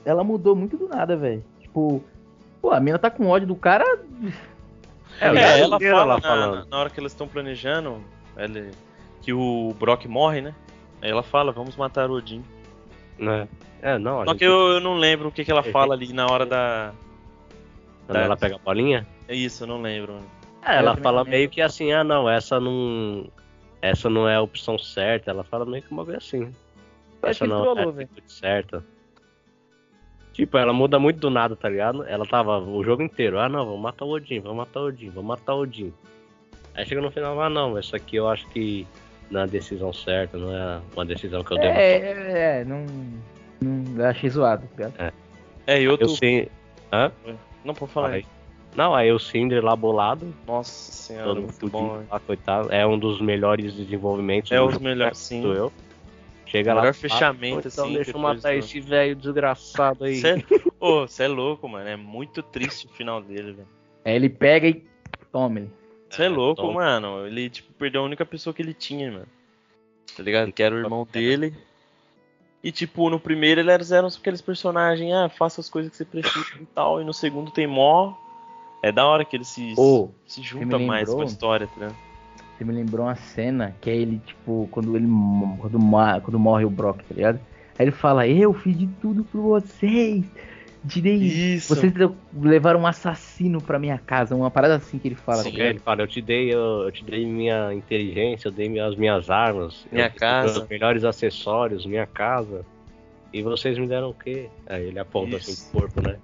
[0.06, 1.44] Ela mudou muito do nada, velho.
[1.62, 2.04] Tipo,
[2.62, 3.86] pô, a mina tá com ódio do cara.
[5.20, 6.68] É, É, ela inteiro fala ela na, falando.
[6.70, 8.02] na hora que eles estão planejando
[8.38, 8.72] ele-
[9.22, 10.54] que o Brock morre, né?
[11.02, 12.44] Aí ela fala, vamos matar o Odin.
[13.18, 13.48] Né?
[13.82, 15.94] É, não, Só gente- que eu, eu não lembro o que, que ela É, fala
[15.94, 16.94] ali na hora da.
[18.06, 20.18] quando ela pega a bolinha, É isso, eu não lembro.
[20.64, 23.28] é, ela fala meio que assim, ah não, essa não.
[23.82, 25.30] Essa não é a opção certa.
[25.30, 26.52] Ela fala meio que uma vez assim.
[27.22, 28.84] Essa não é a atitude certa.
[30.34, 32.04] Tipo, ela muda muito do nada, tá ligado?
[32.04, 35.10] Ela tava o jogo inteiro, ah não, vamos matar o Odin, vamos matar o Odin,
[35.10, 35.94] vamos matar o Odin.
[36.76, 38.86] Aí chega no final, ah não, essa aqui eu acho que
[39.32, 42.66] não é a decisão certa, não é uma decisão que eu devo É, é, é,
[42.66, 42.86] não.
[43.62, 45.14] não eu achei zoado, tá ligado?
[45.68, 46.06] É, e outro.
[46.06, 46.50] Eu sei.
[46.92, 47.12] Hã?
[47.64, 48.10] Não, pode falar.
[48.12, 48.26] Aí.
[48.76, 52.04] Não, aí o Cinder lá bolado, Nossa senhora, todo muito fudido bom.
[52.12, 52.72] lá, coitado.
[52.74, 54.52] É um dos melhores desenvolvimentos.
[54.52, 55.46] É os melhores, né, sim.
[55.46, 55.72] eu.
[56.46, 56.94] Chega Melhor lá.
[56.94, 60.16] fechamento, ah, então assim, deixa eu matar do- esse velho desgraçado aí.
[60.16, 60.44] Cê
[60.80, 61.88] Ô, você é louco, mano.
[61.90, 63.68] É muito triste o final dele, velho.
[64.04, 64.84] Aí ele pega e
[65.32, 65.70] toma ele.
[66.16, 66.74] Você é, É, louco, toma.
[66.74, 67.26] mano.
[67.28, 69.28] Ele, tipo, perdeu a única pessoa que ele tinha, mano.
[70.16, 70.52] Tá ligado?
[70.52, 71.54] Que era o irmão dele.
[72.64, 76.46] E, tipo, no primeiro eles eram aqueles personagens, ah, faça as coisas que você precisa
[76.60, 77.02] e tal.
[77.02, 78.14] E no segundo tem mó.
[78.82, 81.22] É da hora que ele se, Ô, se junta mais com lembrou?
[81.22, 81.96] a história, tá ligado?
[82.58, 85.08] Você me lembrou uma cena que é ele, tipo, quando ele
[85.60, 85.78] quando,
[86.24, 87.40] quando morre o Brock, tá ligado?
[87.78, 90.24] Aí ele fala, eu fiz de tudo por vocês.
[90.88, 91.16] Tirei.
[91.16, 91.74] Isso.
[91.76, 94.36] Vocês le- levaram um assassino pra minha casa.
[94.36, 95.44] Uma parada assim que ele fala.
[95.44, 95.52] Sim.
[95.52, 98.70] tá É, ele fala, eu te dei, eu, eu te dei minha inteligência, eu dei
[98.70, 100.62] minhas, minhas armas, Minha eu casa.
[100.64, 102.66] os melhores acessórios, minha casa.
[103.34, 104.50] E vocês me deram o quê?
[104.68, 105.52] Aí ele aponta Isso.
[105.52, 106.18] assim pro corpo, né?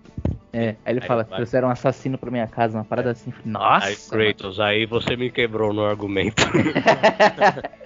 [0.53, 1.37] É, aí ele Aí fala, vai.
[1.37, 3.33] trouxeram um assassino pra minha casa, uma parada assim.
[3.45, 3.85] Nossa!
[3.87, 3.95] aí
[4.33, 6.43] Kratos, aí você me quebrou no argumento.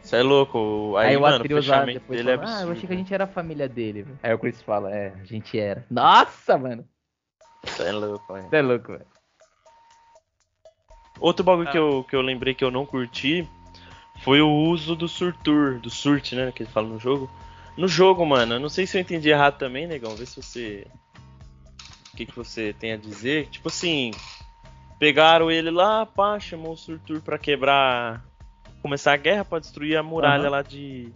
[0.00, 0.94] Você é louco.
[0.96, 2.92] Aí, Aí, o mano, Atreus lá fechamento depois dele é fala, ah, eu achei que
[2.92, 4.02] a gente era a família dele.
[4.02, 5.84] velho." Aí o Chris fala, é, a gente era.
[5.90, 6.86] Nossa, mano.
[7.64, 8.48] Você é louco, velho.
[8.48, 9.06] Você é louco, velho.
[11.18, 11.72] Outro bagulho Ah.
[11.72, 13.48] que, eu, que eu lembrei que eu não curti
[14.22, 16.52] foi o uso do Surtur, do Surt, né?
[16.52, 17.30] Que ele fala no jogo.
[17.76, 20.14] No jogo, mano, eu não sei se eu entendi errado também, negão.
[20.16, 20.86] Vê se você.
[22.12, 23.48] O que, que você tem a dizer.
[23.48, 24.10] Tipo assim.
[24.98, 28.24] Pegaram ele lá, pá, chamou o Surtur pra quebrar.
[28.86, 30.50] Começar a guerra pra destruir a muralha Aham.
[30.50, 31.08] lá de.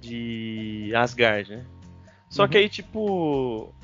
[0.00, 1.64] De Asgard, né?
[2.30, 2.48] Só Uhum.
[2.48, 3.74] que aí, tipo.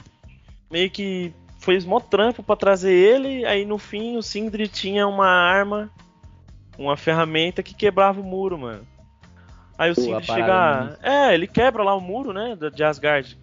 [0.71, 3.45] Meio que foi mó trampo pra trazer ele.
[3.47, 5.91] Aí no fim o Sindri tinha uma arma,
[6.79, 8.87] uma ferramenta que quebrava o muro, mano.
[9.77, 10.97] Aí o Pô, a Sindri chega.
[11.03, 12.55] É, ele quebra lá o muro, né?
[12.55, 13.37] da- De Asgard.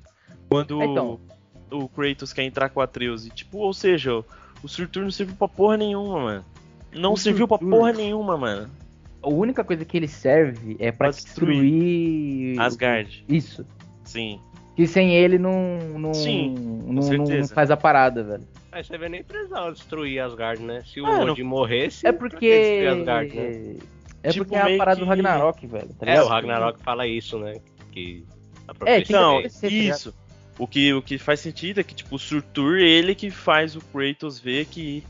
[0.49, 1.19] Quando Então.
[1.69, 3.25] o Kratos quer entrar com o Atreus.
[3.25, 4.13] E, tipo, ou seja,
[4.63, 6.45] o- Surtur não serviu pra porra nenhuma, mano.
[6.93, 8.69] Não O serviu pra Surtur- porra nenhuma, mano.
[9.23, 12.59] A única coisa que ele serve é pra Pra destruir destruir.
[12.61, 13.25] Asgard.
[13.29, 13.65] Isso.
[14.03, 14.39] Sim.
[14.75, 16.55] que sem ele não, não, Sim,
[16.87, 18.47] não, não faz a parada, velho.
[18.71, 20.81] Aí você vê nem precisava destruir Asgard, né?
[20.85, 22.87] Se o Ah, não- Odin morresse, É porque.
[22.89, 23.75] Asgard, né?
[24.23, 25.89] É Tipo, porque é a parada que- do Ragnarok, velho.
[25.99, 27.55] tá É, o Ragnarok fala isso, né?
[27.91, 28.23] Que
[28.67, 29.01] a É,
[29.69, 29.97] ligado?
[29.97, 30.15] isso.
[30.57, 33.81] O que, o que faz sentido é que, tipo, o Surtur, ele que faz o
[33.81, 35.03] Kratos ver que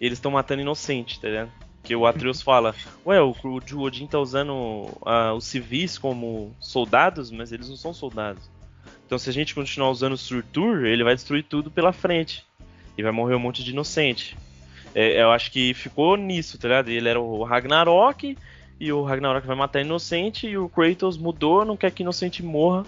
[0.00, 1.50] eles estão matando inocente, tá ligado?
[1.82, 7.30] Que o Atreus fala, ué, o, o Odin tá usando ah, os civis como soldados,
[7.30, 8.48] mas eles não são soldados.
[9.04, 12.46] Então se a gente continuar usando o Surtur, ele vai destruir tudo pela frente.
[12.96, 14.36] E vai morrer um monte de inocente.
[14.94, 16.88] É, eu acho que ficou nisso, tá ligado?
[16.88, 18.36] Ele era o Ragnarok,
[18.78, 22.84] e o Ragnarok vai matar inocente, e o Kratos mudou, não quer que inocente morra.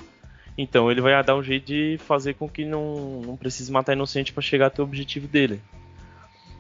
[0.57, 4.33] Então ele vai dar um jeito de fazer com que não, não precise matar inocente
[4.33, 5.61] pra chegar até o objetivo dele.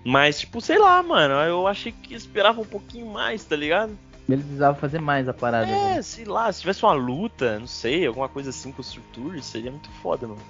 [0.05, 3.93] Mas, tipo, sei lá, mano, eu achei que esperava um pouquinho mais, tá ligado?
[4.29, 5.71] Ele precisava fazer mais a parada.
[5.71, 6.03] É, velho.
[6.03, 9.71] sei lá, se tivesse uma luta, não sei, alguma coisa assim com o Surtur, seria
[9.71, 10.41] muito foda, mano.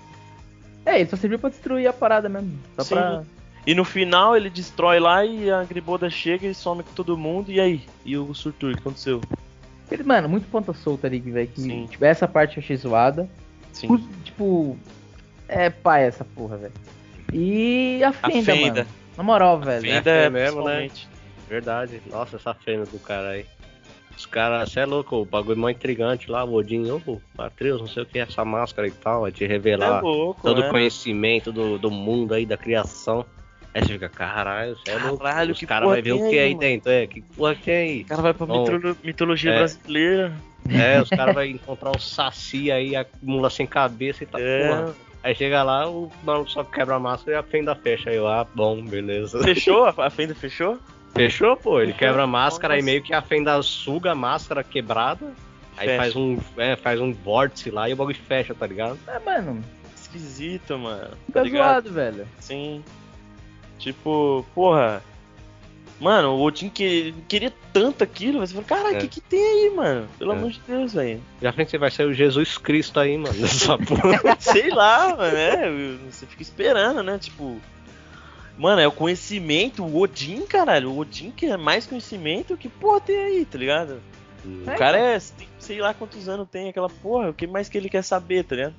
[0.87, 2.59] É, ele só serviu pra destruir a parada mesmo.
[2.77, 2.95] Só Sim.
[2.95, 3.23] pra.
[3.67, 7.51] E no final ele destrói lá e a Griboda chega e some com todo mundo,
[7.51, 7.83] e aí?
[8.05, 9.23] E o Surtur, o que aconteceu?
[9.91, 11.49] Ele, mano, muito ponta solta ali, velho.
[11.49, 11.87] Que, Sim.
[11.91, 13.29] tipo, essa parte eu achei zoada.
[13.73, 13.89] Sim.
[14.23, 14.77] Tipo,
[15.49, 16.73] é pai essa porra, velho.
[17.33, 18.75] E a A fenda, Fenda.
[18.85, 18.87] mano.
[19.17, 19.83] Na moral, velho.
[19.83, 20.91] Fenda É é mesmo, né?
[21.49, 22.01] Verdade.
[22.07, 23.47] Nossa, essa fenda do cara aí.
[24.17, 27.89] Os caras, você é louco, o bagulho mó intrigante lá, o Odin, ô, Atreus, não
[27.89, 31.51] sei o que, essa máscara e tal, vai te É revelar louco, todo o conhecimento
[31.53, 33.27] do, do mundo aí, da criação.
[33.75, 35.25] Aí você fica, caralho, você é louco.
[35.25, 36.61] Caralho, Os que caras vão ver o que aí, aí mano?
[36.61, 38.03] dentro, é, que porra tem aí?
[38.03, 39.59] O cara vai pra Bom, mitolo- mitologia é.
[39.59, 40.33] brasileira.
[40.71, 44.69] É, os caras vão encontrar o Saci aí, a mula sem cabeça e tá É.
[44.69, 44.95] porra.
[45.25, 48.11] Aí chega lá, o maluco só quebra a máscara e a fenda fecha.
[48.11, 49.43] Aí eu, ah, bom, beleza.
[49.43, 49.87] Fechou?
[49.99, 50.79] A Fenda fechou?
[51.15, 51.81] Fechou, pô?
[51.81, 51.99] Ele Fechou.
[52.09, 52.87] quebra a máscara e Nossa.
[52.87, 55.33] meio que a fenda suga a máscara quebrada.
[55.79, 55.97] Aí Fecha.
[55.99, 58.99] faz um, é, faz um vórtice lá e o bagulho fecha, tá ligado?
[59.09, 59.65] É, mano.
[59.97, 61.11] Esquisito, mano.
[61.27, 61.65] Fica Tá ligado?
[61.89, 62.29] zoado, velho.
[62.39, 62.85] Sim.
[63.79, 65.03] Tipo, porra.
[66.01, 69.01] Mano, o Odin que, queria tanto aquilo, mas você fala, caralho, o É.
[69.03, 70.09] que, que tem aí, mano?
[70.19, 70.37] Pelo É.
[70.37, 71.23] amor de Deus, velho.
[71.41, 74.37] Já pensei, vai ser o Jesus Cristo aí, mano, dessa porra.
[74.41, 75.71] Sei lá, mano, é.
[76.11, 77.19] Você fica esperando, né?
[77.19, 77.59] Tipo.
[78.59, 80.91] Mano, é o conhecimento, o Odin, caralho.
[80.91, 84.01] O Odin que é mais conhecimento que, porra, tem aí, tá ligado?
[84.45, 85.19] O cara é.
[85.59, 87.31] sei lá quantos anos tem aquela porra.
[87.31, 88.75] O que mais que ele quer saber, tá ligado?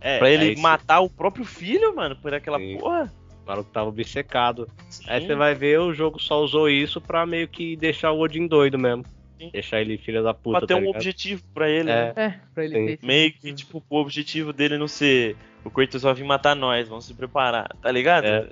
[0.00, 2.78] É, Pra ele aí esse- matar o próprio filho, mano, por aquela Sim.
[2.78, 3.12] porra.
[3.50, 4.68] O maluco tava obcecado.
[5.08, 5.26] Aí Sim.
[5.26, 8.78] você vai ver, o jogo só usou isso pra meio que deixar o Odin doido
[8.78, 9.04] mesmo.
[9.40, 9.50] Sim.
[9.52, 10.96] Deixar ele filho da puta, Pra ter tá um ligado?
[10.96, 11.94] objetivo pra ele, É.
[11.94, 12.12] né?
[12.14, 16.14] É, pra ele ter Meio que, tipo, o objetivo dele não ser o Kratos vai
[16.14, 18.24] vir matar nós, vamos se preparar, tá ligado?
[18.26, 18.48] É.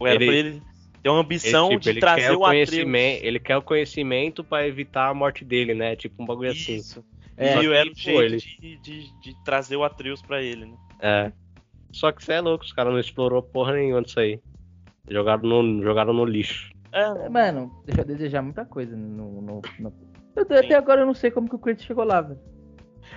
[0.00, 0.62] Era Ele- pra ele
[1.02, 2.68] ter uma ambição Ele, tipo, de ele trazer quer o o Atreus.
[2.70, 5.96] conhecimento, ele quer o conhecimento pra evitar a morte dele, né?
[5.96, 6.76] Tipo um bagulho assim.
[6.76, 7.04] Isso.
[7.36, 10.40] É, e que, era o pô, jeito ele- de, de, de trazer o Atreus pra
[10.42, 10.74] ele, né?
[11.00, 11.32] É.
[11.92, 14.40] Só que você é louco, os caras não explorou porra nenhuma disso aí.
[15.08, 16.70] Jogaram no, jogaram no lixo.
[16.92, 19.40] É, Mano, deixa eu desejar muita coisa no.
[19.42, 19.92] no, no-
[20.36, 22.38] Eu- até agora eu não sei como que o Kratos chegou lá, velho.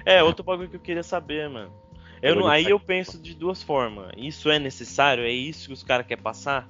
[0.06, 1.72] é outro bagulho que eu queria saber, mano.
[2.22, 4.11] Eu não, aí eu penso de duas formas.
[4.15, 5.23] Isso é necessário?
[5.23, 6.69] É isso que os caras querem passar?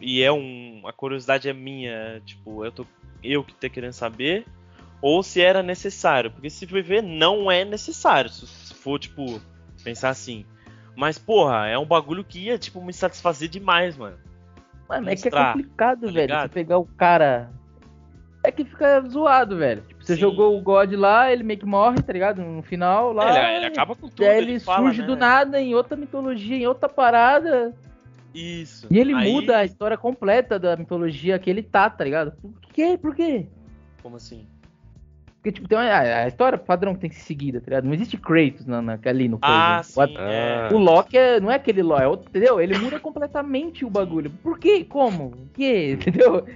[0.00, 0.82] E é um.
[0.86, 2.86] A curiosidade é minha, tipo, eu tô.
[3.22, 4.44] Eu que tô querendo saber.
[5.00, 6.30] Ou se era necessário.
[6.30, 8.30] Porque se for ver, não é necessário.
[8.30, 9.40] Se se for, tipo,
[9.82, 10.44] pensar assim.
[10.96, 14.16] Mas, porra, é um bagulho que ia, tipo, me satisfazer demais, mano.
[14.88, 16.40] Mano, é que é complicado, tá velho.
[16.40, 17.50] Você pegar o cara.
[18.44, 19.82] É que fica zoado, velho.
[19.82, 20.20] Tipo, você Sim.
[20.20, 22.42] jogou o God lá, ele meio que morre, tá ligado?
[22.42, 23.48] No final lá.
[23.48, 24.18] ele, ele acaba com tudo.
[24.18, 25.06] Daí ele, fala, surge né?
[25.06, 27.72] do nada em outra mitologia, em outra parada.
[28.34, 28.86] Isso.
[28.90, 32.32] E ele Aí- muda a história completa da mitologia que ele tá, tá ligado?
[32.32, 32.98] Por quê?
[33.00, 33.46] Por quê?
[34.02, 34.46] Como assim?
[35.42, 37.84] Porque, tipo, tem uma, a história padrão que tem que ser seguida, tá ligado?
[37.84, 40.06] Não existe Kratos na, na, ali no Ah, coisa.
[40.06, 40.16] sim.
[40.16, 40.68] O, é.
[40.72, 42.60] o Loki é, não é aquele Loki, é outro, entendeu?
[42.60, 44.30] Ele muda completamente o bagulho.
[44.40, 44.84] Por quê?
[44.84, 45.24] Como?
[45.26, 45.94] O quê?
[46.00, 46.46] Entendeu?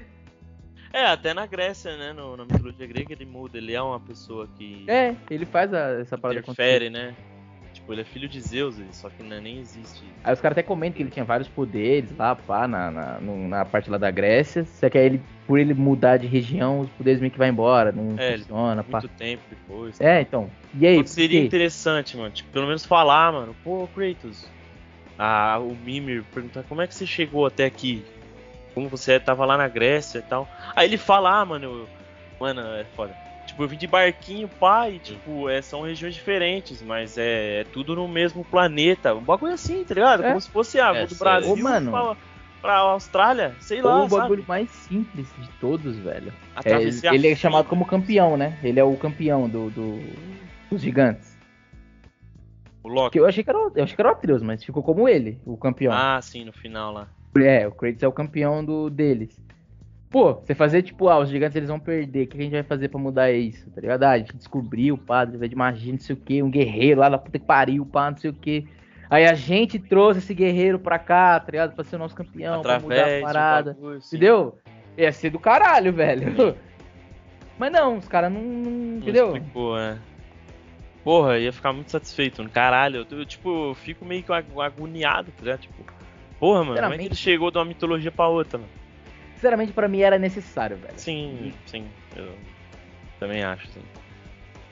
[0.92, 2.12] É, até na Grécia, né?
[2.12, 6.00] No, na mitologia grega ele muda, ele é uma pessoa que É, ele faz a-
[6.00, 7.12] essa parada interfere, né?
[7.86, 10.02] Tipo, ele é filho de Zeus, só que não, nem existe.
[10.24, 13.64] Aí os caras até comentam que ele tinha vários poderes lá, pá, na, na, na
[13.64, 14.64] parte lá da Grécia.
[14.64, 17.92] Só que aí ele, por ele mudar de região, os poderes meio que vai embora,
[17.92, 18.98] não É, funciona, pá.
[18.98, 20.00] Muito tempo depois.
[20.00, 20.50] É, então.
[20.74, 22.32] E aí, Então seria interessante, mano.
[22.32, 23.54] Tipo, pelo menos falar, mano.
[23.62, 24.48] Pô, Kratos.
[25.16, 28.04] Ah, o Mimir perguntar como é que você chegou até aqui?
[28.74, 30.48] Como você tava lá na Grécia e tal.
[30.74, 31.88] Aí ele fala, ah, mano, eu-
[32.40, 33.14] mano, é foda.
[33.56, 37.96] Tipo, eu vim de barquinho, pai, tipo, é, são regiões diferentes, mas é, é tudo
[37.96, 39.14] no mesmo planeta.
[39.14, 40.22] Um bagulho assim, tá ligado?
[40.24, 40.28] É.
[40.28, 41.14] Como se fosse, ah, É, do.
[41.14, 41.90] Brasil Ô, mano.
[41.90, 42.16] pra,
[42.60, 44.48] pra Austrália, sei lá, o bagulho sabe?
[44.48, 46.34] mais simples de todos, velho.
[46.66, 46.82] É,
[47.14, 48.58] ele é chamado como campeão, né?
[48.62, 50.02] Ele é o campeão do, do-
[50.70, 51.34] dos gigantes.
[52.84, 53.12] O Loki.
[53.12, 55.08] Que eu achei que era, o- eu achei que era o Atreus, mas ficou como
[55.08, 55.94] ele, o campeão.
[55.94, 57.08] Ah, sim, no final lá.
[57.38, 59.40] É, o Kratos é o campeão do deles.
[60.16, 62.62] Pô, você fazer tipo, ah, os gigantes eles vão perder, o que a gente vai
[62.62, 64.02] fazer pra mudar isso, tá ligado?
[64.04, 67.00] Ah, a gente descobriu, o padre vai de magia, não sei o que, um guerreiro
[67.00, 68.66] lá da puta que pariu, pá, não sei o que.
[69.10, 71.74] Aí a gente trouxe esse guerreiro pra cá, tá ligado?
[71.74, 73.72] Pra ser o nosso campeão, pra mudar Através a parada.
[73.74, 74.16] bagulho, sim.
[74.16, 74.58] Entendeu?
[74.96, 76.32] Ia ser do caralho, velho.
[77.58, 79.36] Mas não, os caras não, não- Não Entendeu?
[79.36, 79.98] explicou, é.
[81.04, 82.42] Porra, ia ficar muito satisfeito.
[82.48, 85.60] Caralho, eu, tipo, eu fico meio que ag- agoniado, tá ligado?
[85.60, 85.84] Tipo,
[86.40, 88.85] porra, mano, como é que ele chegou de uma mitologia pra outra, mano?
[89.36, 90.94] Sinceramente, pra mim era necessário, velho.
[90.98, 91.86] Sim, sim,
[92.16, 92.34] eu
[93.20, 93.82] também acho, sim.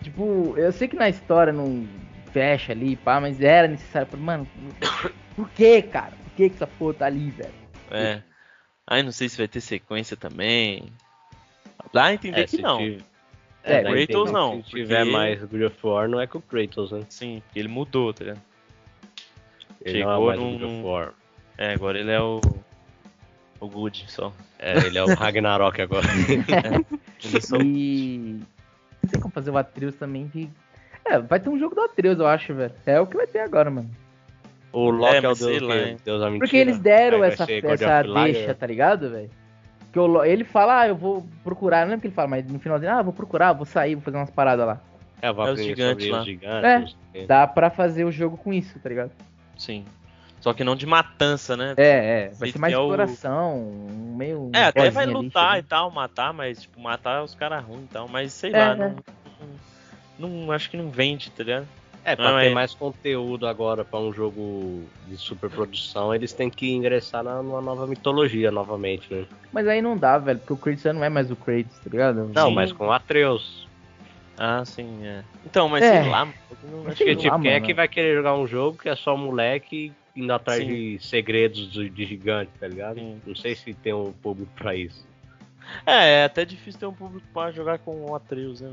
[0.03, 1.87] Tipo, eu sei que na história não
[2.33, 4.09] fecha ali, pá, mas era necessário.
[4.19, 4.47] Mano,
[5.37, 6.13] por que, cara?
[6.25, 7.55] Por que, que essa porra tá ali, velho?
[7.91, 8.23] É.
[8.87, 10.85] Aí não sei se vai ter sequência também.
[11.93, 12.79] Dá a entender É, que não.
[12.79, 13.05] tive-
[13.63, 16.43] É, a Kratos não, Se tiver porque- mais God of War, não é com o
[16.43, 17.01] Kratos, né?
[17.09, 18.43] Sim, porque ele mudou, tá ligado?
[19.81, 21.15] Ele Chegou não é mais num- God of War.
[21.57, 22.41] É, agora ele é o.
[23.61, 24.33] O Good só.
[24.59, 26.07] É, ele é o Ragnarok agora.
[27.35, 27.57] É só.
[27.57, 28.41] E.
[29.03, 30.49] Não sei como fazer o Atreus também de.
[31.05, 32.73] É, vai ter um jogo do Atreus, eu acho, velho.
[32.85, 33.91] É o que vai ter agora, mano.
[34.73, 35.97] O Loki é, mas o Deus, lá, que-.
[36.05, 36.39] Deus da mentira.
[36.47, 39.31] Porque eles deram Aí essa, essa deixa, tá ligado, velho?
[39.93, 42.45] Que o ele fala, ah, eu vou procurar, não lembro o que ele fala, mas
[42.47, 44.81] no finalzinho, ah, vou procurar, vou sair, vou fazer umas paradas lá.
[45.23, 46.19] É, vai É os aprender gigantes sobre lá.
[46.19, 46.97] os gigantes.
[47.15, 47.27] É.
[47.27, 49.13] Dá pra fazer o jogo com isso, tá ligado?
[49.57, 49.85] Sim.
[50.45, 51.73] Só que não de matança, né?
[51.79, 52.33] É, é.
[52.39, 54.51] Vai ser mais é o- exploração, um meio.
[54.55, 57.85] É, até vai bozinho ali, lutar e tal, matar, mas, tipo, matar os caras ruins
[57.85, 58.77] e tal, mas sei É, lá, é.
[58.77, 58.97] não,
[60.19, 61.67] não, não- Acho que não vende, tá ligado?
[62.05, 66.51] É, pra Não, ter é- mais conteúdo agora pra um jogo de superprodução, eles têm
[66.51, 69.25] que ingressar na, numa nova mitologia novamente, né?
[69.51, 71.89] Mas aí não dá, velho, porque o Kratos já não é mais o Kratos, tá
[71.89, 72.31] ligado?
[72.35, 72.55] Não, Sim.
[72.55, 73.67] mas com Atreus.
[74.37, 75.25] Ah, sim, é.
[75.47, 76.03] Então, mas É.
[76.03, 76.29] sei lá,
[76.65, 77.65] não- Acho que, lá, tipo, quem é mano.
[77.65, 80.67] que vai querer jogar um jogo que é só moleque indo atrás Sim.
[80.69, 82.97] de segredos de, de gigante, tá ligado?
[82.99, 83.21] Sim.
[83.27, 85.07] Não sei se tem um público pra isso.
[85.87, 88.73] É, é até difícil ter um público pra jogar com o Atreus, né?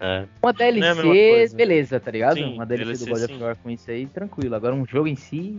[0.00, 0.26] É.
[0.42, 1.56] Uma é DLC, coisa.
[1.56, 2.34] beleza, tá ligado?
[2.36, 3.44] Sim, Uma DLC, DLC do God of.
[3.44, 4.54] War com isso aí, tranquilo.
[4.54, 5.56] Agora um jogo em si.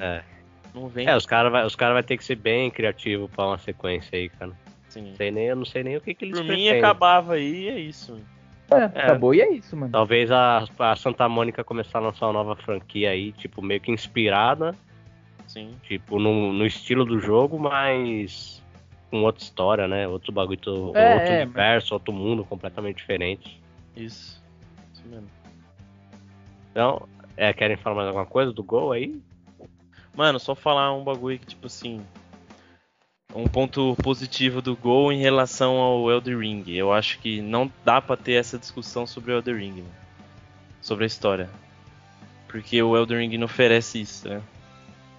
[0.00, 0.22] É,
[0.74, 1.06] Não vem.
[1.06, 4.18] é os caras vai, os cara vai ter que ser bem criativo pra uma sequência
[4.18, 4.52] aí, cara.
[4.88, 5.10] Sim.
[5.10, 6.78] Não sei nem, eu não sei nem o que, que eles Por mim, pretendem.
[6.78, 8.18] acabava aí, é isso.
[8.70, 9.92] É, acabou e é isso, mano.
[9.92, 13.92] Talvez a, a Santa Mônica começar a lançar uma nova franquia aí, tipo, meio que
[13.92, 14.74] inspirada,
[15.46, 15.70] Sim.
[15.84, 18.62] tipo, no, no estilo do jogo, mas
[19.10, 20.08] com outra história, né?
[20.08, 23.60] Outro bagulho, outro É, é, mas- universo, outro mundo completamente diferente.
[23.96, 24.42] Isso.
[24.92, 25.28] Isso mesmo.
[26.72, 29.20] Então, é, querem falar mais alguma coisa do Gol aí?
[30.14, 32.00] Mano, só falar um bagulho que, tipo assim.
[33.36, 36.64] Um ponto positivo do Gol em relação ao Elder Ring.
[36.68, 39.94] Eu acho que não dá pra ter essa discussão sobre o Elder Ring, mano.
[40.80, 41.50] Sobre a história.
[42.48, 44.40] Porque o Elder Ring não oferece isso, né?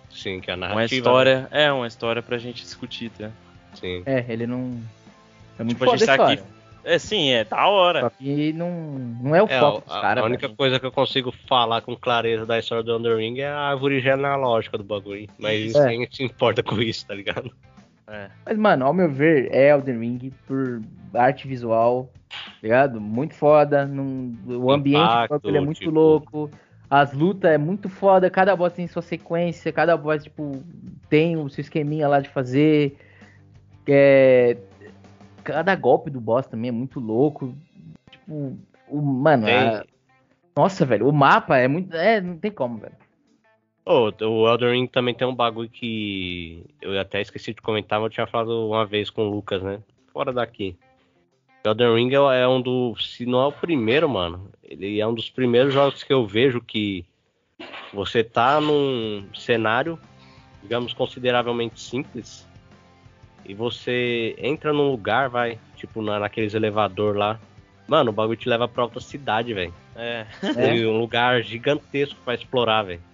[0.10, 0.80] Sim, que é a narrativa.
[0.80, 1.48] Uma história.
[1.52, 3.28] É, uma história pra gente discutir, tá?
[3.28, 3.32] né?
[3.76, 4.02] Sim.
[4.06, 4.82] É, ele não.
[5.60, 6.34] É muito Tipo, a gente tá aqui.
[6.34, 6.58] história.
[6.84, 8.00] É, sim, é da hora.
[8.02, 8.72] Só que não,
[9.22, 10.24] não é o É, foco a, dos caras.
[10.24, 10.58] a única velho.
[10.58, 14.00] coisa que eu consigo falar com clareza da história do Elden Ring é a árvore
[14.00, 15.28] genealógica do bagulho.
[15.38, 15.76] Mas.
[15.76, 15.88] É.
[15.90, 17.52] ninguém se importa com isso, tá ligado?
[18.08, 18.30] É.
[18.46, 20.82] Mas, mano, ao meu ver, é Elden Ring por
[21.14, 23.02] arte visual, tá ligado?
[23.02, 23.86] Muito foda.
[23.86, 26.50] num- o ambiente Impacto, é muito tipo- louco.
[26.90, 28.30] As lutas é muito foda.
[28.30, 29.74] Cada boss tem sua sequência.
[29.74, 30.64] Cada boss, tipo,
[31.10, 32.98] tem o seu esqueminha lá de fazer.
[33.86, 34.58] É...
[35.44, 37.54] Cada golpe do boss também é muito louco.
[38.10, 38.58] Tipo,
[38.88, 39.84] o, mano, a-
[40.56, 41.94] nossa, velho, o mapa é muito.
[41.96, 42.96] É, não tem como, velho.
[43.90, 48.08] Ô, o Elden Ring também tem um bagulho que eu até esqueci de comentar, mas
[48.08, 49.80] eu tinha falado uma vez com o Lucas, né?
[50.12, 50.76] Fora daqui.
[51.66, 53.16] O Elden Ring é é um dos.
[53.16, 54.52] Se não é o primeiro, mano.
[54.62, 57.06] Ele é um dos primeiros jogos que eu vejo que
[57.94, 59.98] você tá num cenário,
[60.62, 62.46] digamos, consideravelmente simples.
[63.46, 67.40] E você entra num lugar, vai, tipo, na, naqueles elevador lá.
[67.88, 69.74] Mano, o bagulho te leva pra outra cidade, velho.
[69.96, 70.26] É.
[70.54, 73.07] Tem um lugar gigantesco pra explorar, velho.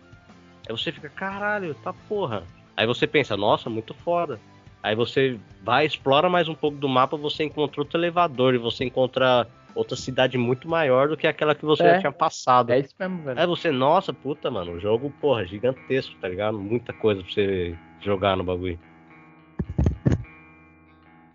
[0.68, 2.44] Aí você fica, caralho, tá porra.
[2.76, 4.40] Aí você pensa, nossa, muito foda.
[4.81, 8.84] Aí você vai, explora mais um pouco do mapa, você encontra outro elevador e você
[8.85, 11.94] encontra outra cidade muito maior do que aquela que você É.
[11.95, 12.72] já tinha passado.
[12.72, 13.40] É isso mesmo, velho.
[13.40, 16.60] Aí você, nossa, puta, mano, o jogo, porra, gigantesco, tá ligado?
[16.60, 18.77] Muita coisa pra você jogar no bagulho.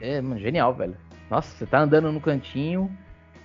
[0.00, 0.96] É, mano, genial, velho.
[1.30, 2.90] Nossa, você tá andando no cantinho.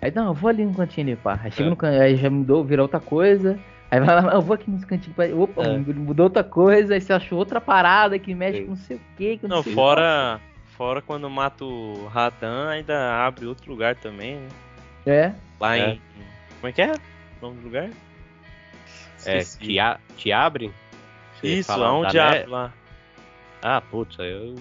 [0.01, 1.39] Aí, não, eu vou ali no cantinho ali, pá.
[1.43, 1.69] Aí chega É.
[1.69, 3.57] no cantinho, aí já mudou, virou outra coisa.
[3.94, 5.15] Aí vai lá, "Não, eu vou aqui nesse cantinho.
[5.15, 5.26] Pra...
[5.36, 5.78] Opa, É.
[5.78, 6.95] mudou outra coisa.
[6.95, 8.64] Aí você achou outra parada que mexe Sim.
[8.65, 9.38] com não sei o que.
[9.38, 10.40] Que não, Não, sei fora,
[10.76, 14.48] fora quando mata o Radan, ainda abre outro lugar também, né?
[15.06, 15.34] É.
[15.60, 15.90] Lá É.
[15.91, 16.02] em.
[16.60, 16.91] Como é que é?
[16.94, 17.90] O nome do lugar?
[19.26, 19.60] É, Esqueci.
[19.60, 20.72] te, a- te abre?
[21.36, 22.74] Você Isso, fala aonde abre lá.
[23.61, 24.56] Ah, putz, aí eu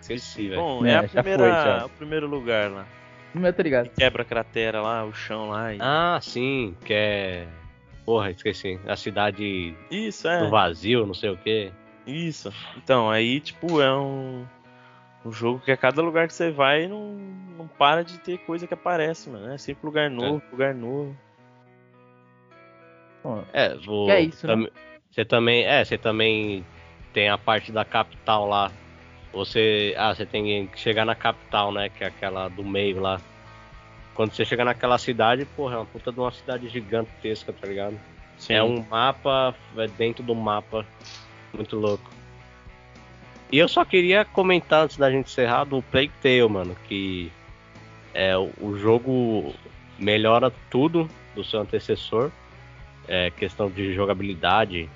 [0.00, 0.60] esqueci, velho.
[0.60, 1.50] Bom, É, é, a foi, primeira,
[1.80, 1.86] já.
[1.86, 2.86] o primeiro lugar lá.
[3.34, 3.88] Não eu tô ligado.
[3.90, 5.74] Que quebra a cratera lá, o chão lá.
[5.74, 7.46] e- Ah, sim, que é.
[8.06, 8.78] Porra, esqueci.
[8.86, 10.44] A cidade Isso, é.
[10.44, 11.72] do vazio, não sei o quê.
[12.06, 12.52] Isso.
[12.76, 14.46] Então, aí, tipo, é um,
[15.24, 17.14] um jogo que a cada lugar que você vai não,
[17.58, 19.52] não para de ter coisa que aparece, mano.
[19.52, 21.16] É sempre lugar novo, lugar novo.
[23.52, 24.08] É, vou.
[24.08, 24.54] É isso, né?
[24.54, 24.68] tam-
[25.10, 25.64] Você também.
[25.64, 26.64] É, você também
[27.12, 28.70] tem a parte da capital lá.
[29.32, 29.94] Você.
[29.98, 31.88] Ah, você tem que chegar na capital, né?
[31.88, 33.20] Que é aquela do meio lá.
[34.16, 38.00] Quando você chega naquela cidade, porra, é uma puta de uma cidade gigantesca, tá ligado?
[38.38, 38.54] Sim.
[38.54, 40.86] É um mapa é dentro do mapa.
[41.52, 42.10] Muito louco.
[43.52, 47.30] E eu só queria comentar antes da gente encerrar do Plague Tale, mano, que
[48.14, 49.54] é o o jogo
[49.98, 52.30] melhora tudo do seu antecessor.
[53.06, 54.88] É questão de jogabilidade,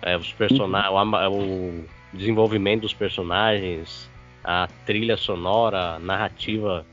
[0.00, 0.90] é, os personagens,
[1.30, 1.84] o
[2.14, 4.08] desenvolvimento dos personagens,
[4.42, 6.86] a trilha sonora, a narrativa,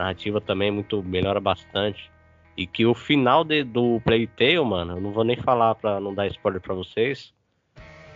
[0.00, 2.10] narrativa também muito melhora bastante.
[2.56, 6.14] E que o final de- do Playtale, mano, eu não vou nem falar pra não
[6.14, 7.32] dar spoiler pra vocês.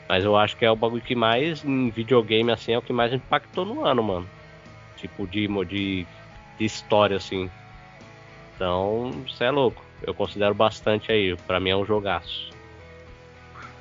[0.09, 2.93] Mas eu acho que é o bagulho que mais, em videogame, assim, é o que
[2.93, 4.29] mais impactou no ano, mano.
[4.97, 6.07] Tipo, de, de,
[6.59, 7.51] de história, assim.
[8.55, 9.83] Então, você é louco.
[10.03, 11.35] Eu considero bastante aí.
[11.47, 12.51] Pra mim é um jogaço.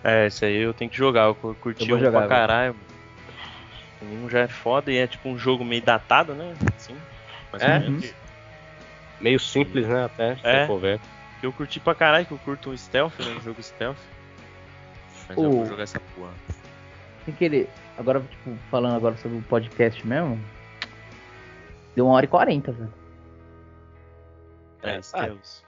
[0.03, 1.25] É, esse aí eu tenho que jogar.
[1.27, 2.75] Eu cu- curti Eu um jogar, pra caralho.
[4.01, 6.53] O menino já é foda e é tipo um jogo meio datado, né?
[6.75, 6.95] Assim,
[7.53, 7.75] mais É.
[7.75, 8.13] ou menos.
[9.21, 10.03] Meio simples, né?
[10.05, 10.67] Até, se É.
[10.67, 10.99] for ver.
[11.39, 13.27] Que eu curti pra caralho, que eu curto um stealth, né?
[13.37, 13.97] Um jogo stealth.
[15.29, 16.31] Mas eu O- vou jogar essa porra.
[17.23, 17.69] Sem querer.
[17.97, 20.37] Agora, tipo, falando agora sobre o podcast mesmo.
[21.95, 22.93] Deu uma hora e quarenta, velho.
[24.81, 25.63] É, É, stealth.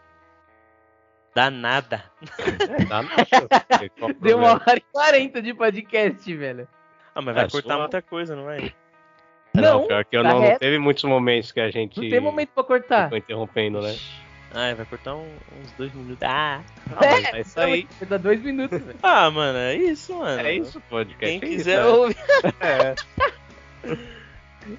[1.34, 2.03] Dá nada.
[2.90, 3.28] Dá nada.
[4.02, 6.68] O Deu uma hora e quarenta de podcast, velho.
[7.14, 8.74] Ah, mas vai É, cortar só- muita coisa, não vai?
[9.61, 12.19] Não, pior que eu tá não, não teve muitos momentos que a gente Não tem
[12.19, 13.03] momento pra cortar.
[13.06, 13.95] ficou interrompendo, né?
[14.53, 16.23] Ah, vai cortar um- uns dois minutos.
[16.23, 16.61] Ah.
[16.95, 17.88] Ah, mas é isso aí.
[17.99, 18.98] Vai dar dois minutos, velho.
[19.03, 20.40] ah, mano, é isso, mano.
[20.41, 21.40] É isso, podcast.
[21.40, 21.86] Quem é quiser é.
[21.86, 22.15] ouvir.
[22.61, 22.95] É.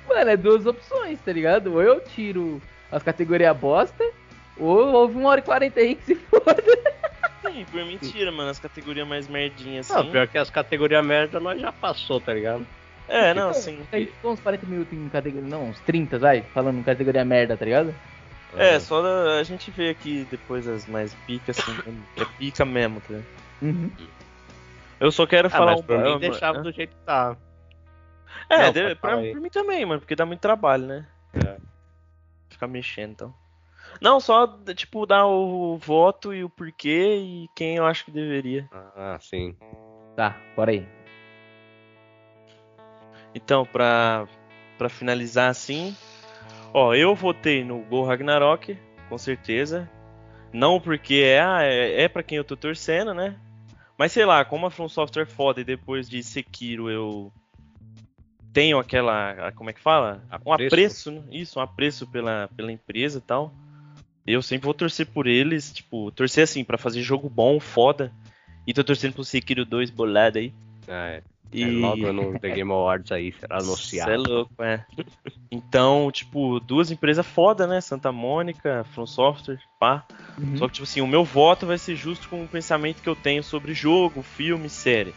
[0.09, 1.73] Mano, é duas opções, tá ligado?
[1.75, 4.05] Ou eu tiro as categorias bosta,
[4.59, 6.57] ou houve uma hora e quarenta aí que se foda.
[7.43, 8.51] Sim, por mentira, mano.
[8.51, 10.11] As categorias mais merdinhas Não, assim.
[10.11, 12.67] pior que as categorias merda nós já passou, tá ligado?
[13.09, 13.81] É, não, sim.
[13.93, 15.49] A gente ficou uns 40 minutos em categoria.
[15.49, 17.95] Não, uns 30, vai, falando em categoria merda, tá ligado?
[18.57, 21.77] É, só da- a gente vê aqui depois as mais pica, assim,
[22.17, 23.09] é pica mesmo, tá?
[23.15, 23.27] ligado?
[23.63, 23.91] Uhum.
[24.99, 26.63] Eu só quero Ah, falar mas um por mim deixava Hã?
[26.63, 27.37] do jeito que tá.
[28.49, 31.07] É, Não, de- pode pra, por mim também, mano, porque dá muito trabalho, né?
[31.35, 31.57] É.
[32.49, 33.35] Ficar mexendo, então.
[34.01, 38.69] Não, só, tipo, dar o voto e o porquê e quem eu acho que deveria.
[38.73, 39.55] Ah, sim.
[40.17, 40.87] Tá, bora aí.
[43.37, 44.27] Então, pra,
[44.79, 45.95] pra finalizar assim,
[46.73, 48.79] ó, eu votei no Gol Ragnarok,
[49.11, 49.87] com certeza.
[50.55, 53.37] Não porque é, ah, é, é pra quem eu tô torcendo, né?
[53.99, 57.31] Mas sei lá, como a From Software é foda e depois de Sekiro eu
[58.55, 60.23] tenho aquela, como é que fala?
[60.47, 60.75] Um Apreço.
[60.75, 61.23] apreço, né?
[61.31, 63.53] isso, um apreço pela, pela empresa e tal.
[64.27, 68.11] Eu sempre vou torcer por eles, tipo, torcer assim, pra fazer jogo bom, foda.
[68.67, 70.55] E tô torcendo pro Sekiro 2 bolado aí.
[70.89, 71.23] Ah, é.
[71.53, 71.63] E...
[71.63, 74.11] É logo no The Game Awards aí será anunciado.
[74.11, 74.85] Cê é louco, é.
[75.51, 77.81] Então, tipo, duas empresas foda, né?
[77.81, 80.05] Santa Mônica, From Software, pá.
[80.39, 80.57] Uhum.
[80.57, 83.17] Só que, tipo assim, o meu voto vai ser justo com o pensamento que eu
[83.17, 85.15] tenho sobre jogo, filme, série.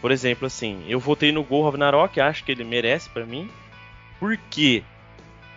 [0.00, 3.50] Por exemplo, assim, eu votei no Gol Ragnarok, acho que ele merece pra mim.
[4.20, 4.82] Por quê?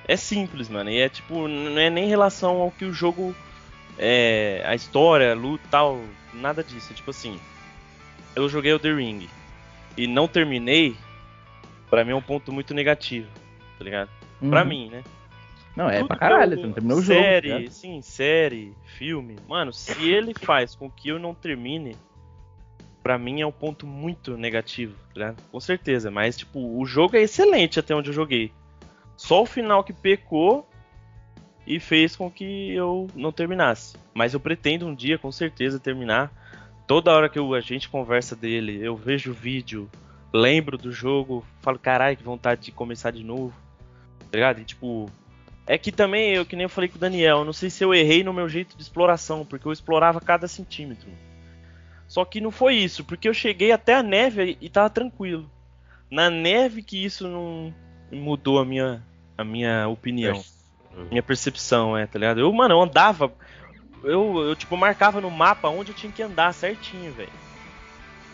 [0.07, 0.89] É simples, mano.
[0.89, 3.35] E é tipo, não é nem em relação ao que o jogo
[3.97, 4.63] é.
[4.65, 6.01] a história, a luta e tal,
[6.33, 6.91] nada disso.
[6.91, 7.39] É tipo assim,
[8.35, 9.29] eu joguei o The Ring
[10.01, 10.95] e não terminei,
[11.89, 13.27] pra mim é um ponto muito negativo,
[13.77, 14.09] tá ligado?
[14.49, 14.67] Pra Uhum.
[14.69, 15.03] mim, né?
[15.75, 17.19] Não, é Tudo pra eu- caralho, você não terminou o jogo.
[17.19, 19.37] série, tá sim, série, filme.
[19.47, 21.95] Mano, se ele faz com que eu não termine,
[23.03, 25.37] pra mim é um ponto muito negativo, tá ligado?
[25.51, 28.51] Com certeza, mas tipo, o jogo é excelente até onde eu joguei.
[29.17, 30.67] Só o final que pecou
[31.67, 33.97] e fez com que eu não terminasse.
[34.13, 36.31] Mas eu pretendo um dia, com certeza, terminar.
[36.89, 39.87] Toda hora que eu- a gente conversa dele, eu vejo o vídeo,
[40.33, 43.53] lembro do jogo, falo, caralho, que vontade de começar de novo.
[44.21, 44.59] Tá ligado?
[44.59, 45.07] E tipo,
[45.67, 47.93] é que também, eu que nem eu falei com o Daniel, não sei se eu
[47.93, 51.11] errei no meu jeito de exploração, porque eu explorava cada centímetro.
[52.07, 55.47] Só que não foi isso, porque eu cheguei até a neve e tava tranquilo.
[56.09, 57.71] Na neve que isso não
[58.11, 59.05] mudou a minha,
[59.37, 60.33] a minha opinião,
[61.11, 62.39] minha percepção, é, tá ligado?
[62.39, 63.31] Eu, mano, eu andava
[64.03, 67.31] eu, eu, tipo, marcava no mapa onde eu tinha que andar certinho, velho.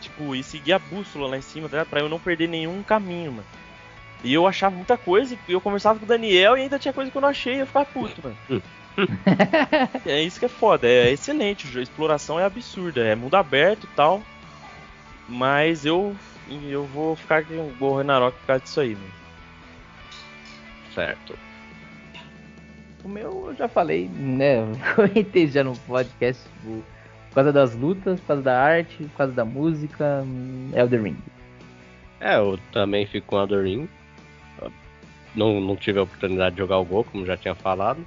[0.02, 1.86] Tipo, e seguia a bússola lá em cima, tá?
[1.86, 3.48] Pra eu não perder nenhum caminho, mano.
[4.24, 7.12] E eu achava muita coisa, e eu conversava com o Daniel e ainda tinha coisa
[7.12, 8.64] que eu não achei, eu ficava puto, mano.
[10.06, 13.96] é isso que é foda, é excelente, a exploração é absurda, é mundo aberto e
[13.96, 14.24] tal.
[15.28, 16.16] Mas eu
[16.48, 19.14] eu vou ficar com o Renarok por causa disso aí, mano.
[20.94, 21.38] Certo.
[23.06, 24.66] O meu eu já falei, né?
[24.96, 26.84] Comentei já no podcast tipo,
[27.30, 30.26] por causa das lutas, por causa da arte, por causa da música,
[30.76, 31.18] Elder Ring.
[32.20, 33.88] É, eu também fico com Elder Ring.
[35.36, 38.04] Não, não tive a oportunidade de jogar o Gol, como já tinha falado.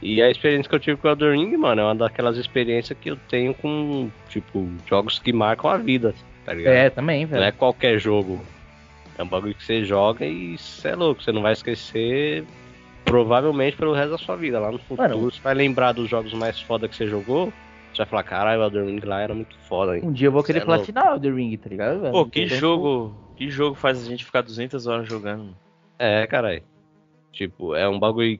[0.00, 2.96] E a experiência que eu tive com o Elder Ring, mano, é uma daquelas experiências
[2.96, 6.74] que eu tenho com, tipo, jogos que marcam a vida, tá ligado?
[6.74, 7.40] É, também, velho.
[7.40, 8.40] Não é qualquer jogo.
[9.18, 12.44] É um bagulho que você joga e você é louco, você não vai esquecer
[13.04, 14.58] provavelmente pelo resto da sua vida.
[14.58, 17.52] Lá no futuro, mano, você vai lembrar dos jogos mais foda que você jogou.
[17.92, 19.96] Você vai falar, caralho, o Elder Ring lá era muito foda.
[19.96, 20.04] Hein?
[20.04, 22.00] Um dia eu vou querer é platinar o Elder Ring, tá ligado?
[22.00, 22.12] Velho?
[22.12, 25.54] Pô, que jogo, que jogo faz a gente ficar 200 horas jogando?
[25.98, 26.62] É, caralho.
[27.32, 28.38] Tipo, é um bagulho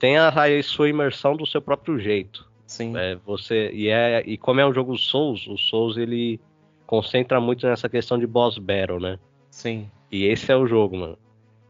[0.00, 2.48] tem a, a sua imersão do seu próprio jeito.
[2.66, 2.96] Sim.
[2.96, 6.40] É, você e é e como é um jogo Souls, o Souls ele
[6.86, 9.18] concentra muito nessa questão de boss battle, né?
[9.50, 9.88] Sim.
[10.10, 11.18] E esse é o jogo, mano.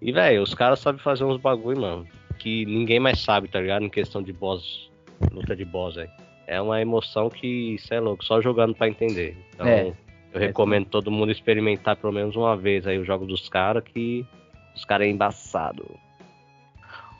[0.00, 2.06] E velho, os caras sabem fazer uns bagulho, mano,
[2.38, 3.84] que ninguém mais sabe, tá ligado?
[3.84, 4.90] Em questão de boss,
[5.30, 6.10] luta de boss, velho.
[6.46, 9.36] É uma emoção que, cê é louco, só jogando para entender.
[9.54, 9.92] Então, é.
[10.32, 13.84] eu recomendo é todo mundo experimentar pelo menos uma vez aí o jogo dos caras
[13.84, 14.26] que
[14.74, 15.86] os caras é embaçado.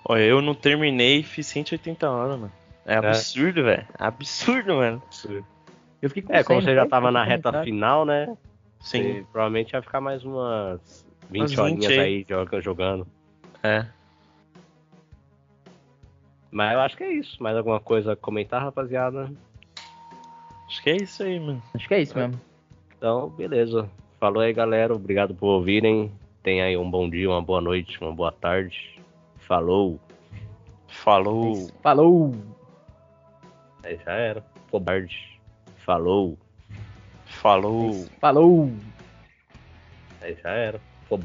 [0.05, 2.53] Olha, eu não terminei e fiz 180 horas, mano.
[2.87, 2.97] É, é.
[2.97, 3.63] absurdo, é.
[3.63, 3.89] velho.
[3.99, 5.03] Absurdo, mano.
[5.07, 5.47] Absurdo.
[6.01, 8.35] Eu fiquei com É, como você já tava na reta final, né?
[8.81, 9.03] Sim.
[9.03, 12.27] Você provavelmente vai ficar mais umas 20 umas horinhas 20 aí
[12.63, 13.07] jogando.
[13.63, 13.87] É.
[16.51, 17.41] Mas eu acho que é isso.
[17.43, 19.31] Mais alguma coisa a comentar, rapaziada?
[20.67, 21.63] Acho que é isso aí, mano.
[21.75, 22.41] Acho que é isso mesmo.
[22.97, 23.89] Então, beleza.
[24.19, 24.95] Falou aí, galera.
[24.95, 26.13] Obrigado por ouvirem.
[26.43, 29.01] Tenha aí um bom dia, uma boa noite, uma boa tarde.
[29.47, 30.01] Falou.
[30.89, 31.71] Falou.
[31.83, 32.35] Falou.
[33.85, 34.45] Aí já era.
[34.71, 35.41] Cobarde.
[35.85, 36.37] Falou.
[37.27, 38.07] Falou.
[38.21, 38.71] Falou.
[40.21, 40.81] Aí já era.